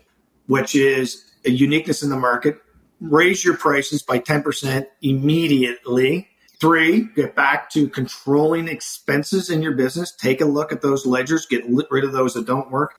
which 0.47 0.77
is 0.77 1.25
a 1.45 1.51
uniqueness 1.51 2.05
in 2.05 2.11
the 2.11 2.17
market. 2.17 2.59
Raise 3.01 3.45
your 3.45 3.57
prices 3.57 4.03
by 4.03 4.21
10% 4.21 4.87
immediately 5.03 6.29
Three, 6.61 7.09
get 7.15 7.37
back 7.37 7.71
to 7.71 7.89
controlling 7.89 8.67
expenses 8.67 9.49
in 9.49 9.63
your 9.63 9.75
business. 9.75 10.11
Take 10.11 10.41
a 10.41 10.45
look 10.45 10.73
at 10.73 10.83
those 10.83 11.07
ledgers, 11.07 11.47
get 11.47 11.65
rid 11.69 12.05
of 12.05 12.13
those 12.13 12.35
that 12.35 12.47
don't 12.47 12.71
work. 12.71 12.99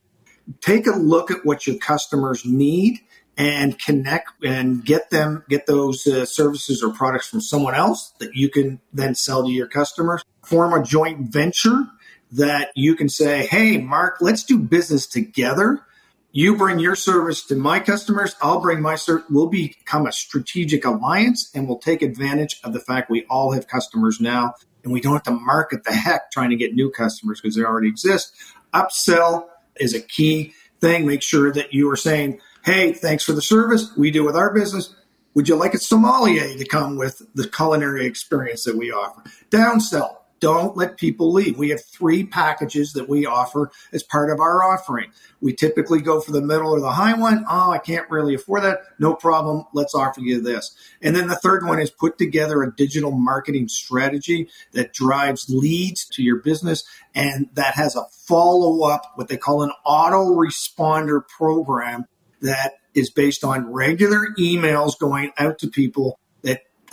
Take 0.60 0.86
a 0.86 0.96
look 0.96 1.30
at 1.30 1.44
what 1.44 1.66
your 1.66 1.76
customers 1.76 2.44
need 2.44 3.00
and 3.36 3.78
connect 3.78 4.44
and 4.44 4.84
get 4.84 5.10
them, 5.10 5.44
get 5.48 5.66
those 5.66 6.06
uh, 6.06 6.24
services 6.24 6.82
or 6.82 6.92
products 6.92 7.28
from 7.28 7.40
someone 7.40 7.74
else 7.74 8.14
that 8.18 8.34
you 8.34 8.48
can 8.48 8.80
then 8.92 9.14
sell 9.14 9.44
to 9.44 9.50
your 9.50 9.68
customers. 9.68 10.24
Form 10.42 10.72
a 10.72 10.82
joint 10.82 11.30
venture 11.30 11.86
that 12.32 12.70
you 12.74 12.94
can 12.96 13.08
say, 13.08 13.46
Hey, 13.46 13.76
Marc, 13.76 14.22
let's 14.22 14.44
do 14.44 14.58
business 14.58 15.06
together 15.06 15.84
you 16.32 16.56
bring 16.56 16.78
your 16.78 16.94
service 16.94 17.44
to 17.46 17.56
my 17.56 17.80
customers, 17.80 18.36
I'll 18.40 18.60
bring 18.60 18.80
my 18.80 18.94
service. 18.94 19.24
We'll 19.28 19.48
become 19.48 20.06
a 20.06 20.12
strategic 20.12 20.84
alliance 20.84 21.50
and 21.54 21.66
we'll 21.66 21.78
take 21.78 22.02
advantage 22.02 22.60
of 22.62 22.72
the 22.72 22.80
fact 22.80 23.10
we 23.10 23.24
all 23.26 23.52
have 23.52 23.66
customers 23.66 24.20
now 24.20 24.54
and 24.84 24.92
we 24.92 25.00
don't 25.00 25.14
have 25.14 25.24
to 25.24 25.32
market 25.32 25.84
the 25.84 25.92
heck 25.92 26.30
trying 26.30 26.50
to 26.50 26.56
get 26.56 26.74
new 26.74 26.90
customers 26.90 27.40
because 27.40 27.56
they 27.56 27.64
already 27.64 27.88
exist. 27.88 28.32
Upsell 28.72 29.46
is 29.80 29.94
a 29.94 30.00
key 30.00 30.54
thing. 30.80 31.06
Make 31.06 31.22
sure 31.22 31.52
that 31.52 31.74
you 31.74 31.90
are 31.90 31.96
saying, 31.96 32.40
Hey, 32.64 32.92
thanks 32.92 33.24
for 33.24 33.32
the 33.32 33.42
service 33.42 33.90
we 33.96 34.10
do 34.10 34.24
with 34.24 34.36
our 34.36 34.52
business. 34.52 34.94
Would 35.34 35.48
you 35.48 35.56
like 35.56 35.74
a 35.74 35.78
sommelier 35.78 36.56
to 36.56 36.64
come 36.64 36.96
with 36.96 37.22
the 37.34 37.48
culinary 37.48 38.06
experience 38.06 38.64
that 38.64 38.76
we 38.76 38.92
offer? 38.92 39.22
Downsell 39.50 40.16
don't 40.40 40.76
let 40.76 40.96
people 40.96 41.32
leave. 41.32 41.58
We 41.58 41.68
have 41.68 41.84
three 41.84 42.24
packages 42.24 42.94
that 42.94 43.08
we 43.08 43.26
offer 43.26 43.70
as 43.92 44.02
part 44.02 44.30
of 44.30 44.40
our 44.40 44.64
offering. 44.64 45.12
We 45.40 45.52
typically 45.52 46.00
go 46.00 46.20
for 46.20 46.32
the 46.32 46.40
middle 46.40 46.72
or 46.72 46.80
the 46.80 46.92
high 46.92 47.14
one. 47.14 47.44
Oh, 47.48 47.70
I 47.70 47.78
can't 47.78 48.10
really 48.10 48.34
afford 48.34 48.64
that. 48.64 48.80
No 48.98 49.14
problem. 49.14 49.64
Let's 49.72 49.94
offer 49.94 50.20
you 50.20 50.40
this. 50.40 50.74
And 51.02 51.14
then 51.14 51.28
the 51.28 51.36
third 51.36 51.64
one 51.64 51.80
is 51.80 51.90
put 51.90 52.18
together 52.18 52.62
a 52.62 52.74
digital 52.74 53.12
marketing 53.12 53.68
strategy 53.68 54.48
that 54.72 54.92
drives 54.92 55.48
leads 55.48 56.06
to 56.10 56.22
your 56.22 56.36
business 56.36 56.84
and 57.14 57.48
that 57.54 57.74
has 57.74 57.96
a 57.96 58.04
follow 58.26 58.88
up, 58.88 59.12
what 59.14 59.28
they 59.28 59.36
call 59.36 59.62
an 59.62 59.72
autoresponder 59.86 61.26
program 61.26 62.06
that 62.40 62.74
is 62.94 63.10
based 63.10 63.44
on 63.44 63.72
regular 63.72 64.28
emails 64.38 64.98
going 64.98 65.32
out 65.38 65.58
to 65.58 65.68
people 65.68 66.18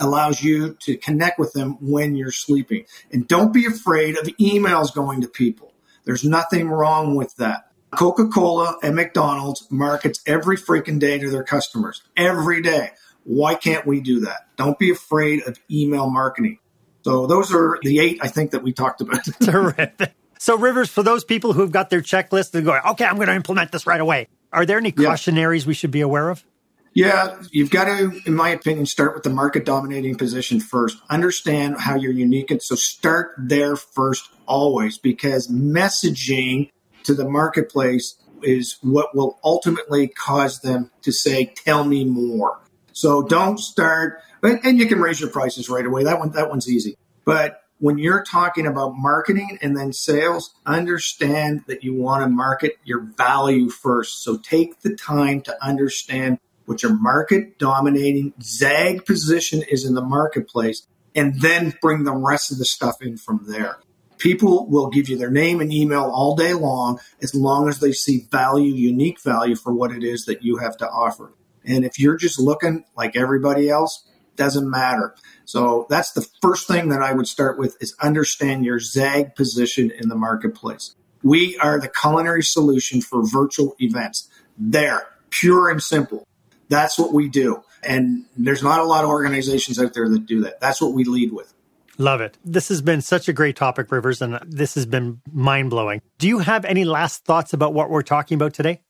allows 0.00 0.42
you 0.42 0.74
to 0.80 0.96
connect 0.96 1.38
with 1.38 1.52
them 1.52 1.76
when 1.80 2.14
you're 2.14 2.32
sleeping. 2.32 2.84
And 3.10 3.26
don't 3.26 3.52
be 3.52 3.66
afraid 3.66 4.18
of 4.18 4.26
emails 4.38 4.94
going 4.94 5.20
to 5.22 5.28
people. 5.28 5.72
There's 6.04 6.24
nothing 6.24 6.68
wrong 6.68 7.14
with 7.14 7.34
that. 7.36 7.68
Coca 7.90 8.28
Cola 8.28 8.76
and 8.82 8.94
McDonald's 8.94 9.66
markets 9.70 10.20
every 10.26 10.56
freaking 10.56 10.98
day 10.98 11.18
to 11.18 11.30
their 11.30 11.44
customers, 11.44 12.02
every 12.16 12.62
day. 12.62 12.90
Why 13.24 13.54
can't 13.54 13.86
we 13.86 14.00
do 14.00 14.20
that? 14.20 14.46
Don't 14.56 14.78
be 14.78 14.90
afraid 14.90 15.42
of 15.46 15.58
email 15.70 16.08
marketing. 16.10 16.58
So, 17.04 17.26
those 17.26 17.52
are 17.54 17.78
the 17.82 18.00
eight 18.00 18.18
I 18.22 18.28
think 18.28 18.50
that 18.50 18.62
we 18.62 18.72
talked 18.72 19.00
about. 19.00 19.20
Terrific. 19.42 20.12
So, 20.38 20.56
Rivers, 20.56 20.88
for 20.88 21.02
those 21.02 21.24
people 21.24 21.52
who've 21.52 21.70
got 21.70 21.90
their 21.90 22.00
checklist 22.00 22.54
and 22.54 22.64
going, 22.64 22.80
okay, 22.90 23.04
I'm 23.04 23.16
going 23.16 23.28
to 23.28 23.34
implement 23.34 23.72
this 23.72 23.86
right 23.86 24.00
away, 24.00 24.28
are 24.52 24.64
there 24.64 24.78
any 24.78 24.92
cautionaries 24.92 25.66
we 25.66 25.74
should 25.74 25.90
be 25.90 26.00
aware 26.00 26.30
of? 26.30 26.44
Yeah, 26.98 27.40
you've 27.52 27.70
got 27.70 27.84
to, 27.84 28.20
in 28.26 28.34
my 28.34 28.48
opinion, 28.48 28.84
start 28.84 29.14
with 29.14 29.22
the 29.22 29.30
market 29.30 29.64
dominating 29.64 30.16
position 30.16 30.58
first. 30.58 30.98
Understand 31.08 31.76
how 31.78 31.94
you're 31.94 32.10
unique. 32.10 32.50
And 32.50 32.60
so 32.60 32.74
start 32.74 33.36
there 33.38 33.76
first 33.76 34.28
always 34.46 34.98
because 34.98 35.46
messaging 35.46 36.72
to 37.04 37.14
the 37.14 37.28
marketplace 37.28 38.20
is 38.42 38.78
what 38.82 39.14
will 39.14 39.38
ultimately 39.44 40.08
cause 40.08 40.58
them 40.58 40.90
to 41.02 41.12
say, 41.12 41.44
tell 41.44 41.84
me 41.84 42.04
more. 42.04 42.58
So 42.94 43.22
don't 43.22 43.60
start, 43.60 44.18
and 44.42 44.76
you 44.76 44.86
can 44.86 45.00
raise 45.00 45.20
your 45.20 45.30
prices 45.30 45.68
right 45.68 45.86
away. 45.86 46.02
That 46.02 46.18
one, 46.18 46.32
that 46.32 46.50
one's 46.50 46.68
easy. 46.68 46.96
But 47.24 47.62
when 47.78 47.98
you're 47.98 48.24
talking 48.24 48.66
about 48.66 48.94
marketing 48.96 49.56
and 49.62 49.76
then 49.76 49.92
sales, 49.92 50.52
understand 50.66 51.62
that 51.68 51.84
you 51.84 51.94
want 51.94 52.24
to 52.24 52.28
market 52.28 52.72
your 52.82 53.02
value 53.16 53.68
first. 53.70 54.24
So 54.24 54.36
take 54.36 54.80
the 54.80 54.96
time 54.96 55.42
to 55.42 55.64
understand 55.64 56.40
what 56.68 56.82
your 56.82 56.94
market 56.94 57.58
dominating 57.58 58.34
zag 58.42 59.06
position 59.06 59.62
is 59.70 59.86
in 59.86 59.94
the 59.94 60.04
marketplace, 60.04 60.86
and 61.14 61.40
then 61.40 61.74
bring 61.80 62.04
the 62.04 62.12
rest 62.12 62.52
of 62.52 62.58
the 62.58 62.66
stuff 62.66 63.00
in 63.00 63.16
from 63.16 63.46
there. 63.48 63.78
People 64.18 64.68
will 64.68 64.90
give 64.90 65.08
you 65.08 65.16
their 65.16 65.30
name 65.30 65.60
and 65.60 65.72
email 65.72 66.10
all 66.12 66.36
day 66.36 66.52
long 66.52 67.00
as 67.22 67.34
long 67.34 67.70
as 67.70 67.80
they 67.80 67.92
see 67.92 68.26
value, 68.30 68.74
unique 68.74 69.20
value 69.22 69.56
for 69.56 69.72
what 69.72 69.92
it 69.92 70.04
is 70.04 70.26
that 70.26 70.42
you 70.42 70.58
have 70.58 70.76
to 70.76 70.88
offer. 70.88 71.32
And 71.64 71.86
if 71.86 71.98
you're 71.98 72.16
just 72.16 72.38
looking 72.38 72.84
like 72.94 73.16
everybody 73.16 73.70
else, 73.70 74.06
doesn't 74.36 74.70
matter. 74.70 75.14
So 75.46 75.86
that's 75.88 76.12
the 76.12 76.26
first 76.42 76.68
thing 76.68 76.90
that 76.90 77.02
I 77.02 77.12
would 77.12 77.26
start 77.26 77.58
with 77.58 77.76
is 77.80 77.96
understand 78.00 78.64
your 78.66 78.78
zag 78.78 79.34
position 79.34 79.90
in 79.90 80.10
the 80.10 80.14
marketplace. 80.14 80.94
We 81.22 81.56
are 81.58 81.80
the 81.80 81.88
culinary 81.88 82.44
solution 82.44 83.00
for 83.00 83.26
virtual 83.26 83.74
events. 83.80 84.28
There, 84.56 85.08
pure 85.30 85.70
and 85.70 85.82
simple. 85.82 86.27
That's 86.68 86.98
what 86.98 87.12
we 87.12 87.28
do. 87.28 87.62
And 87.82 88.24
there's 88.36 88.62
not 88.62 88.80
a 88.80 88.84
lot 88.84 89.04
of 89.04 89.10
organizations 89.10 89.80
out 89.80 89.94
there 89.94 90.08
that 90.08 90.26
do 90.26 90.42
that. 90.42 90.60
That's 90.60 90.80
what 90.80 90.92
we 90.92 91.04
lead 91.04 91.32
with. 91.32 91.52
Love 91.96 92.20
it. 92.20 92.38
This 92.44 92.68
has 92.68 92.80
been 92.80 93.00
such 93.00 93.28
a 93.28 93.32
great 93.32 93.56
topic, 93.56 93.90
Rivers, 93.90 94.22
and 94.22 94.38
this 94.46 94.74
has 94.76 94.86
been 94.86 95.20
mind 95.32 95.70
blowing. 95.70 96.00
Do 96.18 96.28
you 96.28 96.38
have 96.38 96.64
any 96.64 96.84
last 96.84 97.24
thoughts 97.24 97.52
about 97.52 97.74
what 97.74 97.90
we're 97.90 98.02
talking 98.02 98.36
about 98.36 98.54
today? 98.54 98.82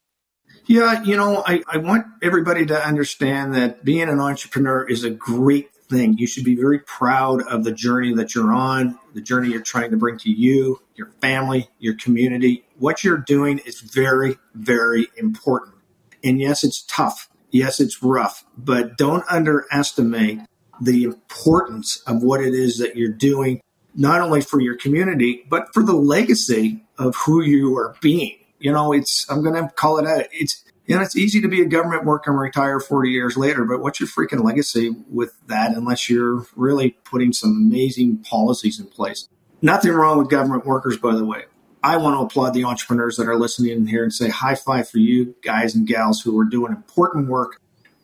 Yeah, 0.66 1.02
you 1.02 1.16
know, 1.16 1.42
I, 1.46 1.62
I 1.66 1.78
want 1.78 2.06
everybody 2.22 2.66
to 2.66 2.86
understand 2.86 3.54
that 3.54 3.84
being 3.84 4.08
an 4.10 4.20
entrepreneur 4.20 4.86
is 4.86 5.04
a 5.04 5.10
great 5.10 5.72
thing. 5.88 6.18
You 6.18 6.26
should 6.26 6.44
be 6.44 6.54
very 6.54 6.80
proud 6.80 7.42
of 7.48 7.64
the 7.64 7.72
journey 7.72 8.14
that 8.14 8.34
you're 8.34 8.52
on, 8.52 8.98
the 9.14 9.22
journey 9.22 9.48
you're 9.50 9.62
trying 9.62 9.90
to 9.92 9.96
bring 9.96 10.18
to 10.18 10.30
you, 10.30 10.82
your 10.94 11.10
family, 11.22 11.70
your 11.78 11.94
community. 11.94 12.66
What 12.78 13.02
you're 13.02 13.16
doing 13.16 13.58
is 13.64 13.80
very, 13.80 14.36
very 14.54 15.08
important. 15.16 15.76
And 16.22 16.38
yes, 16.38 16.62
it's 16.62 16.82
tough. 16.82 17.30
Yes, 17.50 17.80
it's 17.80 18.02
rough, 18.02 18.44
but 18.56 18.96
don't 18.96 19.24
underestimate 19.30 20.40
the 20.80 21.04
importance 21.04 22.02
of 22.06 22.22
what 22.22 22.40
it 22.40 22.54
is 22.54 22.78
that 22.78 22.96
you're 22.96 23.08
doing, 23.08 23.60
not 23.94 24.20
only 24.20 24.40
for 24.40 24.60
your 24.60 24.76
community, 24.76 25.44
but 25.48 25.68
for 25.72 25.82
the 25.82 25.94
legacy 25.94 26.84
of 26.98 27.16
who 27.16 27.42
you 27.42 27.76
are 27.76 27.96
being. 28.00 28.36
You 28.58 28.72
know, 28.72 28.92
it's, 28.92 29.26
I'm 29.30 29.42
going 29.42 29.54
to 29.54 29.72
call 29.74 29.98
it 29.98 30.06
out. 30.06 30.26
It's, 30.32 30.64
you 30.86 30.96
know, 30.96 31.02
it's 31.02 31.16
easy 31.16 31.40
to 31.40 31.48
be 31.48 31.62
a 31.62 31.66
government 31.66 32.04
worker 32.04 32.30
and 32.30 32.40
retire 32.40 32.80
40 32.80 33.10
years 33.10 33.36
later, 33.36 33.64
but 33.64 33.80
what's 33.80 34.00
your 34.00 34.08
freaking 34.08 34.42
legacy 34.42 34.94
with 35.10 35.34
that 35.46 35.76
unless 35.76 36.08
you're 36.08 36.46
really 36.56 36.90
putting 37.04 37.32
some 37.32 37.50
amazing 37.50 38.18
policies 38.18 38.80
in 38.80 38.86
place? 38.86 39.28
Nothing 39.60 39.92
wrong 39.92 40.18
with 40.18 40.30
government 40.30 40.64
workers, 40.64 40.96
by 40.96 41.14
the 41.14 41.24
way. 41.24 41.44
I 41.82 41.96
want 41.96 42.16
to 42.16 42.20
applaud 42.20 42.54
the 42.54 42.64
entrepreneurs 42.64 43.16
that 43.16 43.28
are 43.28 43.38
listening 43.38 43.72
in 43.72 43.86
here 43.86 44.02
and 44.02 44.12
say 44.12 44.28
high 44.28 44.54
five 44.54 44.88
for 44.88 44.98
you 44.98 45.34
guys 45.42 45.74
and 45.74 45.86
gals 45.86 46.20
who 46.20 46.38
are 46.38 46.44
doing 46.44 46.72
important 46.72 47.28
work. 47.28 47.60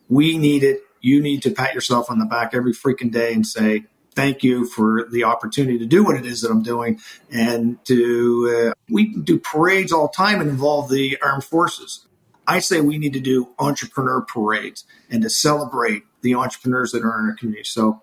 We 0.09 0.37
need 0.37 0.63
it. 0.63 0.81
You 1.01 1.21
need 1.21 1.43
to 1.43 1.51
pat 1.51 1.73
yourself 1.73 2.09
on 2.09 2.19
the 2.19 2.25
back 2.25 2.53
every 2.53 2.73
freaking 2.73 3.11
day 3.11 3.33
and 3.33 3.45
say, 3.45 3.85
thank 4.15 4.43
you 4.43 4.65
for 4.65 5.07
the 5.11 5.25
opportunity 5.25 5.77
to 5.77 5.85
do 5.85 6.03
what 6.03 6.15
it 6.15 6.25
is 6.25 6.41
that 6.41 6.51
I'm 6.51 6.63
doing. 6.63 6.99
And 7.29 7.83
to, 7.85 8.71
uh, 8.71 8.73
we 8.89 9.11
can 9.11 9.23
do 9.23 9.37
parades 9.39 9.91
all 9.91 10.07
the 10.07 10.13
time 10.15 10.39
and 10.39 10.49
involve 10.49 10.89
the 10.89 11.17
armed 11.21 11.43
forces. 11.43 12.07
I 12.47 12.59
say 12.59 12.79
we 12.79 12.97
need 12.97 13.13
to 13.13 13.19
do 13.19 13.49
entrepreneur 13.59 14.21
parades 14.21 14.85
and 15.09 15.21
to 15.23 15.29
celebrate 15.29 16.03
the 16.21 16.35
entrepreneurs 16.35 16.91
that 16.91 17.03
are 17.03 17.19
in 17.19 17.29
our 17.29 17.35
community. 17.35 17.65
So 17.65 18.01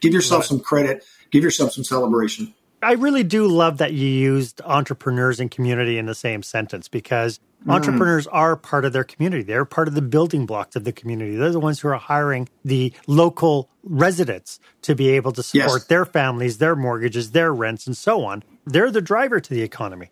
give 0.00 0.12
yourself 0.12 0.44
some 0.44 0.60
credit, 0.60 1.04
give 1.30 1.42
yourself 1.42 1.72
some 1.72 1.84
celebration. 1.84 2.54
I 2.84 2.92
really 2.92 3.24
do 3.24 3.46
love 3.46 3.78
that 3.78 3.92
you 3.92 4.06
used 4.06 4.60
entrepreneurs 4.62 5.40
and 5.40 5.50
community 5.50 5.98
in 5.98 6.06
the 6.06 6.14
same 6.14 6.42
sentence 6.42 6.88
because 6.88 7.40
mm. 7.66 7.72
entrepreneurs 7.72 8.26
are 8.26 8.56
part 8.56 8.84
of 8.84 8.92
their 8.92 9.04
community. 9.04 9.42
They're 9.42 9.64
part 9.64 9.88
of 9.88 9.94
the 9.94 10.02
building 10.02 10.46
blocks 10.46 10.76
of 10.76 10.84
the 10.84 10.92
community. 10.92 11.36
They're 11.36 11.50
the 11.50 11.60
ones 11.60 11.80
who 11.80 11.88
are 11.88 11.96
hiring 11.96 12.48
the 12.64 12.92
local 13.06 13.70
residents 13.82 14.60
to 14.82 14.94
be 14.94 15.10
able 15.10 15.32
to 15.32 15.42
support 15.42 15.80
yes. 15.80 15.84
their 15.86 16.04
families, 16.04 16.58
their 16.58 16.76
mortgages, 16.76 17.30
their 17.30 17.52
rents, 17.52 17.86
and 17.86 17.96
so 17.96 18.24
on. 18.24 18.44
They're 18.66 18.90
the 18.90 19.02
driver 19.02 19.40
to 19.40 19.54
the 19.54 19.62
economy. 19.62 20.10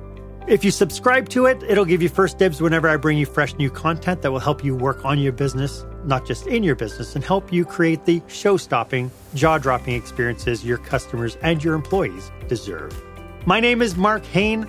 If 0.47 0.65
you 0.65 0.71
subscribe 0.71 1.31
to 1.31 1.47
it, 1.47 1.63
it'll 1.63 1.87
give 1.87 2.03
you 2.03 2.11
first 2.11 2.39
dibs 2.39 2.61
whenever 2.61 2.89
I 2.89 2.97
bring 2.97 3.17
you 3.17 3.25
fresh 3.25 3.55
new 3.55 3.71
content 3.71 4.21
that 4.23 4.31
will 4.31 4.41
help 4.41 4.63
you 4.63 4.75
work 4.75 5.03
on 5.05 5.19
your 5.19 5.33
business, 5.33 5.87
not 6.07 6.27
just 6.27 6.47
in 6.47 6.63
your 6.63 6.75
business, 6.75 7.15
and 7.15 7.25
help 7.25 7.53
you 7.53 7.65
create 7.65 8.05
the 8.05 8.23
show 8.29 8.57
stopping, 8.57 9.11
jaw 9.35 9.59
dropping 9.59 9.95
experiences 9.95 10.65
your 10.65 10.79
customers 10.79 11.37
and 11.43 11.63
your 11.63 11.75
employees 11.75 12.31
deserve. 12.49 12.93
My 13.47 13.61
name 13.61 13.83
is 13.83 13.97
Marc 13.97 14.25
Haine. 14.27 14.67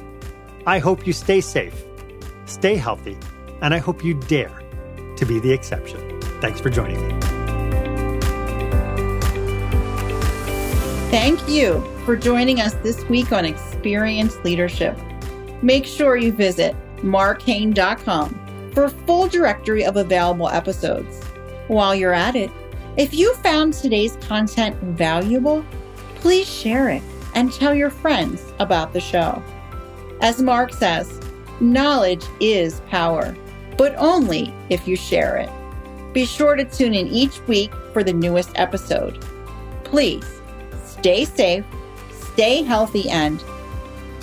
I 0.65 0.79
hope 0.79 1.05
you 1.05 1.13
stay 1.13 1.41
safe, 1.41 1.83
stay 2.45 2.75
healthy, 2.75 3.17
and 3.61 3.73
I 3.73 3.77
hope 3.77 4.03
you 4.03 4.13
dare 4.21 4.61
to 5.17 5.25
be 5.25 5.39
the 5.39 5.51
exception. 5.51 6.21
Thanks 6.41 6.59
for 6.59 6.69
joining 6.69 7.05
me. 7.07 7.19
Thank 11.11 11.47
you 11.47 11.81
for 12.05 12.15
joining 12.15 12.59
us 12.59 12.73
this 12.83 13.03
week 13.05 13.31
on 13.31 13.45
Experience 13.45 14.36
Leadership 14.43 14.97
make 15.65 15.86
sure 15.86 16.15
you 16.15 16.31
visit 16.31 16.75
marchaine.com 17.03 18.71
for 18.73 18.86
a 18.86 18.89
full 18.89 19.27
directory 19.27 19.83
of 19.83 19.97
available 19.97 20.49
episodes. 20.49 21.24
While 21.68 21.95
you're 21.95 22.13
at 22.13 22.36
it, 22.36 22.51
if 22.97 23.13
you 23.13 23.34
found 23.36 23.74
today's 23.74 24.18
content 24.18 24.76
valuable, 24.82 25.66
please 26.16 26.47
share 26.47 26.89
it 26.89 27.01
and 27.34 27.51
tell 27.51 27.74
your 27.74 27.89
friends 27.89 28.53
about 28.59 28.93
the 28.93 29.01
show. 29.01 29.41
As 30.22 30.41
Marc 30.41 30.74
says, 30.74 31.20
knowledge 31.59 32.24
is 32.39 32.82
power, 32.89 33.36
but 33.78 33.95
only 33.97 34.53
if 34.70 34.88
you 34.88 34.95
share 34.95 35.38
it. 35.38 35.49
Be 36.13 36.26
sure 36.26 36.55
to 36.55 36.63
tune 36.63 36.93
in 36.93 37.07
each 37.07 37.45
week 37.47 37.74
for 37.91 38.03
the 38.03 38.13
newest 38.13 38.51
episode. 38.55 39.22
Please 39.84 40.41
stay 40.86 41.26
safe, 41.26 41.66
stay 42.34 42.63
healthy, 42.63 43.09
and 43.09 43.43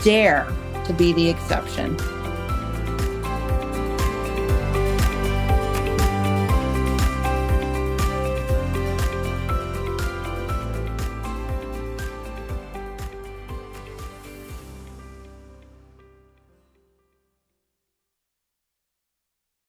dare 0.02 0.46
to 0.86 0.92
be 0.94 1.12
the 1.12 1.28
exception. 1.28 1.96